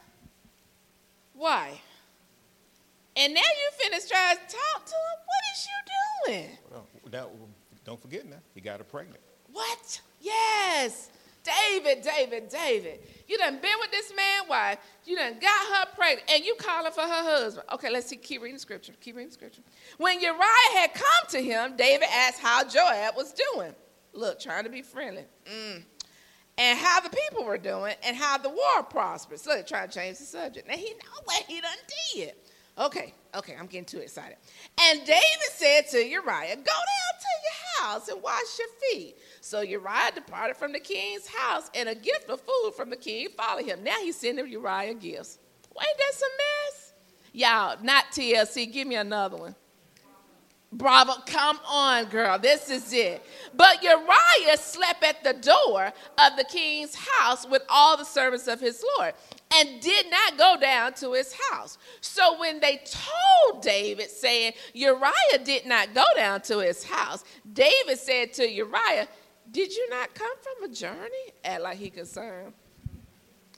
wife. 1.35 1.81
And 3.17 3.35
now 3.35 3.41
you 3.41 3.71
finna 3.85 4.09
try 4.09 4.35
to 4.35 4.41
talk 4.41 4.87
to 4.87 4.93
him? 4.93 5.19
What 5.27 5.43
is 5.53 5.67
you 5.67 6.33
doing? 6.33 6.59
Well, 6.71 6.87
now, 7.13 7.29
don't 7.85 8.01
forget 8.01 8.27
now, 8.29 8.39
he 8.55 8.61
got 8.61 8.79
her 8.79 8.85
pregnant. 8.85 9.21
What? 9.53 10.01
Yes. 10.21 11.11
David, 11.45 12.03
David, 12.03 12.49
David. 12.49 13.01
You 13.27 13.39
done 13.39 13.59
been 13.61 13.75
with 13.81 13.91
this 13.91 14.13
man 14.15 14.43
wife. 14.49 14.79
You 15.05 15.17
done 15.17 15.39
got 15.41 15.67
her 15.77 15.87
pregnant, 15.95 16.31
and 16.31 16.45
you 16.45 16.55
calling 16.59 16.93
for 16.93 17.03
her 17.03 17.09
husband. 17.09 17.67
Okay, 17.73 17.91
let's 17.91 18.07
see. 18.07 18.17
Keep 18.17 18.43
reading 18.43 18.57
the 18.57 18.61
scripture. 18.61 18.93
Keep 19.01 19.17
reading 19.17 19.29
the 19.29 19.35
scripture. 19.35 19.63
When 19.99 20.21
Uriah 20.21 20.73
had 20.75 20.93
come 20.95 21.29
to 21.31 21.43
him, 21.43 21.77
David 21.77 22.09
asked 22.13 22.41
how 22.41 22.65
Joab 22.65 23.17
was 23.17 23.33
doing. 23.33 23.75
Look, 24.13 24.41
trying 24.41 24.65
to 24.65 24.71
be 24.71 24.83
friendly. 24.83 25.25
Mm. 25.47 25.85
And 26.57 26.79
how 26.79 27.01
the 27.01 27.11
people 27.11 27.45
were 27.45 27.59
doing, 27.59 27.95
and 28.05 28.17
how 28.17 28.39
the 28.39 28.51
war 28.51 28.83
prospered. 28.89 29.41
So 29.41 29.57
they 29.57 29.63
trying 29.63 29.89
to 29.89 29.95
change 29.95 30.19
the 30.19 30.25
subject. 30.25 30.69
Now 30.69 30.77
he 30.77 30.91
know 30.91 31.21
what 31.25 31.43
he 31.49 31.61
done 31.61 31.77
did. 32.15 32.35
Okay, 32.77 33.15
okay, 33.35 33.55
I'm 33.59 33.67
getting 33.67 33.85
too 33.85 34.01
excited. 34.01 34.37
And 34.81 35.01
David 35.01 35.53
said 35.53 35.83
to 35.91 35.99
Uriah, 35.99 36.57
Go 36.57 36.63
down 36.63 37.15
to 37.21 37.29
your 37.45 37.87
house 37.87 38.09
and 38.09 38.21
wash 38.21 38.59
your 38.59 38.69
feet. 38.91 39.17
So 39.41 39.61
Uriah 39.61 40.11
departed 40.15 40.57
from 40.57 40.73
the 40.73 40.81
king's 40.81 41.27
house, 41.27 41.71
and 41.75 41.89
a 41.89 41.95
gift 41.95 42.29
of 42.31 42.41
food 42.41 42.73
from 42.77 42.91
the 42.91 42.97
king 42.97 43.29
followed 43.37 43.65
him. 43.65 43.85
Now 43.85 43.99
he's 44.01 44.17
sending 44.17 44.49
Uriah 44.49 44.95
gifts. 44.95 45.39
Ain't 45.77 45.99
that 45.99 46.13
some 46.15 46.31
mess? 46.37 46.93
Y'all, 47.33 47.77
not 47.83 48.07
TLC, 48.13 48.73
give 48.73 48.87
me 48.87 48.97
another 48.97 49.37
one. 49.37 49.55
Bravo, 50.75 51.13
come 51.27 51.61
on, 51.69 52.07
girl. 52.07 52.37
This 52.39 52.69
is 52.69 52.93
it. 52.93 53.25
But 53.55 53.83
Uriah 53.83 54.57
slept 54.57 55.05
at 55.05 55.23
the 55.23 55.35
door 55.35 55.93
of 56.19 56.37
the 56.37 56.45
king's 56.45 56.97
house 56.97 57.47
with 57.47 57.63
all 57.69 57.97
the 57.97 58.05
servants 58.05 58.49
of 58.49 58.61
his 58.61 58.85
Lord 58.99 59.15
and 59.53 59.81
did 59.81 60.11
not 60.11 60.39
go 60.39 60.57
down 60.61 60.95
to 60.95 61.13
his 61.13 61.35
house. 61.51 61.79
So 62.01 62.39
when 62.41 62.61
they 62.61 62.81
told 62.85 63.63
David, 63.63 64.11
saying, 64.11 64.53
Uriah 64.73 65.45
did 65.45 65.67
not 65.67 65.95
go 65.95 66.05
down 66.17 66.41
to 66.43 66.59
his 66.59 66.85
house, 66.85 67.25
David 67.53 67.99
said 67.99 68.33
to 68.35 68.49
Uriah, 68.49 69.09
Did 69.51 69.73
you 69.73 69.89
not 69.91 70.15
come 70.15 70.33
from 70.41 70.71
a 70.71 70.75
journey? 70.75 71.33
Act 71.45 71.63
like 71.63 71.77
he 71.77 71.91
concerned. 71.91 72.53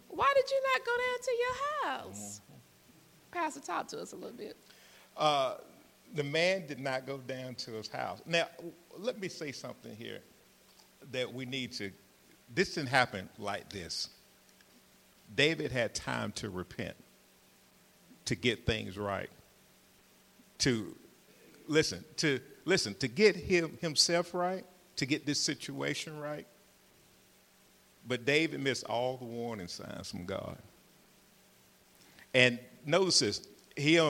Why 0.09 0.32
did 0.34 0.51
you 0.51 0.62
not 0.72 0.87
go 0.87 0.97
down 0.97 1.22
to 1.22 1.32
your 1.39 1.91
house? 1.93 2.41
Pastor, 3.30 3.61
talk 3.61 3.89
to 3.89 4.01
us 4.01 4.12
a 4.12 4.16
little 4.16 4.37
bit. 4.37 4.57
Uh, 5.16 5.57
the 6.14 6.24
man 6.24 6.66
did 6.66 6.80
not 6.80 7.07
go 7.07 7.18
down 7.18 7.55
to 7.57 7.72
his 7.72 7.89
house. 7.89 8.22
Now, 8.26 8.47
let 8.97 9.20
me 9.20 9.28
say 9.28 9.53
something 9.53 9.95
here 9.95 10.20
that 11.11 11.32
we 11.32 11.45
need 11.45 11.72
to. 11.72 11.91
This 12.55 12.74
didn't 12.74 12.89
happen 12.89 13.28
like 13.39 13.68
this. 13.70 14.09
David 15.35 15.72
had 15.72 15.95
time 15.95 16.33
to 16.33 16.51
repent, 16.51 16.97
to 18.27 18.35
get 18.35 18.66
things 18.66 18.97
right, 18.97 19.31
to 20.59 20.95
listen, 21.66 22.05
to 22.18 22.41
listen, 22.64 22.95
to 22.97 23.09
get 23.09 23.37
him 23.37 23.77
himself 23.81 24.35
right, 24.35 24.64
to 24.97 25.07
get 25.07 25.27
this 25.27 25.41
situation 25.41 26.18
right. 26.18 26.47
But 28.09 28.24
David 28.24 28.61
missed 28.61 28.85
all 28.85 29.16
the 29.16 29.24
warning 29.24 29.68
signs 29.68 30.11
from 30.11 30.27
God. 30.27 30.57
And 32.33 32.59
notice 32.85 33.18
this, 33.18 33.49
he 33.77 34.01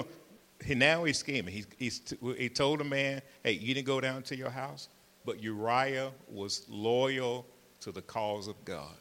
he, 0.64 0.74
now 0.74 1.04
he's 1.04 1.18
scheming. 1.18 1.52
He's, 1.52 1.66
he's, 1.78 2.14
he 2.38 2.48
told 2.48 2.80
the 2.80 2.84
man, 2.84 3.22
hey, 3.42 3.52
you 3.52 3.74
didn't 3.74 3.86
go 3.86 4.00
down 4.00 4.22
to 4.24 4.36
your 4.36 4.50
house, 4.50 4.88
but 5.24 5.42
Uriah 5.42 6.10
was 6.30 6.66
loyal 6.68 7.46
to 7.80 7.92
the 7.92 8.02
cause 8.02 8.48
of 8.48 8.64
God. 8.64 8.94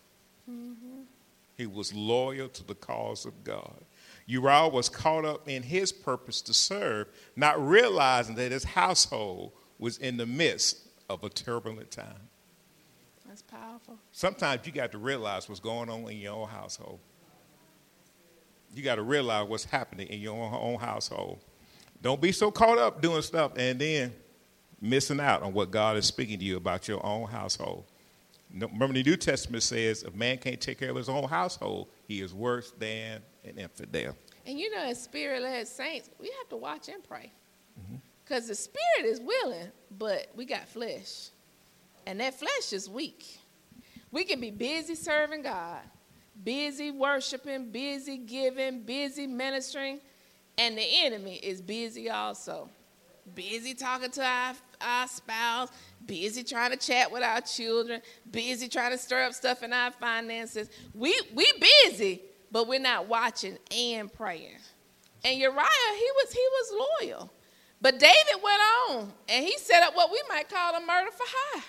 Mm-hmm. 0.49 1.01
He 1.57 1.65
was 1.65 1.93
loyal 1.93 2.49
to 2.49 2.63
the 2.63 2.75
cause 2.75 3.25
of 3.25 3.43
God. 3.43 3.85
Uriah 4.25 4.67
was 4.67 4.89
caught 4.89 5.25
up 5.25 5.47
in 5.47 5.63
his 5.63 5.91
purpose 5.91 6.41
to 6.43 6.53
serve, 6.53 7.07
not 7.35 7.63
realizing 7.65 8.35
that 8.35 8.51
his 8.51 8.63
household 8.63 9.51
was 9.77 9.97
in 9.97 10.17
the 10.17 10.25
midst 10.25 10.79
of 11.09 11.23
a 11.23 11.29
turbulent 11.29 11.91
time. 11.91 12.29
That's 13.27 13.41
powerful. 13.41 13.97
Sometimes 14.11 14.65
you 14.65 14.71
got 14.71 14.91
to 14.93 14.97
realize 14.97 15.47
what's 15.47 15.59
going 15.59 15.89
on 15.89 16.09
in 16.09 16.17
your 16.17 16.33
own 16.33 16.47
household. 16.47 16.99
you 18.73 18.83
got 18.83 18.95
to 18.95 19.03
realize 19.03 19.47
what's 19.47 19.65
happening 19.65 20.07
in 20.07 20.19
your 20.19 20.35
own 20.35 20.79
household. 20.79 21.39
Don't 22.01 22.21
be 22.21 22.31
so 22.31 22.51
caught 22.51 22.77
up 22.77 23.01
doing 23.01 23.21
stuff 23.21 23.53
and 23.57 23.79
then 23.79 24.13
missing 24.81 25.19
out 25.19 25.43
on 25.43 25.53
what 25.53 25.71
God 25.71 25.97
is 25.97 26.05
speaking 26.05 26.39
to 26.39 26.45
you 26.45 26.57
about 26.57 26.87
your 26.87 27.03
own 27.05 27.27
household. 27.27 27.85
Remember, 28.51 28.93
the 28.93 29.03
New 29.03 29.17
Testament 29.17 29.63
says 29.63 30.03
if 30.03 30.13
man 30.15 30.37
can't 30.37 30.61
take 30.61 30.79
care 30.79 30.89
of 30.89 30.95
his 30.95 31.09
own 31.09 31.27
household, 31.27 31.89
he 32.07 32.21
is 32.21 32.33
worse 32.33 32.71
than 32.71 33.21
an 33.43 33.57
infidel. 33.57 34.15
And 34.45 34.59
you 34.59 34.73
know, 34.73 34.83
as 34.83 35.01
spirit 35.01 35.41
led 35.41 35.67
saints, 35.67 36.09
we 36.19 36.27
have 36.39 36.49
to 36.49 36.57
watch 36.57 36.87
and 36.87 37.03
pray. 37.03 37.31
Because 38.23 38.43
mm-hmm. 38.43 38.49
the 38.49 38.55
spirit 38.55 39.05
is 39.05 39.19
willing, 39.19 39.71
but 39.97 40.27
we 40.35 40.45
got 40.45 40.67
flesh. 40.67 41.29
And 42.05 42.19
that 42.19 42.35
flesh 42.35 42.71
is 42.71 42.89
weak. 42.89 43.39
We 44.11 44.23
can 44.23 44.39
be 44.39 44.51
busy 44.51 44.95
serving 44.95 45.41
God, 45.41 45.81
busy 46.43 46.91
worshiping, 46.91 47.71
busy 47.71 48.17
giving, 48.17 48.81
busy 48.83 49.27
ministering, 49.27 49.99
and 50.57 50.77
the 50.77 50.85
enemy 51.03 51.35
is 51.35 51.61
busy 51.61 52.09
also. 52.09 52.69
Busy 53.33 53.73
talking 53.73 54.11
to 54.11 54.23
our, 54.23 54.53
our 54.81 55.07
spouse, 55.07 55.69
busy 56.05 56.43
trying 56.43 56.71
to 56.71 56.77
chat 56.77 57.11
with 57.11 57.23
our 57.23 57.41
children, 57.41 58.01
busy 58.29 58.67
trying 58.67 58.91
to 58.91 58.97
stir 58.97 59.23
up 59.23 59.33
stuff 59.33 59.63
in 59.63 59.73
our 59.73 59.91
finances. 59.91 60.69
We 60.93 61.19
we 61.33 61.51
busy, 61.83 62.21
but 62.51 62.67
we're 62.67 62.79
not 62.79 63.07
watching 63.07 63.57
and 63.75 64.11
praying. 64.11 64.57
And 65.23 65.39
Uriah, 65.39 65.95
he 65.95 66.09
was 66.15 66.33
he 66.33 66.47
was 66.51 66.87
loyal. 67.01 67.31
But 67.81 67.99
David 67.99 68.41
went 68.43 68.61
on 68.89 69.13
and 69.29 69.45
he 69.45 69.57
set 69.57 69.83
up 69.83 69.95
what 69.95 70.11
we 70.11 70.21
might 70.29 70.49
call 70.49 70.75
a 70.75 70.79
murder 70.79 71.11
for 71.11 71.25
hire. 71.27 71.63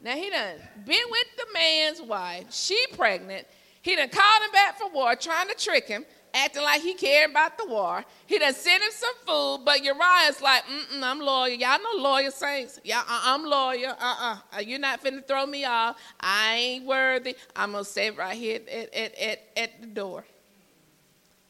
Now 0.00 0.14
he 0.14 0.30
done 0.30 0.56
been 0.84 0.96
with 1.10 1.26
the 1.36 1.46
man's 1.52 2.00
wife, 2.02 2.52
she 2.52 2.78
pregnant. 2.96 3.46
He 3.82 3.96
done 3.96 4.08
called 4.10 4.42
him 4.42 4.52
back 4.52 4.78
for 4.78 4.90
war, 4.90 5.16
trying 5.16 5.48
to 5.48 5.54
trick 5.54 5.86
him 5.86 6.04
acting 6.34 6.62
like 6.62 6.82
he 6.82 6.94
cared 6.94 7.30
about 7.30 7.58
the 7.58 7.66
war. 7.66 8.04
He 8.26 8.38
done 8.38 8.54
sent 8.54 8.82
him 8.82 8.90
some 8.92 9.14
food, 9.26 9.62
but 9.64 9.82
Uriah's 9.82 10.40
like, 10.40 10.64
mm 10.64 11.02
I'm 11.02 11.20
loyal. 11.20 11.48
Y'all 11.48 11.78
know 11.78 12.02
lawyer 12.02 12.30
saints. 12.30 12.80
Yeah, 12.84 13.02
I'm 13.06 13.44
loyal. 13.44 13.94
Uh-uh. 13.98 14.60
You're 14.60 14.78
not 14.78 15.02
finna 15.02 15.26
throw 15.26 15.46
me 15.46 15.64
off. 15.64 15.96
I 16.20 16.54
ain't 16.54 16.84
worthy. 16.84 17.36
I'm 17.56 17.72
gonna 17.72 17.84
stay 17.84 18.10
right 18.10 18.36
here 18.36 18.60
at, 18.70 18.94
at, 18.94 19.18
at, 19.18 19.38
at 19.56 19.80
the 19.80 19.86
door. 19.86 20.24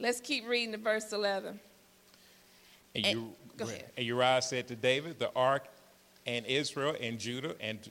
Let's 0.00 0.20
keep 0.20 0.46
reading 0.46 0.72
the 0.72 0.78
verse 0.78 1.12
11. 1.12 1.58
And, 2.94 3.06
and, 3.06 3.18
you, 3.18 3.32
go 3.56 3.64
ahead. 3.64 3.84
and 3.96 4.06
Uriah 4.06 4.42
said 4.42 4.68
to 4.68 4.76
David, 4.76 5.18
the 5.18 5.30
ark 5.34 5.66
and 6.26 6.46
Israel 6.46 6.94
and 7.00 7.18
Judah 7.18 7.54
and 7.60 7.90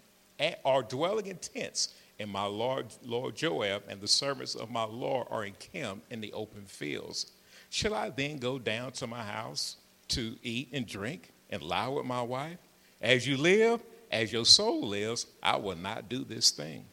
are 0.63 0.83
dwelling 0.83 1.25
in 1.25 1.37
tents 1.37 1.93
and 2.19 2.29
my 2.31 2.45
Lord, 2.45 2.87
Lord 3.03 3.35
Joab 3.35 3.83
and 3.87 4.01
the 4.01 4.07
servants 4.07 4.55
of 4.55 4.71
my 4.71 4.83
Lord 4.83 5.27
are 5.29 5.45
encamped 5.45 6.11
in 6.11 6.21
the 6.21 6.33
open 6.33 6.65
fields. 6.65 7.31
Shall 7.69 7.93
I 7.93 8.09
then 8.09 8.37
go 8.37 8.57
down 8.57 8.91
to 8.93 9.07
my 9.07 9.23
house 9.23 9.77
to 10.09 10.35
eat 10.41 10.69
and 10.71 10.87
drink 10.87 11.31
and 11.49 11.61
lie 11.61 11.87
with 11.87 12.05
my 12.05 12.21
wife? 12.21 12.57
As 13.01 13.27
you 13.27 13.37
live, 13.37 13.83
as 14.11 14.31
your 14.31 14.45
soul 14.45 14.87
lives, 14.87 15.27
I 15.43 15.57
will 15.57 15.75
not 15.75 16.09
do 16.09 16.23
this 16.23 16.49
thing. 16.49 16.85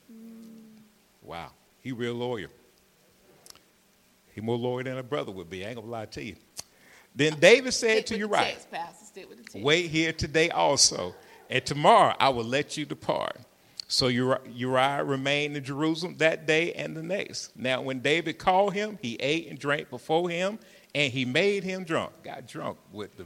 Wow, 1.23 1.51
he 1.81 1.93
real 1.93 2.15
lawyer. 2.15 2.49
He 4.35 4.41
more 4.41 4.59
lawyer 4.59 4.85
than 4.85 4.99
a 4.99 5.03
brother 5.03 5.33
would 5.33 5.49
be. 5.49 5.65
I 5.65 5.69
ain't 5.69 5.77
gonna 5.77 5.91
lie 5.91 6.07
to 6.07 6.23
you. 6.23 6.37
Then 7.15 7.35
David 7.41 7.73
said 7.73 8.07
to 8.09 8.19
Uriah, 8.19 8.57
Wait 9.55 9.91
here 9.91 10.13
today 10.13 10.51
also, 10.51 11.15
and 11.49 11.65
tomorrow 11.65 12.15
I 12.19 12.29
will 12.29 12.45
let 12.45 12.77
you 12.77 12.85
depart. 12.85 13.39
So 13.95 14.09
Uriah 14.09 15.05
remained 15.05 15.57
in 15.57 15.63
Jerusalem 15.63 16.17
that 16.17 16.49
day 16.49 16.73
and 16.73 16.97
the 16.97 17.03
next. 17.03 17.57
Now, 17.57 17.81
when 17.81 18.01
David 18.01 18.41
called 18.41 18.75
him, 18.75 18.99
he 19.01 19.15
ate 19.21 19.47
and 19.47 19.57
drank 19.57 19.89
before 19.89 20.29
him, 20.29 20.59
and 20.97 21.13
he 21.13 21.25
made 21.25 21.63
him 21.63 21.85
drunk. 21.85 22.11
Got 22.25 22.49
drunk 22.49 22.77
with 22.91 23.17
the 23.17 23.25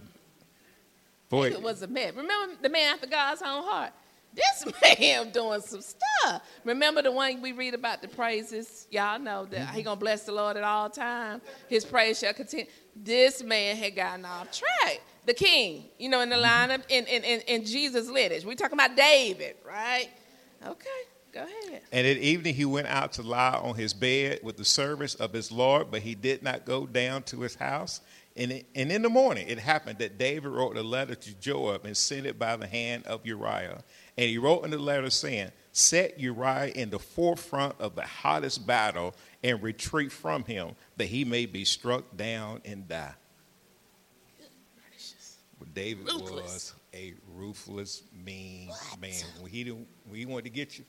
boy. 1.30 1.48
David 1.48 1.64
was 1.64 1.80
a 1.80 1.86
man. 1.86 2.14
Remember 2.14 2.54
the 2.60 2.68
man 2.68 2.92
after 2.92 3.06
God's 3.06 3.40
own 3.40 3.62
heart. 3.62 3.94
This 4.34 4.70
man 5.00 5.30
doing 5.30 5.62
some 5.62 5.80
stuff. 5.80 6.42
Remember 6.64 7.00
the 7.00 7.12
one 7.12 7.40
we 7.40 7.52
read 7.52 7.72
about 7.72 8.02
the 8.02 8.08
praises? 8.08 8.88
Y'all 8.90 9.18
know 9.18 9.46
that 9.46 9.68
mm-hmm. 9.68 9.74
he 9.74 9.82
gonna 9.82 9.96
bless 9.96 10.24
the 10.24 10.32
Lord 10.32 10.58
at 10.58 10.64
all 10.64 10.90
times. 10.90 11.40
His 11.70 11.86
praise 11.86 12.18
shall 12.18 12.34
continue. 12.34 12.66
This 12.94 13.42
man 13.42 13.74
had 13.74 13.96
gotten 13.96 14.26
off 14.26 14.52
track. 14.52 15.00
The 15.24 15.32
king, 15.32 15.84
you 15.98 16.10
know, 16.10 16.20
in 16.20 16.28
the 16.28 16.36
mm-hmm. 16.36 16.72
lineup 16.72 16.82
in, 16.90 17.06
in, 17.06 17.24
in, 17.24 17.40
in 17.40 17.64
Jesus' 17.64 18.10
lineage. 18.10 18.44
We 18.44 18.54
talking 18.54 18.78
about 18.78 18.94
David, 18.96 19.56
right? 19.66 20.10
Okay, 20.66 20.88
go 21.32 21.40
ahead. 21.40 21.82
And 21.92 22.06
at 22.06 22.16
evening 22.16 22.54
he 22.54 22.64
went 22.64 22.88
out 22.88 23.12
to 23.12 23.22
lie 23.22 23.54
on 23.54 23.74
his 23.74 23.94
bed 23.94 24.40
with 24.42 24.56
the 24.56 24.64
servants 24.64 25.14
of 25.14 25.32
his 25.32 25.52
Lord, 25.52 25.90
but 25.90 26.02
he 26.02 26.14
did 26.14 26.42
not 26.42 26.64
go 26.64 26.86
down 26.86 27.22
to 27.24 27.40
his 27.40 27.54
house. 27.54 28.00
And, 28.36 28.52
it, 28.52 28.66
and 28.74 28.92
in 28.92 29.02
the 29.02 29.09
morning 29.09 29.48
it 29.48 29.59
happened 29.59 29.98
that 29.98 30.18
David 30.18 30.48
wrote 30.48 30.76
a 30.76 30.82
letter 30.82 31.14
to 31.14 31.34
Joab 31.34 31.84
and 31.84 31.96
sent 31.96 32.26
it 32.26 32.38
by 32.38 32.56
the 32.56 32.66
hand 32.66 33.06
of 33.06 33.24
Uriah. 33.26 33.82
And 34.16 34.28
he 34.28 34.38
wrote 34.38 34.64
in 34.64 34.70
the 34.70 34.78
letter 34.78 35.11
saying, 35.11 35.50
Set 35.72 36.18
Uriah 36.18 36.72
in 36.74 36.90
the 36.90 36.98
forefront 36.98 37.76
of 37.78 37.94
the 37.94 38.02
hottest 38.02 38.66
battle 38.66 39.14
and 39.44 39.62
retreat 39.62 40.11
from 40.11 40.44
him, 40.44 40.74
that 40.96 41.06
he 41.06 41.24
may 41.24 41.46
be 41.46 41.64
struck 41.64 42.16
down 42.16 42.61
and 42.64 42.88
die. 42.88 43.14
But 45.59 45.74
David 45.74 46.06
Ruthless. 46.06 46.42
was 46.42 46.74
a 46.95 47.14
ruthless, 47.34 48.03
mean 48.24 48.68
what? 48.68 49.01
man. 49.01 49.12
When 49.41 49.51
he 49.51 49.64
didn't, 49.64 49.89
when 50.07 50.18
he 50.18 50.26
wanted 50.26 50.45
to 50.45 50.51
get 50.51 50.78
you. 50.78 50.84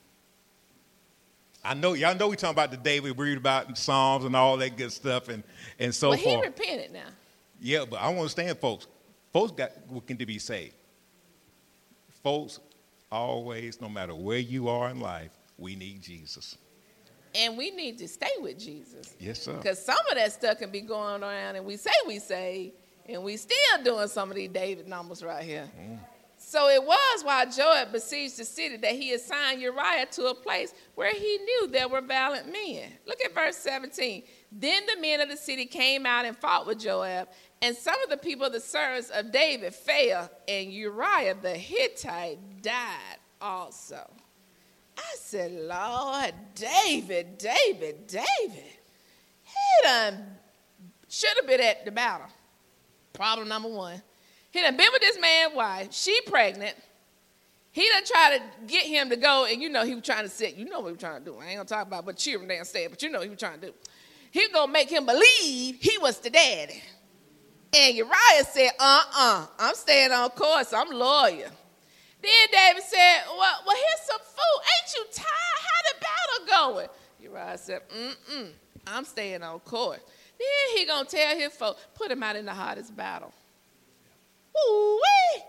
I 1.62 1.74
know 1.74 1.92
y'all 1.92 2.16
know 2.16 2.28
we 2.28 2.36
talking 2.36 2.54
about 2.54 2.70
the 2.70 2.78
day 2.78 3.00
we 3.00 3.10
read 3.10 3.36
about 3.36 3.68
in 3.68 3.76
Psalms 3.76 4.24
and 4.24 4.34
all 4.34 4.56
that 4.56 4.76
good 4.76 4.92
stuff 4.92 5.28
and 5.28 5.42
and 5.78 5.94
so 5.94 6.10
forth. 6.10 6.24
But 6.24 6.30
he 6.30 6.40
repented 6.42 6.92
now. 6.92 7.08
Yeah, 7.60 7.84
but 7.88 7.96
I 8.00 8.06
want 8.06 8.14
to 8.14 8.20
understand, 8.20 8.58
folks. 8.58 8.86
Folks 9.32 9.52
got 9.52 9.72
looking 9.90 10.16
to 10.16 10.26
be 10.26 10.38
saved. 10.38 10.74
Folks, 12.22 12.58
always, 13.12 13.80
no 13.80 13.88
matter 13.88 14.14
where 14.14 14.38
you 14.38 14.68
are 14.68 14.90
in 14.90 15.00
life, 15.00 15.30
we 15.58 15.76
need 15.76 16.02
Jesus. 16.02 16.56
And 17.34 17.56
we 17.56 17.70
need 17.70 17.98
to 17.98 18.08
stay 18.08 18.30
with 18.40 18.58
Jesus. 18.58 19.14
Yes, 19.20 19.42
sir. 19.42 19.54
Because 19.54 19.84
some 19.84 19.98
of 20.10 20.16
that 20.16 20.32
stuff 20.32 20.58
can 20.58 20.70
be 20.70 20.80
going 20.80 21.22
around, 21.22 21.56
and 21.56 21.64
we 21.64 21.76
say 21.76 21.90
we 22.06 22.18
say, 22.18 22.72
and 23.10 23.22
we 23.22 23.36
still 23.36 23.56
doing 23.82 24.08
some 24.08 24.30
of 24.30 24.36
these 24.36 24.50
David 24.50 24.86
numbers 24.86 25.22
right 25.22 25.44
here. 25.44 25.68
Mm. 25.78 25.98
So 26.36 26.68
it 26.68 26.82
was 26.82 27.22
while 27.22 27.48
Joab 27.50 27.92
besieged 27.92 28.38
the 28.38 28.44
city 28.44 28.76
that 28.78 28.92
he 28.92 29.12
assigned 29.12 29.60
Uriah 29.60 30.06
to 30.12 30.26
a 30.26 30.34
place 30.34 30.72
where 30.94 31.12
he 31.12 31.38
knew 31.38 31.66
there 31.68 31.88
were 31.88 32.00
valiant 32.00 32.50
men. 32.50 32.90
Look 33.06 33.18
at 33.24 33.34
verse 33.34 33.56
17. 33.56 34.22
Then 34.50 34.82
the 34.86 35.00
men 35.00 35.20
of 35.20 35.28
the 35.28 35.36
city 35.36 35.66
came 35.66 36.06
out 36.06 36.24
and 36.24 36.36
fought 36.36 36.66
with 36.66 36.80
Joab, 36.80 37.28
and 37.62 37.76
some 37.76 38.02
of 38.02 38.08
the 38.08 38.16
people, 38.16 38.48
the 38.48 38.58
servants 38.58 39.10
of 39.10 39.30
David, 39.30 39.74
fell, 39.74 40.30
and 40.48 40.72
Uriah 40.72 41.36
the 41.40 41.54
Hittite 41.54 42.62
died 42.62 43.18
also. 43.40 44.10
I 44.96 45.14
said, 45.16 45.52
Lord, 45.52 46.34
David, 46.54 47.38
David, 47.38 48.06
David. 48.06 48.64
He 49.42 49.82
done 49.82 50.24
should 51.10 51.36
have 51.36 51.46
been 51.46 51.60
at 51.60 51.84
the 51.84 51.90
battle. 51.90 52.28
Problem 53.12 53.48
number 53.48 53.68
one. 53.68 54.02
He 54.50 54.60
done 54.60 54.76
been 54.76 54.88
with 54.92 55.02
this 55.02 55.18
man's 55.20 55.54
wife. 55.54 55.88
She 55.92 56.20
pregnant. 56.22 56.76
He 57.72 57.88
done 57.88 58.02
try 58.04 58.38
to 58.38 58.66
get 58.66 58.84
him 58.84 59.10
to 59.10 59.16
go, 59.16 59.46
and 59.48 59.62
you 59.62 59.68
know 59.68 59.84
he 59.84 59.94
was 59.94 60.02
trying 60.02 60.24
to 60.24 60.28
sit. 60.28 60.56
You 60.56 60.64
know 60.64 60.80
what 60.80 60.86
he 60.86 60.92
was 60.92 61.00
trying 61.00 61.20
to 61.20 61.24
do. 61.24 61.36
I 61.38 61.46
ain't 61.46 61.56
gonna 61.56 61.68
talk 61.68 61.86
about 61.86 62.04
but 62.04 62.16
cheering 62.16 62.48
downstairs, 62.48 62.88
but 62.90 63.02
you 63.02 63.10
know 63.10 63.20
he 63.20 63.28
was 63.28 63.38
trying 63.38 63.60
to 63.60 63.68
do. 63.68 63.72
He 64.32 64.48
gonna 64.52 64.72
make 64.72 64.90
him 64.90 65.06
believe 65.06 65.76
he 65.80 65.98
was 65.98 66.18
the 66.18 66.30
daddy. 66.30 66.82
And 67.72 67.94
Uriah 67.94 68.44
said, 68.50 68.70
uh-uh, 68.80 69.46
I'm 69.58 69.74
staying 69.76 70.10
on 70.10 70.30
course. 70.30 70.72
I'm 70.72 70.90
lawyer. 70.90 71.50
Then 72.22 72.46
David 72.52 72.82
said, 72.82 73.22
well, 73.28 73.58
well, 73.64 73.76
here's 73.76 74.08
some 74.08 74.20
food. 74.20 74.62
Ain't 74.62 74.94
you 74.96 75.04
tired? 75.12 75.60
How 75.62 75.80
the 75.88 76.00
battle 76.00 76.74
going? 76.74 76.88
Uriah 77.20 77.58
said, 77.58 77.82
mm-mm, 77.88 78.50
I'm 78.86 79.04
staying 79.04 79.42
on 79.42 79.60
course. 79.60 80.00
Then 80.40 80.78
he 80.78 80.86
gonna 80.86 81.04
tell 81.06 81.36
his 81.36 81.52
folk, 81.52 81.76
put 81.94 82.10
him 82.10 82.22
out 82.22 82.34
in 82.34 82.46
the 82.46 82.54
hottest 82.54 82.96
battle. 82.96 83.32
Ooh-wee! 84.56 85.42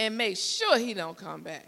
And 0.00 0.18
make 0.18 0.36
sure 0.36 0.76
he 0.76 0.92
don't 0.92 1.16
come 1.16 1.42
back. 1.42 1.66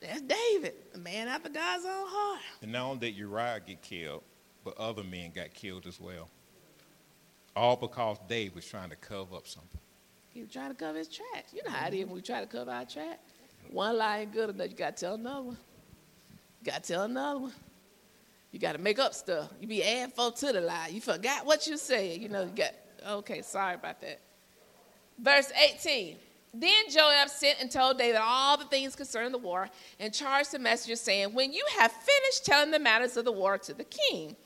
That's 0.00 0.22
David, 0.22 0.74
a 0.94 0.98
man 0.98 1.28
after 1.28 1.48
God's 1.48 1.84
own 1.84 2.06
heart. 2.08 2.40
And 2.62 2.72
not 2.72 2.86
only 2.86 3.10
did 3.10 3.16
Uriah 3.18 3.60
get 3.64 3.82
killed, 3.82 4.22
but 4.64 4.76
other 4.78 5.04
men 5.04 5.30
got 5.34 5.52
killed 5.54 5.86
as 5.86 6.00
well. 6.00 6.28
All 7.54 7.76
because 7.76 8.18
David 8.28 8.54
was 8.54 8.66
trying 8.66 8.90
to 8.90 8.96
cover 8.96 9.36
up 9.36 9.46
something. 9.46 9.80
He 10.30 10.40
was 10.42 10.50
trying 10.50 10.70
to 10.70 10.74
cover 10.74 10.98
his 10.98 11.08
tracks. 11.08 11.52
You 11.52 11.62
know 11.64 11.70
how 11.70 11.88
it 11.88 11.94
is 11.94 12.06
when 12.06 12.14
we 12.14 12.22
try 12.22 12.40
to 12.40 12.46
cover 12.46 12.70
our 12.70 12.86
tracks. 12.86 13.20
One 13.70 13.98
lie 13.98 14.20
ain't 14.20 14.32
good 14.32 14.50
enough. 14.50 14.70
You 14.70 14.76
got 14.76 14.96
to 14.96 15.04
tell 15.04 15.14
another 15.14 15.42
one. 15.42 15.58
You 16.62 16.72
got 16.72 16.82
to 16.82 16.92
tell 16.92 17.02
another 17.02 17.40
one. 17.40 17.52
You 18.52 18.58
got 18.58 18.72
to 18.72 18.78
make 18.78 18.98
up 18.98 19.14
stuff. 19.14 19.48
You 19.60 19.66
be 19.66 19.82
adding 19.82 20.12
folk 20.12 20.36
to 20.36 20.52
the 20.52 20.60
lie. 20.60 20.88
You 20.88 21.00
forgot 21.00 21.44
what 21.44 21.66
you 21.66 21.76
said. 21.76 22.20
You 22.20 22.28
know, 22.28 22.42
you 22.42 22.50
got, 22.50 22.72
okay, 23.06 23.42
sorry 23.42 23.74
about 23.74 24.00
that. 24.02 24.20
Verse 25.18 25.50
18. 25.58 26.16
Then 26.54 26.90
Joab 26.90 27.30
sent 27.30 27.62
and 27.62 27.70
told 27.70 27.96
David 27.96 28.20
all 28.22 28.58
the 28.58 28.66
things 28.66 28.94
concerning 28.94 29.32
the 29.32 29.38
war 29.38 29.70
and 29.98 30.12
charged 30.12 30.52
the 30.52 30.58
messenger, 30.58 30.96
saying, 30.96 31.32
When 31.32 31.50
you 31.50 31.64
have 31.78 31.90
finished 31.90 32.44
telling 32.44 32.70
the 32.70 32.78
matters 32.78 33.16
of 33.16 33.24
the 33.24 33.32
war 33.32 33.56
to 33.56 33.72
the 33.72 33.84
king, 33.84 34.36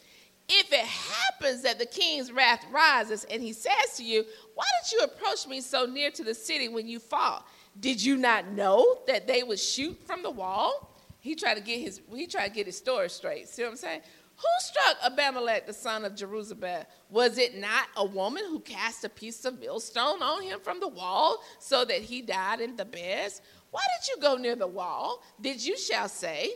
If 0.48 0.72
it 0.72 0.86
happens 0.86 1.62
that 1.62 1.80
the 1.80 1.86
king's 1.86 2.30
wrath 2.30 2.64
rises 2.70 3.24
and 3.24 3.42
he 3.42 3.52
says 3.52 3.96
to 3.96 4.04
you, 4.04 4.24
Why 4.54 4.64
did 4.82 4.92
you 4.92 5.00
approach 5.04 5.48
me 5.48 5.61
so 5.61 5.86
near 5.86 6.11
to 6.12 6.22
the 6.22 6.34
city 6.34 6.68
when 6.68 6.86
you 6.86 7.00
fought? 7.00 7.44
Did 7.80 8.02
you 8.02 8.16
not 8.16 8.48
know 8.52 8.98
that 9.09 9.26
they 9.26 9.42
would 9.42 9.59
shoot 9.59 10.00
from 10.07 10.22
the 10.22 10.30
wall? 10.30 10.95
He 11.27 11.35
tried 11.35 11.55
to 11.55 11.61
get 11.61 11.81
his 11.81 12.01
he 12.14 12.29
tried 12.29 12.49
to 12.49 12.55
get 12.55 12.66
his 12.66 12.77
story 12.77 13.11
straight. 13.11 13.49
See 13.49 13.62
what 13.62 13.72
I'm 13.72 13.77
saying? 13.77 14.03
Who 14.37 14.49
struck 14.59 15.12
Abimelech, 15.12 15.66
the 15.66 15.72
son 15.72 16.05
of 16.05 16.12
Jerubbaal? 16.12 16.87
Was 17.11 17.37
it 17.37 17.57
not 17.57 17.89
a 17.97 18.05
woman 18.05 18.45
who 18.49 18.61
cast 18.61 19.03
a 19.05 19.09
piece 19.09 19.45
of 19.45 19.59
millstone 19.59 20.22
on 20.22 20.43
him 20.43 20.61
from 20.61 20.79
the 20.79 20.87
wall 20.87 21.43
so 21.59 21.85
that 21.85 22.03
he 22.03 22.22
died 22.22 22.61
in 22.61 22.77
the 22.77 22.85
beds? 22.85 23.41
Why 23.72 23.81
did 23.99 24.09
you 24.09 24.22
go 24.22 24.37
near 24.37 24.55
the 24.55 24.68
wall? 24.68 25.24
Did 25.41 25.64
you 25.64 25.77
shall 25.77 26.09
say, 26.09 26.51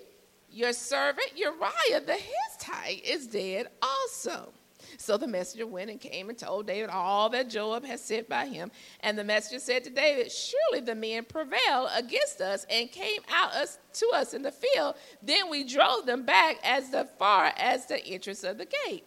Your 0.52 0.72
servant 0.72 1.32
Uriah 1.34 2.02
the 2.06 2.18
Hittite 2.18 3.04
is 3.04 3.26
dead 3.26 3.68
also? 3.82 4.52
So 5.00 5.16
the 5.16 5.26
messenger 5.26 5.66
went 5.66 5.88
and 5.88 5.98
came 5.98 6.28
and 6.28 6.36
told 6.36 6.66
David 6.66 6.90
all 6.90 7.30
that 7.30 7.48
Joab 7.48 7.86
had 7.86 8.00
said 8.00 8.28
by 8.28 8.44
him. 8.44 8.70
And 9.00 9.18
the 9.18 9.24
messenger 9.24 9.58
said 9.58 9.82
to 9.84 9.90
David, 9.90 10.30
Surely 10.30 10.84
the 10.84 10.94
men 10.94 11.24
prevailed 11.24 11.88
against 11.96 12.42
us 12.42 12.66
and 12.68 12.92
came 12.92 13.22
out 13.32 13.52
us, 13.54 13.78
to 13.94 14.10
us 14.14 14.34
in 14.34 14.42
the 14.42 14.52
field. 14.52 14.96
Then 15.22 15.48
we 15.48 15.64
drove 15.64 16.04
them 16.04 16.24
back 16.24 16.58
as 16.62 16.94
far 17.18 17.50
as 17.56 17.86
the 17.86 18.04
entrance 18.06 18.44
of 18.44 18.58
the 18.58 18.66
gate. 18.66 19.04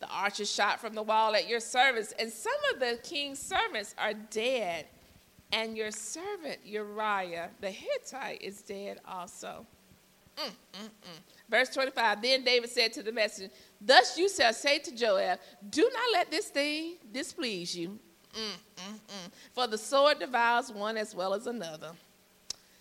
The 0.00 0.08
archers 0.08 0.50
shot 0.50 0.80
from 0.80 0.94
the 0.94 1.02
wall 1.02 1.34
at 1.34 1.46
your 1.46 1.60
service, 1.60 2.14
and 2.18 2.32
some 2.32 2.52
of 2.72 2.80
the 2.80 2.98
king's 3.02 3.38
servants 3.38 3.94
are 3.98 4.14
dead. 4.14 4.86
And 5.52 5.76
your 5.76 5.90
servant 5.90 6.60
Uriah 6.64 7.50
the 7.60 7.70
Hittite 7.70 8.40
is 8.40 8.62
dead 8.62 8.98
also. 9.06 9.66
Verse 11.48 11.68
25 11.70 12.22
Then 12.22 12.44
David 12.44 12.70
said 12.70 12.92
to 12.94 13.02
the 13.02 13.12
messenger, 13.12 13.52
Thus 13.80 14.16
you 14.16 14.28
shall 14.28 14.52
say 14.52 14.78
to 14.78 14.94
Joab, 14.94 15.38
Do 15.68 15.82
not 15.82 16.12
let 16.12 16.30
this 16.30 16.48
thing 16.48 16.96
displease 17.12 17.76
you. 17.76 17.98
For 19.52 19.66
the 19.66 19.78
sword 19.78 20.18
devours 20.18 20.72
one 20.72 20.96
as 20.96 21.14
well 21.14 21.34
as 21.34 21.46
another. 21.46 21.92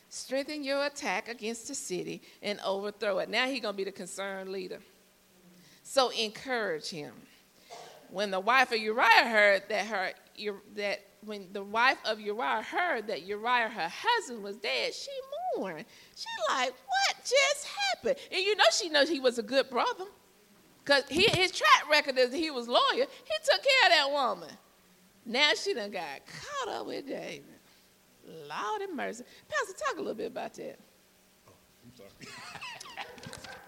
Strengthen 0.09 0.63
your 0.63 0.85
attack 0.85 1.27
against 1.29 1.67
the 1.67 1.75
city 1.75 2.21
and 2.41 2.59
overthrow 2.65 3.19
it. 3.19 3.29
Now 3.29 3.47
he's 3.47 3.61
going 3.61 3.73
to 3.73 3.77
be 3.77 3.83
the 3.83 3.91
concerned 3.91 4.51
leader. 4.51 4.79
So 5.83 6.09
encourage 6.09 6.89
him. 6.89 7.13
When 8.09 8.31
the 8.31 8.39
wife 8.39 8.71
of 8.71 8.79
Uriah 8.79 9.27
heard 9.27 9.63
that 9.69 9.85
her 9.87 10.11
that 10.75 10.99
when 11.23 11.47
the 11.53 11.63
wife 11.63 11.97
of 12.05 12.19
Uriah 12.19 12.61
heard 12.61 13.07
that 13.07 13.23
Uriah, 13.23 13.69
her 13.69 13.91
husband, 13.91 14.43
was 14.43 14.57
dead, 14.57 14.93
she 14.93 15.11
mourned. 15.31 15.40
She 15.57 16.25
like, 16.49 16.69
what 16.69 17.15
just 17.19 17.67
happened? 17.67 18.15
And 18.31 18.41
you 18.41 18.55
know 18.55 18.63
she 18.71 18.89
knows 18.89 19.09
he 19.09 19.19
was 19.19 19.37
a 19.37 19.43
good 19.43 19.69
brother. 19.69 20.05
Because 20.83 21.03
his 21.09 21.51
track 21.51 21.89
record 21.89 22.17
is 22.17 22.33
he 22.33 22.49
was 22.49 22.67
loyal. 22.67 22.81
He 22.93 23.03
took 23.03 23.63
care 23.63 23.85
of 23.85 23.91
that 23.91 24.09
woman. 24.11 24.49
Now 25.25 25.51
she 25.55 25.73
done 25.73 25.91
got 25.91 26.21
caught 26.25 26.73
up 26.73 26.87
with 26.87 27.07
David. 27.07 27.43
Lord 28.27 28.81
have 28.81 28.93
mercy. 28.95 29.23
Pastor, 29.47 29.73
talk 29.85 29.97
a 29.97 29.99
little 29.99 30.15
bit 30.15 30.27
about 30.27 30.53
that. 30.55 30.79
Oh, 31.47 31.53
I'm 31.83 31.95
sorry. 31.95 32.33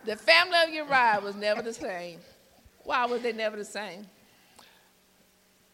the 0.06 0.16
family 0.16 0.58
of 0.64 0.70
Uriah 0.70 1.20
was 1.24 1.36
never 1.36 1.62
the 1.62 1.74
same. 1.74 2.20
Why 2.84 3.06
was 3.06 3.22
they 3.22 3.34
never 3.34 3.58
the 3.58 3.66
same? 3.66 4.08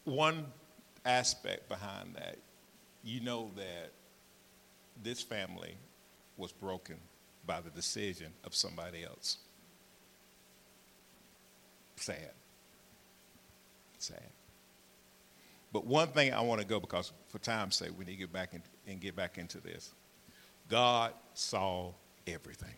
One 0.03 0.45
aspect 1.05 1.69
behind 1.69 2.15
that, 2.15 2.37
you 3.03 3.21
know 3.21 3.51
that 3.55 3.91
this 5.01 5.21
family 5.21 5.75
was 6.39 6.51
broken 6.51 6.95
by 7.45 7.61
the 7.61 7.69
decision 7.69 8.27
of 8.43 8.55
somebody 8.55 9.03
else. 9.03 9.37
Sad. 11.97 12.31
Sad. 13.97 14.21
But 15.71 15.85
one 15.85 16.07
thing 16.07 16.33
I 16.33 16.41
want 16.41 16.61
to 16.61 16.65
go 16.67 16.79
because 16.79 17.11
for 17.27 17.37
time's 17.39 17.75
sake 17.75 17.91
we 17.97 18.05
need 18.05 18.13
to 18.13 18.17
get 18.17 18.33
back 18.33 18.53
in, 18.53 18.63
and 18.87 18.99
get 18.99 19.15
back 19.15 19.37
into 19.37 19.59
this. 19.59 19.91
God 20.69 21.13
saw 21.33 21.91
everything. 22.25 22.75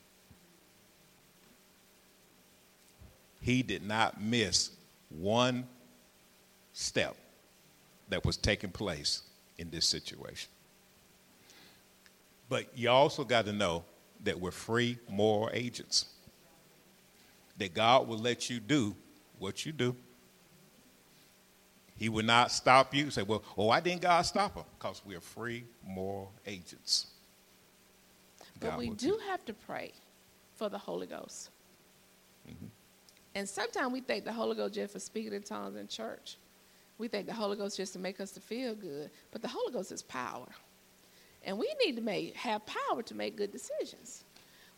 He 3.41 3.64
did 3.64 3.84
not 3.84 4.22
miss 4.22 4.72
one 5.09 5.68
step 6.74 7.16
that 8.09 8.26
was 8.26 8.38
taking 8.38 8.70
place 8.70 9.24
in 9.57 9.70
this 9.70 9.86
situation. 9.86 10.49
But 12.52 12.78
you 12.78 12.89
also 12.89 13.24
got 13.24 13.45
to 13.45 13.54
know 13.54 13.86
that 14.26 14.38
we're 14.38 14.52
free 14.52 14.97
moral 15.10 15.49
agents. 15.54 16.08
That 17.58 17.74
God 17.74 18.10
will 18.10 18.18
let 18.18 18.49
you 18.49 18.60
do 18.60 18.93
what 19.39 19.66
you 19.66 19.72
do. 19.72 19.95
He 21.95 22.10
will 22.10 22.26
not 22.26 22.52
stop 22.52 22.93
you. 22.93 23.10
Say, 23.10 23.24
well, 23.24 23.41
oh, 23.58 23.68
why 23.68 23.80
didn't 23.80 24.02
God 24.02 24.24
stop 24.24 24.56
him? 24.56 24.66
Because 24.78 25.02
we're 25.06 25.22
free 25.22 25.64
moral 25.88 26.34
agents. 26.45 27.08
But 28.60 28.78
we 28.78 28.89
do 28.89 29.18
have 29.30 29.45
to 29.45 29.54
pray 29.54 29.93
for 30.58 30.68
the 30.68 30.78
Holy 30.78 31.08
Ghost. 31.08 31.52
Mm-hmm. 32.49 32.66
And 33.34 33.47
sometimes 33.47 33.93
we 33.93 34.02
think 34.02 34.26
the 34.26 34.34
Holy 34.34 34.58
Ghost 34.58 34.74
just 34.74 34.91
for 34.91 34.99
speaking 34.99 35.32
in 35.32 35.43
tongues 35.43 35.78
in 35.78 35.88
church. 35.88 36.36
We 36.97 37.08
think 37.08 37.28
the 37.28 37.34
Holy 37.34 37.56
Ghost 37.56 37.78
just 37.78 37.93
to 37.93 37.99
make 37.99 38.20
us 38.20 38.32
to 38.32 38.41
feel 38.41 38.76
good. 38.76 39.10
But 39.32 39.41
the 39.41 39.47
Holy 39.47 39.72
Ghost 39.72 39.93
is 39.93 40.02
power. 40.02 40.49
And 41.44 41.58
we 41.58 41.74
need 41.84 41.96
to 41.96 42.02
make, 42.02 42.36
have 42.36 42.62
power 42.66 43.02
to 43.02 43.16
make 43.16 43.36
good 43.36 43.52
decisions. 43.52 44.24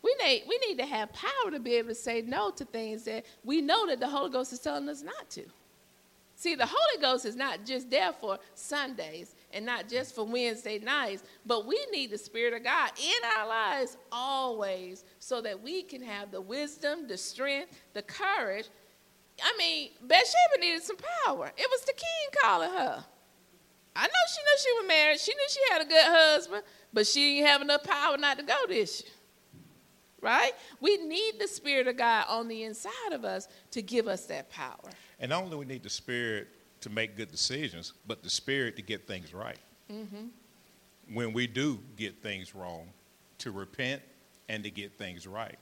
We 0.02 0.14
need, 0.22 0.44
we 0.48 0.58
need 0.68 0.78
to 0.78 0.86
have 0.86 1.12
power 1.12 1.50
to 1.50 1.58
be 1.58 1.74
able 1.74 1.88
to 1.88 1.94
say 1.94 2.22
no 2.22 2.50
to 2.52 2.64
things 2.64 3.04
that 3.04 3.24
we 3.42 3.60
know 3.60 3.86
that 3.86 4.00
the 4.00 4.08
Holy 4.08 4.30
Ghost 4.30 4.52
is 4.52 4.58
telling 4.58 4.88
us 4.88 5.02
not 5.02 5.30
to. 5.30 5.44
See, 6.36 6.54
the 6.54 6.66
Holy 6.66 7.00
Ghost 7.00 7.24
is 7.24 7.36
not 7.36 7.64
just 7.64 7.90
there 7.90 8.12
for 8.12 8.38
Sundays 8.54 9.34
and 9.52 9.64
not 9.64 9.88
just 9.88 10.14
for 10.14 10.24
Wednesday 10.24 10.78
nights, 10.78 11.22
but 11.46 11.64
we 11.66 11.78
need 11.92 12.10
the 12.10 12.18
Spirit 12.18 12.54
of 12.54 12.64
God 12.64 12.90
in 12.98 13.30
our 13.38 13.48
lives 13.48 13.96
always 14.10 15.04
so 15.20 15.40
that 15.40 15.62
we 15.62 15.82
can 15.82 16.02
have 16.02 16.30
the 16.30 16.40
wisdom, 16.40 17.06
the 17.06 17.16
strength, 17.16 17.80
the 17.94 18.02
courage. 18.02 18.66
I 19.42 19.54
mean, 19.56 19.90
Bathsheba 20.02 20.60
needed 20.60 20.82
some 20.82 20.96
power. 21.24 21.52
It 21.56 21.68
was 21.70 21.80
the 21.82 21.92
king 21.92 22.42
calling 22.42 22.70
her. 22.70 23.04
I 23.96 24.06
know 24.06 24.12
she 24.34 24.42
knew 24.42 24.58
she 24.58 24.72
was 24.72 24.88
married. 24.88 25.20
She 25.20 25.34
knew 25.34 25.46
she 25.48 25.72
had 25.72 25.82
a 25.82 25.84
good 25.84 26.04
husband, 26.04 26.62
but 26.92 27.06
she 27.06 27.36
didn't 27.36 27.46
have 27.48 27.62
enough 27.62 27.84
power 27.84 28.16
not 28.16 28.38
to 28.38 28.44
go 28.44 28.56
this 28.68 29.04
Right? 30.24 30.52
We 30.80 30.96
need 30.96 31.34
the 31.38 31.46
Spirit 31.46 31.86
of 31.86 31.98
God 31.98 32.24
on 32.30 32.48
the 32.48 32.62
inside 32.62 33.12
of 33.12 33.26
us 33.26 33.46
to 33.72 33.82
give 33.82 34.08
us 34.08 34.24
that 34.26 34.48
power. 34.48 34.90
And 35.20 35.28
not 35.28 35.42
only 35.42 35.58
we 35.58 35.66
need 35.66 35.82
the 35.82 35.90
Spirit 35.90 36.48
to 36.80 36.88
make 36.88 37.14
good 37.14 37.30
decisions, 37.30 37.92
but 38.06 38.22
the 38.22 38.30
Spirit 38.30 38.74
to 38.76 38.82
get 38.82 39.06
things 39.06 39.34
right. 39.34 39.58
Mm-hmm. 39.92 41.14
When 41.14 41.34
we 41.34 41.46
do 41.46 41.78
get 41.98 42.22
things 42.22 42.54
wrong, 42.54 42.88
to 43.38 43.50
repent 43.50 44.00
and 44.48 44.64
to 44.64 44.70
get 44.70 44.96
things 44.96 45.26
right. 45.26 45.58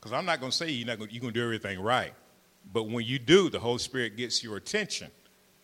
Because 0.00 0.12
I'm 0.12 0.26
not 0.26 0.40
going 0.40 0.50
to 0.50 0.56
say 0.56 0.68
you're, 0.68 0.88
not 0.88 0.98
you're 1.12 1.20
going 1.20 1.32
to 1.32 1.38
do 1.38 1.44
everything 1.44 1.78
right. 1.78 2.14
But 2.72 2.88
when 2.88 3.04
you 3.04 3.20
do, 3.20 3.48
the 3.48 3.60
Holy 3.60 3.78
Spirit 3.78 4.16
gets 4.16 4.42
your 4.42 4.56
attention 4.56 5.12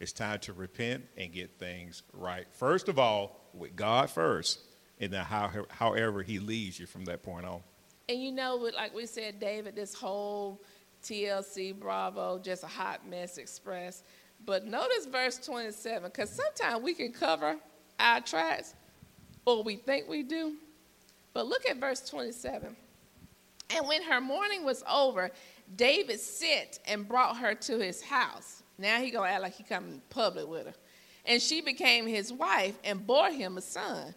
it's 0.01 0.13
time 0.13 0.39
to 0.41 0.53
repent 0.53 1.05
and 1.17 1.33
get 1.33 1.59
things 1.59 2.03
right. 2.13 2.47
First 2.53 2.89
of 2.89 2.99
all, 2.99 3.41
with 3.53 3.75
God 3.75 4.11
first, 4.11 4.61
and 5.01 5.13
then 5.13 5.25
how, 5.25 5.51
however 5.71 6.23
He 6.23 6.39
leads 6.39 6.79
you 6.79 6.87
from 6.87 7.05
that 7.07 7.23
point 7.23 7.47
on. 7.47 7.61
And 8.09 8.23
you 8.23 8.33
know, 8.33 8.57
like 8.75 8.95
we 8.95 9.07
said, 9.07 9.39
David, 9.39 9.77
this 9.77 9.95
whole 9.95 10.63
TLC 11.03 11.79
Bravo, 11.79 12.39
just 12.39 12.65
a 12.65 12.69
hot 12.69 13.07
mess 13.09 13.39
express. 13.39 14.03
But 14.45 14.67
notice 14.67 15.07
verse 15.07 15.39
27, 15.39 16.05
because 16.05 16.31
sometimes 16.31 16.83
we 16.83 16.95
can 16.95 17.13
cover 17.13 17.57
our 17.99 18.21
tracks, 18.21 18.75
or 19.45 19.63
we 19.63 19.77
think 19.77 20.09
we 20.09 20.23
do. 20.23 20.55
But 21.35 21.47
look 21.47 21.67
at 21.69 21.79
verse 21.79 22.09
27. 22.09 22.77
And 23.71 23.87
when 23.87 24.03
her 24.03 24.21
mourning 24.21 24.65
was 24.65 24.83
over, 24.91 25.31
David 25.77 26.21
sent 26.21 26.81
and 26.87 27.07
brought 27.07 27.37
her 27.37 27.55
to 27.55 27.79
his 27.79 28.01
house. 28.01 28.63
Now 28.79 29.01
he 29.01 29.11
gonna 29.11 29.29
act 29.29 29.43
like 29.43 29.55
he 29.55 29.65
come 29.65 30.01
public 30.09 30.49
with 30.49 30.67
her. 30.67 30.75
And 31.27 31.43
she 31.43 31.61
became 31.61 32.07
his 32.07 32.33
wife 32.33 32.75
and 32.85 33.07
bore 33.07 33.31
him 33.31 33.59
a 33.59 33.61
son. 33.61 34.15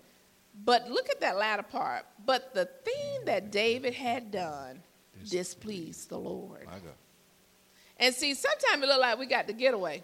But 0.63 0.89
look 0.89 1.09
at 1.09 1.19
that 1.21 1.37
latter 1.37 1.63
part. 1.63 2.05
But 2.25 2.53
the 2.53 2.65
thing 2.65 3.25
that 3.25 3.51
David 3.51 3.93
had 3.93 4.31
done 4.31 4.81
displeased 5.29 6.09
the 6.09 6.17
Lord. 6.17 6.67
And 7.97 8.13
see, 8.15 8.33
sometimes 8.33 8.83
it 8.83 8.87
look 8.87 8.99
like 8.99 9.17
we 9.19 9.25
got 9.25 9.47
the 9.47 9.53
getaway. 9.53 10.03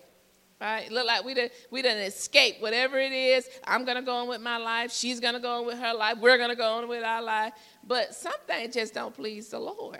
Right? 0.59 0.87
It 0.87 0.91
look 0.91 1.05
like 1.05 1.23
we 1.23 1.35
done, 1.35 1.49
we 1.69 1.83
done 1.83 1.97
escape 1.97 2.55
whatever 2.59 2.97
it 2.97 3.11
is. 3.11 3.47
I'm 3.63 3.85
gonna 3.85 4.01
go 4.01 4.15
on 4.15 4.27
with 4.27 4.41
my 4.41 4.57
life. 4.57 4.91
She's 4.91 5.19
gonna 5.19 5.39
go 5.39 5.59
on 5.59 5.65
with 5.67 5.77
her 5.77 5.93
life. 5.93 6.17
We're 6.19 6.37
gonna 6.37 6.55
go 6.55 6.77
on 6.77 6.87
with 6.87 7.03
our 7.03 7.21
life. 7.21 7.53
But 7.85 8.15
something 8.15 8.71
just 8.71 8.95
don't 8.95 9.13
please 9.13 9.49
the 9.49 9.59
Lord. 9.59 9.99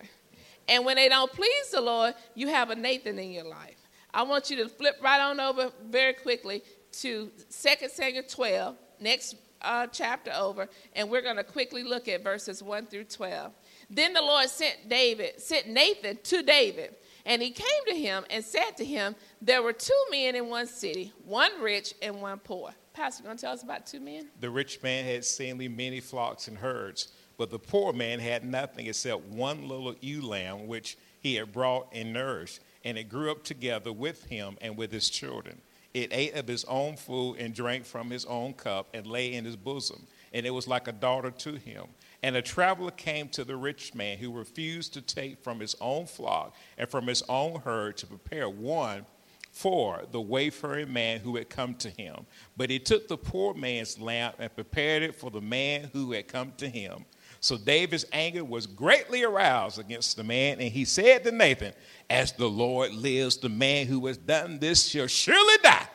And 0.68 0.84
when 0.84 0.96
they 0.96 1.10
don't 1.10 1.32
please 1.32 1.70
the 1.72 1.82
Lord, 1.82 2.16
you 2.34 2.48
have 2.48 2.72
a 2.72 2.76
Nathan 2.76 3.20
in 3.20 3.32
your 3.32 3.46
life. 3.46 3.87
I 4.14 4.24
want 4.24 4.50
you 4.50 4.58
to 4.58 4.70
flip 4.70 4.98
right 5.02 5.20
on 5.20 5.40
over 5.40 5.72
very 5.90 6.14
quickly 6.14 6.64
to 6.94 7.32
2 7.50 7.88
Samuel 7.90 8.24
12, 8.28 8.76
next 9.00 9.36
uh, 9.62 9.88
chapter 9.88 10.32
over, 10.36 10.70
and 10.94 11.10
we're 11.10 11.22
going 11.22 11.36
to 11.36 11.44
quickly 11.44 11.84
look 11.84 12.08
at 12.08 12.24
verses 12.24 12.62
1 12.62 12.88
through 12.88 13.06
12. 13.06 13.52
Then 13.90 14.14
the 14.14 14.22
Lord 14.22 14.50
sent 14.50 14.90
David, 14.90 15.42
sent 15.42 15.68
Nathan 15.68 16.20
to 16.24 16.44
David, 16.44 16.96
And 17.26 17.42
he 17.42 17.52
came 17.52 17.86
to 17.88 17.96
him 17.96 18.26
and 18.30 18.44
said 18.44 18.78
to 18.78 18.86
him, 18.86 19.16
There 19.42 19.62
were 19.62 19.74
two 19.74 20.04
men 20.12 20.36
in 20.36 20.50
one 20.50 20.68
city, 20.68 21.14
one 21.26 21.62
rich 21.62 21.94
and 22.02 22.22
one 22.22 22.40
poor. 22.40 22.72
Pastor, 22.94 23.24
going 23.24 23.38
to 23.38 23.42
tell 23.42 23.54
us 23.54 23.64
about 23.64 23.86
two 23.86 24.00
men? 24.00 24.30
The 24.40 24.50
rich 24.50 24.82
man 24.82 25.06
had 25.06 25.24
seemingly 25.24 25.68
many 25.68 26.00
flocks 26.00 26.48
and 26.48 26.58
herds, 26.58 27.10
but 27.38 27.52
the 27.52 27.60
poor 27.60 27.94
man 27.94 28.20
had 28.20 28.44
nothing 28.44 28.88
except 28.88 29.24
one 29.26 29.68
little 29.68 29.94
ewe 30.02 30.22
lamb 30.22 30.68
which 30.68 30.98
he 31.22 31.36
had 31.36 31.52
brought 31.52 31.90
and 31.94 32.12
nourished, 32.12 32.60
and 32.84 32.98
it 32.98 33.10
grew 33.10 33.32
up 33.32 33.44
together 33.44 33.92
with 33.92 34.26
him 34.26 34.58
and 34.62 34.78
with 34.78 34.92
his 34.92 35.10
children. 35.10 35.62
It 35.94 36.14
ate 36.14 36.36
of 36.36 36.48
his 36.48 36.64
own 36.66 36.96
food 36.96 37.38
and 37.40 37.54
drank 37.54 37.86
from 37.86 38.10
his 38.10 38.26
own 38.26 38.54
cup 38.54 38.90
and 38.94 39.08
lay 39.08 39.34
in 39.34 39.46
his 39.46 39.56
bosom, 39.56 40.06
and 40.32 40.46
it 40.46 40.52
was 40.52 40.68
like 40.68 40.88
a 40.88 40.92
daughter 40.92 41.32
to 41.32 41.54
him. 41.54 41.86
And 42.22 42.36
a 42.36 42.42
traveler 42.42 42.92
came 42.92 43.30
to 43.30 43.44
the 43.44 43.56
rich 43.56 43.96
man 43.96 44.18
who 44.18 44.32
refused 44.32 44.94
to 44.94 45.02
take 45.02 45.44
from 45.44 45.60
his 45.60 45.76
own 45.82 46.06
flock 46.06 46.56
and 46.78 46.90
from 46.90 47.08
his 47.08 47.24
own 47.30 47.62
herd 47.62 47.98
to 47.98 48.08
prepare 48.08 48.50
one 48.50 49.06
for 49.52 50.04
the 50.12 50.22
wayfaring 50.22 50.94
man 50.94 51.20
who 51.20 51.36
had 51.36 51.50
come 51.50 51.74
to 51.76 51.90
him. 51.90 52.28
But 52.56 52.70
he 52.70 52.78
took 52.78 53.08
the 53.08 53.18
poor 53.18 53.56
man's 53.56 54.00
lamp 54.00 54.36
and 54.38 54.54
prepared 54.54 55.02
it 55.02 55.16
for 55.16 55.32
the 55.32 55.42
man 55.42 55.90
who 55.94 56.12
had 56.12 56.28
come 56.28 56.54
to 56.58 56.70
him. 56.70 57.06
So 57.48 57.56
David's 57.56 58.04
anger 58.12 58.44
was 58.44 58.68
greatly 58.68 59.24
aroused 59.24 59.80
against 59.80 60.18
the 60.18 60.24
man, 60.26 60.60
and 60.60 60.70
he 60.70 60.84
said 60.84 61.24
to 61.24 61.32
Nathan, 61.32 61.72
As 62.10 62.34
the 62.34 62.50
Lord 62.50 62.94
lives, 62.94 63.38
the 63.38 63.48
man 63.48 63.88
who 63.88 64.06
has 64.08 64.18
done 64.18 64.60
this 64.60 64.86
shall 64.86 65.08
surely 65.08 65.56
die. 65.64 65.88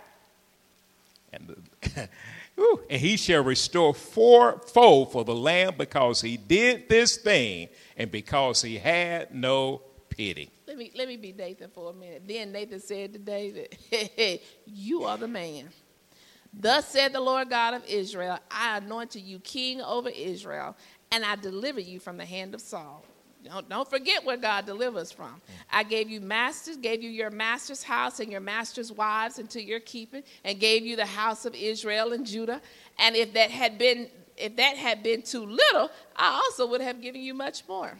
And 1.30 1.54
the 1.84 2.08
and 2.88 2.98
he 2.98 3.18
shall 3.18 3.44
restore 3.44 3.92
fourfold 3.92 5.12
for 5.12 5.26
the 5.26 5.34
lamb 5.34 5.74
because 5.76 6.22
he 6.22 6.38
did 6.38 6.88
this 6.88 7.18
thing 7.18 7.68
and 7.98 8.10
because 8.10 8.62
he 8.62 8.78
had 8.78 9.34
no 9.34 9.82
pity. 10.08 10.48
Let 10.66 10.78
me, 10.78 10.90
let 10.96 11.06
me 11.06 11.18
be 11.18 11.34
Nathan 11.34 11.68
for 11.68 11.90
a 11.90 11.92
minute. 11.92 12.22
Then 12.26 12.50
Nathan 12.52 12.80
said 12.80 13.12
to 13.12 13.18
David, 13.18 13.76
hey, 13.90 14.40
You 14.64 15.04
are 15.04 15.18
the 15.18 15.28
man. 15.28 15.68
Thus 16.52 16.88
said 16.88 17.12
the 17.12 17.20
Lord 17.20 17.48
God 17.48 17.74
of 17.74 17.84
Israel 17.86 18.38
I 18.50 18.78
anointed 18.78 19.22
you 19.22 19.38
king 19.38 19.80
over 19.80 20.10
Israel, 20.10 20.76
and 21.12 21.24
I 21.24 21.36
delivered 21.36 21.84
you 21.84 22.00
from 22.00 22.16
the 22.16 22.24
hand 22.24 22.54
of 22.54 22.60
Saul. 22.60 23.04
Don't, 23.44 23.68
don't 23.68 23.88
forget 23.88 24.24
where 24.24 24.36
God 24.36 24.66
delivers 24.66 25.10
from. 25.10 25.34
Mm. 25.34 25.40
I 25.70 25.82
gave 25.82 26.08
you 26.08 26.20
masters, 26.20 26.76
gave 26.76 27.02
you 27.02 27.10
your 27.10 27.30
master's 27.30 27.82
house 27.82 28.20
and 28.20 28.30
your 28.30 28.40
master's 28.40 28.92
wives 28.92 29.38
into 29.38 29.62
your 29.62 29.80
keeping, 29.80 30.22
and 30.44 30.60
gave 30.60 30.84
you 30.84 30.96
the 30.96 31.06
house 31.06 31.44
of 31.44 31.54
Israel 31.54 32.12
and 32.12 32.24
Judah. 32.24 32.60
And 32.98 33.16
if 33.16 33.32
that 33.34 33.50
had 33.50 33.78
been 33.78 34.08
if 34.36 34.56
that 34.56 34.76
had 34.76 35.02
been 35.02 35.22
too 35.22 35.44
little, 35.44 35.90
I 36.16 36.40
also 36.42 36.66
would 36.66 36.80
have 36.80 37.02
given 37.02 37.20
you 37.20 37.34
much 37.34 37.68
more. 37.68 37.92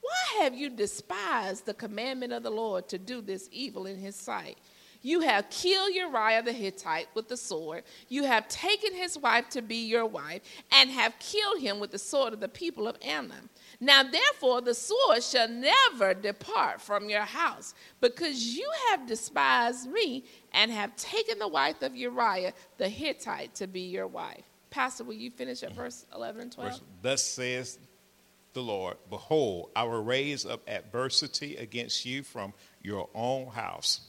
Why 0.00 0.42
have 0.42 0.54
you 0.54 0.70
despised 0.70 1.66
the 1.66 1.74
commandment 1.74 2.32
of 2.32 2.42
the 2.42 2.50
Lord 2.50 2.88
to 2.88 2.98
do 2.98 3.20
this 3.20 3.48
evil 3.52 3.86
in 3.86 3.98
his 3.98 4.16
sight? 4.16 4.58
You 5.04 5.20
have 5.20 5.50
killed 5.50 5.94
Uriah 5.94 6.42
the 6.42 6.52
Hittite 6.52 7.08
with 7.12 7.28
the 7.28 7.36
sword. 7.36 7.84
You 8.08 8.24
have 8.24 8.48
taken 8.48 8.94
his 8.94 9.18
wife 9.18 9.50
to 9.50 9.60
be 9.60 9.86
your 9.86 10.06
wife, 10.06 10.40
and 10.72 10.88
have 10.88 11.12
killed 11.18 11.60
him 11.60 11.78
with 11.78 11.90
the 11.90 11.98
sword 11.98 12.32
of 12.32 12.40
the 12.40 12.48
people 12.48 12.88
of 12.88 12.96
Ammon. 13.02 13.50
Now, 13.80 14.02
therefore, 14.02 14.62
the 14.62 14.72
sword 14.72 15.22
shall 15.22 15.46
never 15.46 16.14
depart 16.14 16.80
from 16.80 17.10
your 17.10 17.20
house, 17.20 17.74
because 18.00 18.56
you 18.56 18.66
have 18.88 19.06
despised 19.06 19.92
me 19.92 20.24
and 20.54 20.70
have 20.70 20.96
taken 20.96 21.38
the 21.38 21.48
wife 21.48 21.82
of 21.82 21.94
Uriah 21.94 22.54
the 22.78 22.88
Hittite 22.88 23.54
to 23.56 23.66
be 23.66 23.82
your 23.82 24.06
wife. 24.06 24.44
Pastor, 24.70 25.04
will 25.04 25.12
you 25.12 25.30
finish 25.30 25.62
at 25.62 25.74
verse 25.74 26.06
11 26.14 26.40
and 26.40 26.50
12? 26.52 26.80
Thus 27.02 27.22
says 27.22 27.78
the 28.54 28.62
Lord 28.62 28.96
Behold, 29.10 29.68
I 29.76 29.84
will 29.84 30.02
raise 30.02 30.46
up 30.46 30.62
adversity 30.66 31.56
against 31.56 32.06
you 32.06 32.22
from 32.22 32.54
your 32.82 33.10
own 33.14 33.48
house, 33.48 34.00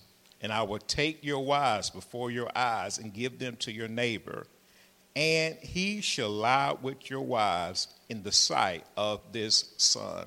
and 0.45 0.53
I 0.53 0.61
will 0.61 0.77
take 0.77 1.25
your 1.25 1.43
wives 1.43 1.89
before 1.89 2.29
your 2.29 2.49
eyes 2.55 2.99
and 2.99 3.11
give 3.11 3.39
them 3.39 3.55
to 3.57 3.71
your 3.71 3.87
neighbor 3.87 4.45
and 5.15 5.55
he 5.55 6.01
shall 6.01 6.29
lie 6.29 6.75
with 6.81 7.09
your 7.09 7.21
wives 7.21 7.87
in 8.09 8.21
the 8.23 8.31
sight 8.31 8.85
of 8.97 9.21
this 9.31 9.73
sun. 9.77 10.25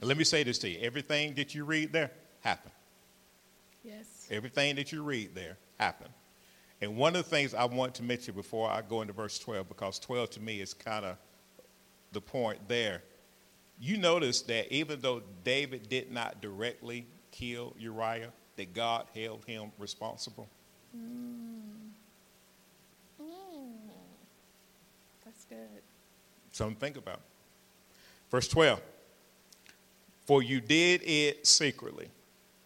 Let 0.00 0.16
me 0.16 0.24
say 0.24 0.42
this 0.42 0.58
to 0.58 0.68
you 0.68 0.78
everything 0.80 1.34
that 1.34 1.54
you 1.54 1.64
read 1.64 1.92
there 1.92 2.10
happened. 2.40 2.72
Yes. 3.84 4.26
Everything 4.30 4.76
that 4.76 4.92
you 4.92 5.02
read 5.02 5.34
there 5.34 5.58
happened. 5.78 6.12
And 6.80 6.96
one 6.96 7.14
of 7.14 7.24
the 7.24 7.30
things 7.30 7.54
I 7.54 7.64
want 7.64 7.94
to 7.96 8.02
mention 8.02 8.34
before 8.34 8.70
I 8.70 8.82
go 8.82 9.02
into 9.02 9.12
verse 9.12 9.38
12, 9.38 9.68
because 9.68 9.98
12 9.98 10.30
to 10.30 10.40
me 10.40 10.60
is 10.60 10.74
kind 10.74 11.04
of 11.04 11.16
the 12.12 12.20
point 12.20 12.66
there. 12.66 13.02
You 13.78 13.98
notice 13.98 14.42
that 14.42 14.72
even 14.72 15.00
though 15.00 15.22
David 15.44 15.88
did 15.88 16.10
not 16.10 16.40
directly 16.40 17.06
kill 17.30 17.74
Uriah, 17.78 18.32
that 18.56 18.72
God 18.74 19.06
held 19.14 19.44
him 19.44 19.72
responsible. 19.78 20.48
Mm. 20.96 21.64
good. 25.48 25.82
Something 26.52 26.74
to 26.74 26.80
think 26.80 26.96
about. 26.96 27.20
Verse 28.30 28.48
12 28.48 28.80
For 30.26 30.42
you 30.42 30.60
did 30.60 31.02
it 31.02 31.46
secretly. 31.46 32.08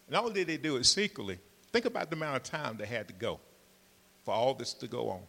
Not 0.09 0.25
only 0.25 0.45
did 0.45 0.49
they 0.49 0.57
do 0.57 0.77
it 0.77 0.85
secretly, 0.85 1.39
think 1.73 1.85
about 1.85 2.11
the 2.11 2.17
amount 2.17 2.37
of 2.37 2.43
time 2.43 2.77
they 2.79 2.87
had 2.87 3.07
to 3.09 3.15
go 3.15 3.39
for 4.25 4.33
all 4.33 4.55
this 4.55 4.73
to 4.75 4.89
go 4.89 5.11
on. 5.11 5.21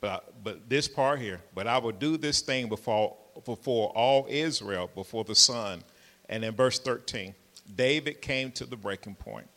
But, 0.00 0.32
but 0.42 0.68
this 0.68 0.88
part 0.88 1.20
here, 1.20 1.40
but 1.54 1.66
I 1.66 1.78
will 1.78 1.92
do 1.92 2.16
this 2.16 2.40
thing 2.40 2.68
before, 2.68 3.16
before 3.44 3.90
all 3.90 4.26
Israel, 4.28 4.90
before 4.94 5.24
the 5.24 5.34
sun. 5.34 5.82
And 6.28 6.44
in 6.44 6.54
verse 6.54 6.78
13, 6.80 7.34
David 7.74 8.20
came 8.20 8.52
to 8.52 8.64
the 8.64 8.76
breaking 8.76 9.14
point. 9.14 9.48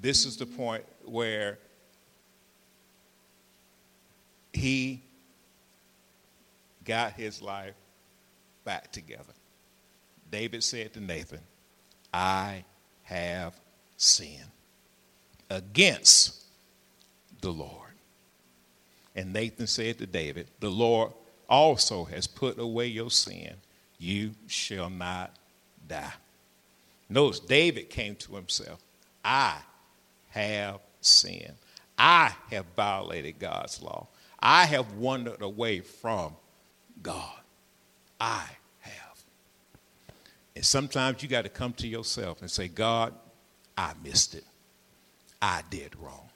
This 0.00 0.24
is 0.24 0.36
the 0.36 0.46
point 0.46 0.84
where 1.04 1.58
he 4.52 5.02
got 6.84 7.12
his 7.12 7.42
life 7.42 7.74
back 8.64 8.92
together. 8.92 9.32
David 10.30 10.62
said 10.62 10.92
to 10.94 11.00
Nathan, 11.00 11.40
I 12.12 12.64
have 13.02 13.58
sinned 13.96 14.50
against 15.50 16.42
the 17.40 17.50
Lord. 17.50 17.88
And 19.14 19.32
Nathan 19.32 19.66
said 19.66 19.98
to 19.98 20.06
David, 20.06 20.48
The 20.60 20.70
Lord 20.70 21.12
also 21.48 22.04
has 22.04 22.26
put 22.26 22.58
away 22.58 22.86
your 22.86 23.10
sin. 23.10 23.54
You 23.98 24.32
shall 24.46 24.90
not 24.90 25.34
die. 25.88 26.12
Notice 27.08 27.40
David 27.40 27.90
came 27.90 28.16
to 28.16 28.34
himself. 28.34 28.80
I 29.24 29.56
have 30.30 30.80
sinned. 31.00 31.54
I 31.96 32.34
have 32.50 32.66
violated 32.76 33.38
God's 33.38 33.82
law. 33.82 34.08
I 34.38 34.66
have 34.66 34.92
wandered 34.94 35.42
away 35.42 35.80
from 35.80 36.36
God. 37.02 37.40
I 38.20 38.44
have. 38.80 39.22
And 40.54 40.64
sometimes 40.64 41.22
you 41.22 41.28
got 41.28 41.42
to 41.42 41.48
come 41.48 41.72
to 41.74 41.88
yourself 41.88 42.40
and 42.40 42.50
say, 42.50 42.68
God, 42.68 43.14
I 43.76 43.92
missed 44.04 44.34
it. 44.34 44.44
I 45.40 45.62
did 45.70 45.94
wrong. 45.98 46.28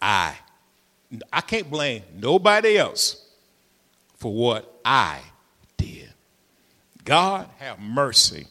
I 0.00 0.36
I 1.32 1.40
can't 1.40 1.68
blame 1.68 2.02
nobody 2.14 2.76
else 2.78 3.26
for 4.16 4.32
what 4.32 4.80
I 4.84 5.20
did. 5.76 6.12
God 7.04 7.48
have 7.58 7.80
mercy 7.80 8.46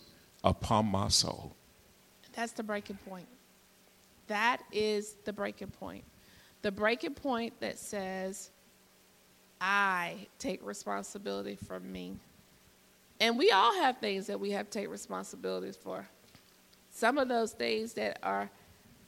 upon 0.50 0.86
my 0.88 1.08
soul. 1.08 1.56
That's 2.34 2.52
the 2.52 2.64
breaking 2.64 2.98
point. 3.08 3.28
That 4.28 4.62
is 4.72 5.16
the 5.26 5.34
breaking 5.34 5.72
point. 5.72 6.04
The 6.62 6.72
breaking 6.72 7.14
point 7.14 7.54
that 7.62 7.78
says, 7.78 8.50
I 9.62 10.28
take 10.38 10.66
responsibility 10.66 11.56
for 11.56 11.80
me. 11.80 12.18
And 13.20 13.38
we 13.38 13.52
all 13.52 13.74
have 13.82 13.98
things 13.98 14.28
that 14.28 14.40
we 14.40 14.52
have 14.52 14.70
to 14.70 14.80
take 14.80 14.90
responsibilities 14.90 15.76
for. 15.76 16.08
Some 16.92 17.18
of 17.18 17.28
those 17.28 17.52
things 17.52 17.94
that 17.94 18.20
are, 18.24 18.50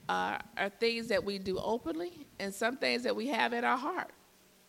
uh, 0.09 0.37
are 0.57 0.69
things 0.69 1.07
that 1.07 1.23
we 1.23 1.39
do 1.39 1.57
openly, 1.59 2.11
and 2.39 2.53
some 2.53 2.77
things 2.77 3.03
that 3.03 3.15
we 3.15 3.27
have 3.27 3.53
in 3.53 3.63
our 3.63 3.77
heart. 3.77 4.11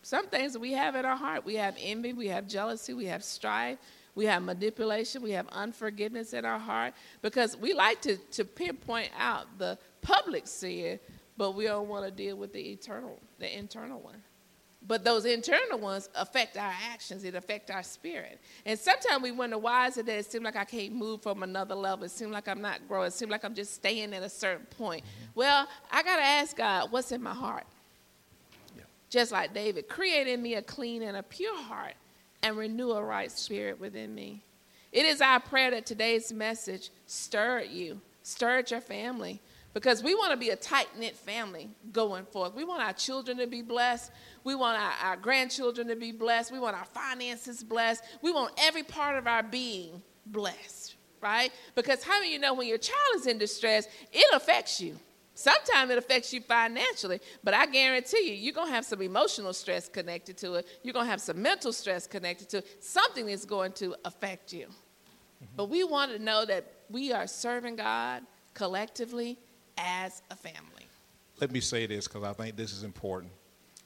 Some 0.01 0.27
things 0.27 0.53
that 0.53 0.59
we 0.59 0.73
have 0.73 0.95
in 0.95 1.05
our 1.05 1.15
heart. 1.15 1.45
We 1.45 1.55
have 1.55 1.75
envy, 1.79 2.13
we 2.13 2.27
have 2.27 2.47
jealousy, 2.47 2.93
we 2.93 3.05
have 3.05 3.23
strife, 3.23 3.77
we 4.15 4.25
have 4.25 4.43
manipulation, 4.43 5.21
we 5.21 5.31
have 5.31 5.47
unforgiveness 5.49 6.33
in 6.33 6.45
our 6.45 6.59
heart. 6.59 6.93
Because 7.21 7.57
we 7.57 7.73
like 7.73 8.01
to, 8.01 8.17
to 8.17 8.45
pinpoint 8.45 9.09
out 9.17 9.57
the 9.57 9.77
public 10.01 10.47
sin, 10.47 10.99
but 11.37 11.55
we 11.55 11.65
don't 11.65 11.87
want 11.87 12.05
to 12.05 12.11
deal 12.11 12.35
with 12.35 12.53
the 12.53 12.71
eternal, 12.71 13.19
the 13.39 13.57
internal 13.57 13.99
one. 13.99 14.21
But 14.85 15.05
those 15.05 15.23
internal 15.25 15.79
ones 15.79 16.09
affect 16.13 16.57
our 16.57 16.73
actions, 16.91 17.23
it 17.23 17.35
affect 17.35 17.71
our 17.71 17.83
spirit. 17.83 18.39
And 18.65 18.77
sometimes 18.77 19.23
we 19.23 19.31
wonder 19.31 19.57
why 19.57 19.87
is 19.87 19.97
it 19.97 20.05
that 20.07 20.19
it 20.19 20.29
seems 20.29 20.43
like 20.43 20.57
I 20.57 20.65
can't 20.65 20.93
move 20.93 21.23
from 21.23 21.41
another 21.41 21.73
level? 21.73 22.03
It 22.03 22.11
seems 22.11 22.31
like 22.31 22.49
I'm 22.49 22.61
not 22.61 22.85
growing. 22.87 23.07
It 23.07 23.13
seems 23.13 23.31
like 23.31 23.45
I'm 23.45 23.55
just 23.55 23.73
staying 23.73 24.13
at 24.13 24.23
a 24.23 24.29
certain 24.29 24.65
point. 24.65 25.03
Mm-hmm. 25.05 25.31
Well, 25.35 25.67
I 25.89 26.03
got 26.03 26.17
to 26.17 26.23
ask 26.23 26.57
God, 26.57 26.91
what's 26.91 27.13
in 27.13 27.23
my 27.23 27.33
heart? 27.33 27.63
Yeah. 28.75 28.83
Just 29.09 29.31
like 29.31 29.53
David, 29.53 29.87
create 29.87 30.27
in 30.27 30.41
me 30.41 30.55
a 30.55 30.61
clean 30.61 31.01
and 31.01 31.15
a 31.15 31.23
pure 31.23 31.57
heart 31.63 31.93
and 32.43 32.57
renew 32.57 32.91
a 32.91 33.03
right 33.03 33.31
spirit 33.31 33.79
within 33.79 34.13
me. 34.13 34.43
It 34.91 35.05
is 35.05 35.21
our 35.21 35.39
prayer 35.39 35.71
that 35.71 35.87
today's 35.87 36.31
message 36.31 36.91
stirred 37.07 37.69
you, 37.69 37.99
stirred 38.21 38.69
your 38.69 38.81
family, 38.81 39.41
because 39.73 40.03
we 40.03 40.13
want 40.13 40.31
to 40.31 40.37
be 40.37 40.49
a 40.49 40.55
tight 40.55 40.87
knit 40.99 41.15
family 41.15 41.69
going 41.91 42.25
forth. 42.25 42.53
We 42.53 42.63
want 42.63 42.83
our 42.83 42.93
children 42.93 43.37
to 43.37 43.47
be 43.47 43.63
blessed. 43.63 44.11
We 44.43 44.53
want 44.53 44.79
our, 44.79 44.93
our, 45.01 45.17
grandchildren 45.17 45.87
to 45.87 45.95
be 45.95 46.11
blessed. 46.11 46.51
We 46.51 46.59
want 46.59 46.77
our 46.77 46.85
finances 46.85 47.63
blessed. 47.63 48.03
We 48.21 48.31
want 48.31 48.53
every 48.59 48.83
part 48.83 49.17
of 49.17 49.25
our 49.25 49.41
being 49.41 50.03
blessed, 50.27 50.95
right? 51.21 51.51
Because 51.73 52.03
how 52.03 52.21
do 52.21 52.27
you 52.27 52.37
know 52.37 52.53
when 52.53 52.67
your 52.67 52.77
child 52.77 53.15
is 53.15 53.25
in 53.25 53.39
distress, 53.39 53.87
it 54.11 54.25
affects 54.35 54.79
you? 54.79 54.95
Sometimes 55.35 55.89
it 55.89 55.97
affects 55.97 56.31
you 56.31 56.41
financially, 56.41 57.19
but 57.43 57.53
I 57.53 57.65
guarantee 57.65 58.29
you, 58.29 58.35
you're 58.35 58.53
going 58.53 58.67
to 58.67 58.73
have 58.73 58.85
some 58.85 59.01
emotional 59.01 59.53
stress 59.53 59.89
connected 59.89 60.37
to 60.37 60.55
it. 60.55 60.67
You're 60.83 60.93
going 60.93 61.05
to 61.05 61.09
have 61.11 61.21
some 61.21 61.41
mental 61.41 61.73
stress 61.73 62.05
connected 62.05 62.49
to 62.49 62.57
it. 62.57 62.83
Something 62.83 63.29
is 63.29 63.43
going 63.43 63.71
to 63.73 63.95
affect 64.05 64.53
you. 64.53 64.67
Mm-hmm. 64.67 65.45
But 65.55 65.69
we 65.69 65.83
want 65.83 66.11
to 66.11 66.19
know 66.19 66.45
that 66.45 66.71
we 66.89 67.11
are 67.11 67.25
serving 67.25 67.77
God 67.77 68.21
collectively 68.53 69.39
as 69.77 70.21
a 70.29 70.35
family. 70.35 70.87
Let 71.41 71.51
me 71.51 71.59
say 71.59 71.87
this 71.87 72.07
because 72.07 72.23
I 72.23 72.33
think 72.33 72.55
this 72.55 72.71
is 72.71 72.83
important. 72.83 73.31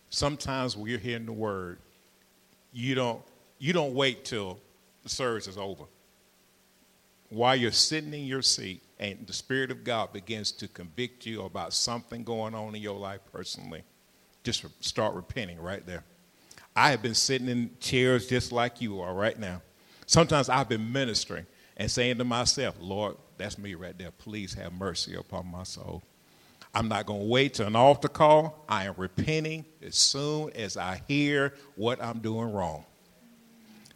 Sometimes 0.10 0.76
when 0.76 0.90
you're 0.90 1.00
hearing 1.00 1.26
the 1.26 1.32
word, 1.32 1.80
you 2.74 2.94
don't, 2.94 3.22
you 3.58 3.72
don't 3.72 3.94
wait 3.94 4.26
till 4.26 4.60
the 5.04 5.10
service 5.10 5.48
is 5.48 5.58
over. 5.58 5.86
While 7.30 7.56
you're 7.56 7.72
sitting 7.72 8.14
in 8.14 8.26
your 8.26 8.42
seat, 8.42 8.84
and 9.00 9.28
the 9.28 9.34
Spirit 9.34 9.70
of 9.70 9.84
God 9.84 10.14
begins 10.14 10.52
to 10.54 10.68
convict 10.68 11.26
you 11.26 11.44
about 11.44 11.74
something 11.74 12.24
going 12.24 12.56
on 12.56 12.76
in 12.76 12.82
your 12.82 12.98
life 12.98 13.22
personally, 13.32 13.84
just 14.44 14.66
start 14.84 15.14
repenting 15.14 15.60
right 15.60 15.86
there. 15.86 16.04
I 16.76 16.92
have 16.92 17.02
been 17.02 17.16
sitting 17.16 17.50
in 17.50 17.72
chairs 17.80 18.28
just 18.28 18.52
like 18.52 18.82
you 18.82 19.02
are 19.02 19.14
right 19.14 19.38
now. 19.38 19.62
Sometimes 20.06 20.48
I've 20.48 20.70
been 20.70 20.92
ministering 20.92 21.46
and 21.76 21.92
saying 21.92 22.18
to 22.20 22.24
myself, 22.24 22.76
Lord, 22.80 23.18
that's 23.38 23.58
me 23.58 23.76
right 23.76 23.98
there. 23.98 24.12
Please 24.12 24.54
have 24.54 24.74
mercy 24.74 25.16
upon 25.16 25.48
my 25.48 25.64
soul. 25.64 26.02
I'm 26.74 26.88
not 26.88 27.06
going 27.06 27.22
to 27.22 27.28
wait 27.28 27.56
till 27.56 27.68
an 27.68 27.76
altar 27.76 28.08
call. 28.08 28.64
I 28.70 28.86
am 28.86 28.94
repenting 28.98 29.66
as 29.82 29.96
soon 29.96 30.52
as 30.52 30.78
I 30.78 31.02
hear 31.08 31.54
what 31.76 32.02
I'm 32.02 32.20
doing 32.20 32.52
wrong. 32.54 32.86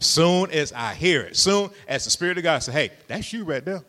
Soon 0.01 0.49
as 0.49 0.73
I 0.73 0.95
hear 0.95 1.21
it, 1.21 1.37
soon 1.37 1.69
as 1.87 2.03
the 2.03 2.09
Spirit 2.09 2.39
of 2.39 2.43
God 2.43 2.63
says, 2.63 2.73
hey, 2.73 2.89
that's 3.07 3.31
you 3.31 3.43
right 3.43 3.63
there. 3.63 3.83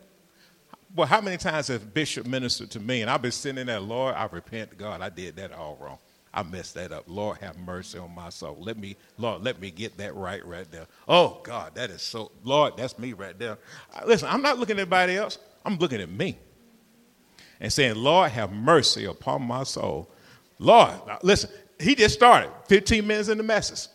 Well, 0.95 1.07
how 1.07 1.21
many 1.21 1.37
times 1.37 1.69
has 1.69 1.79
Bishop 1.79 2.27
ministered 2.27 2.69
to 2.71 2.79
me 2.79 3.01
and 3.01 3.09
I've 3.09 3.23
been 3.23 3.31
sitting 3.31 3.65
there, 3.65 3.79
Lord, 3.79 4.13
I 4.13 4.25
repent 4.25 4.77
God. 4.77 5.01
I 5.01 5.09
did 5.09 5.35
that 5.37 5.51
all 5.51 5.75
wrong. 5.81 5.97
I 6.31 6.43
messed 6.43 6.75
that 6.75 6.91
up. 6.91 7.05
Lord, 7.07 7.39
have 7.39 7.57
mercy 7.57 7.97
on 7.97 8.13
my 8.13 8.29
soul. 8.29 8.57
Let 8.59 8.77
me, 8.77 8.95
Lord, 9.17 9.43
let 9.43 9.59
me 9.59 9.71
get 9.71 9.97
that 9.97 10.13
right 10.13 10.45
right 10.45 10.69
there. 10.71 10.85
Oh, 11.07 11.41
God, 11.43 11.73
that 11.75 11.89
is 11.89 12.03
so, 12.03 12.31
Lord, 12.43 12.77
that's 12.77 12.99
me 12.99 13.13
right 13.13 13.37
there. 13.37 13.57
Listen, 14.05 14.29
I'm 14.29 14.43
not 14.43 14.59
looking 14.59 14.77
at 14.77 14.81
anybody 14.81 15.15
else. 15.15 15.39
I'm 15.65 15.77
looking 15.77 15.99
at 15.99 16.09
me 16.09 16.37
and 17.59 17.73
saying, 17.73 17.95
Lord, 17.95 18.29
have 18.29 18.51
mercy 18.51 19.05
upon 19.05 19.41
my 19.41 19.63
soul. 19.63 20.11
Lord, 20.59 20.93
listen, 21.23 21.49
he 21.79 21.95
just 21.95 22.13
started 22.13 22.51
15 22.67 23.05
minutes 23.05 23.29
in 23.29 23.37
the 23.37 23.43
message. 23.43 23.89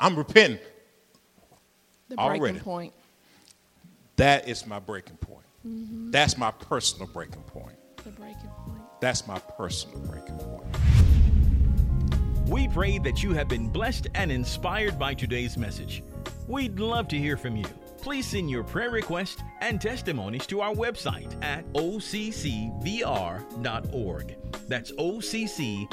I'm 0.00 0.16
repenting. 0.16 0.58
The 2.08 2.16
breaking 2.16 2.40
already. 2.40 2.60
point. 2.60 2.92
That 4.16 4.48
is 4.48 4.66
my 4.66 4.78
breaking 4.78 5.16
point. 5.16 5.44
Mm-hmm. 5.66 6.10
That's 6.10 6.36
my 6.36 6.50
personal 6.50 7.06
breaking 7.08 7.42
point. 7.42 7.76
The 7.96 8.10
breaking 8.10 8.50
point. 8.66 8.80
That's 9.00 9.26
my 9.26 9.38
personal 9.38 9.98
breaking 10.00 10.38
point. 10.38 10.64
We 12.48 12.68
pray 12.68 12.98
that 12.98 13.22
you 13.22 13.32
have 13.32 13.48
been 13.48 13.70
blessed 13.70 14.08
and 14.14 14.30
inspired 14.30 14.98
by 14.98 15.14
today's 15.14 15.56
message. 15.56 16.02
We'd 16.46 16.78
love 16.78 17.08
to 17.08 17.18
hear 17.18 17.38
from 17.38 17.56
you. 17.56 17.64
Please 18.02 18.26
send 18.26 18.50
your 18.50 18.62
prayer 18.64 18.90
requests 18.90 19.42
and 19.62 19.80
testimonies 19.80 20.46
to 20.48 20.60
our 20.60 20.74
website 20.74 21.42
at 21.42 21.64
occvr.org. 21.72 22.76
That's 24.68 24.92
occvr.org. 24.92 25.88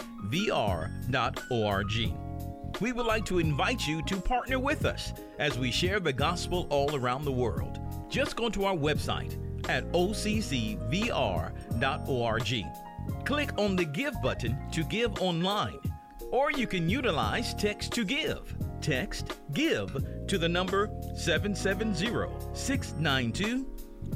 We 2.79 2.91
would 2.91 3.05
like 3.05 3.25
to 3.25 3.39
invite 3.39 3.87
you 3.87 4.01
to 4.03 4.17
partner 4.17 4.59
with 4.59 4.85
us 4.85 5.13
as 5.39 5.57
we 5.59 5.71
share 5.71 5.99
the 5.99 6.13
gospel 6.13 6.67
all 6.69 6.95
around 6.95 7.25
the 7.25 7.31
world. 7.31 7.79
Just 8.09 8.35
go 8.35 8.49
to 8.49 8.65
our 8.65 8.75
website 8.75 9.37
at 9.69 9.91
occvr.org. 9.91 11.05
Click 13.25 13.51
on 13.57 13.75
the 13.75 13.85
Give 13.85 14.13
button 14.21 14.57
to 14.71 14.83
give 14.83 15.21
online, 15.21 15.79
or 16.31 16.51
you 16.51 16.67
can 16.67 16.89
utilize 16.89 17.53
Text 17.53 17.91
to 17.93 18.03
Give. 18.03 18.55
Text 18.81 19.37
GIVE 19.53 20.27
to 20.27 20.37
the 20.37 20.49
number 20.49 20.89
770 21.15 22.29
692 22.53 23.65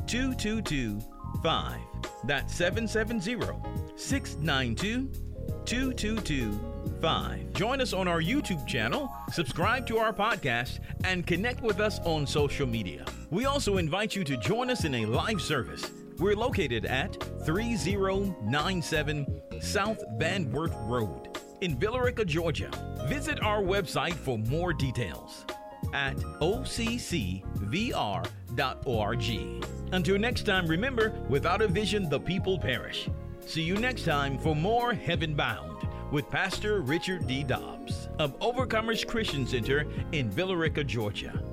2225. 0.07 1.79
That's 2.25 2.55
770 2.55 3.37
692 3.95 5.11
2225. 5.65 7.53
Join 7.53 7.81
us 7.81 7.93
on 7.93 8.07
our 8.07 8.21
YouTube 8.21 8.65
channel, 8.67 9.11
subscribe 9.31 9.85
to 9.87 9.97
our 9.97 10.13
podcast, 10.13 10.79
and 11.03 11.25
connect 11.25 11.61
with 11.61 11.79
us 11.79 11.99
on 11.99 12.27
social 12.27 12.67
media. 12.67 13.05
We 13.29 13.45
also 13.45 13.77
invite 13.77 14.15
you 14.15 14.23
to 14.23 14.37
join 14.37 14.69
us 14.69 14.85
in 14.85 14.95
a 14.95 15.05
live 15.05 15.41
service. 15.41 15.91
We're 16.17 16.35
located 16.35 16.85
at 16.85 17.21
3097 17.45 19.41
South 19.59 20.03
Van 20.17 20.51
Wert 20.51 20.71
Road 20.83 21.37
in 21.61 21.77
Villa 21.77 22.03
Rica, 22.03 22.23
Georgia. 22.25 22.69
Visit 23.07 23.41
our 23.41 23.61
website 23.61 24.13
for 24.13 24.37
more 24.37 24.73
details 24.73 25.45
at 25.93 26.15
occvr.org. 26.41 27.43
Until 29.91 30.17
next 30.17 30.43
time, 30.43 30.67
remember 30.67 31.09
without 31.29 31.61
a 31.61 31.67
vision, 31.67 32.09
the 32.09 32.19
people 32.19 32.57
perish. 32.59 33.09
See 33.45 33.61
you 33.61 33.75
next 33.75 34.05
time 34.05 34.39
for 34.39 34.55
more 34.55 34.93
Heaven 34.93 35.35
Bound 35.35 35.87
with 36.11 36.29
Pastor 36.31 36.81
Richard 36.81 37.27
D. 37.27 37.43
Dobbs 37.43 38.09
of 38.17 38.37
Overcomers 38.39 39.07
Christian 39.07 39.45
Center 39.45 39.85
in 40.13 40.31
Villa 40.31 40.57
Rica, 40.57 40.83
Georgia. 40.83 41.43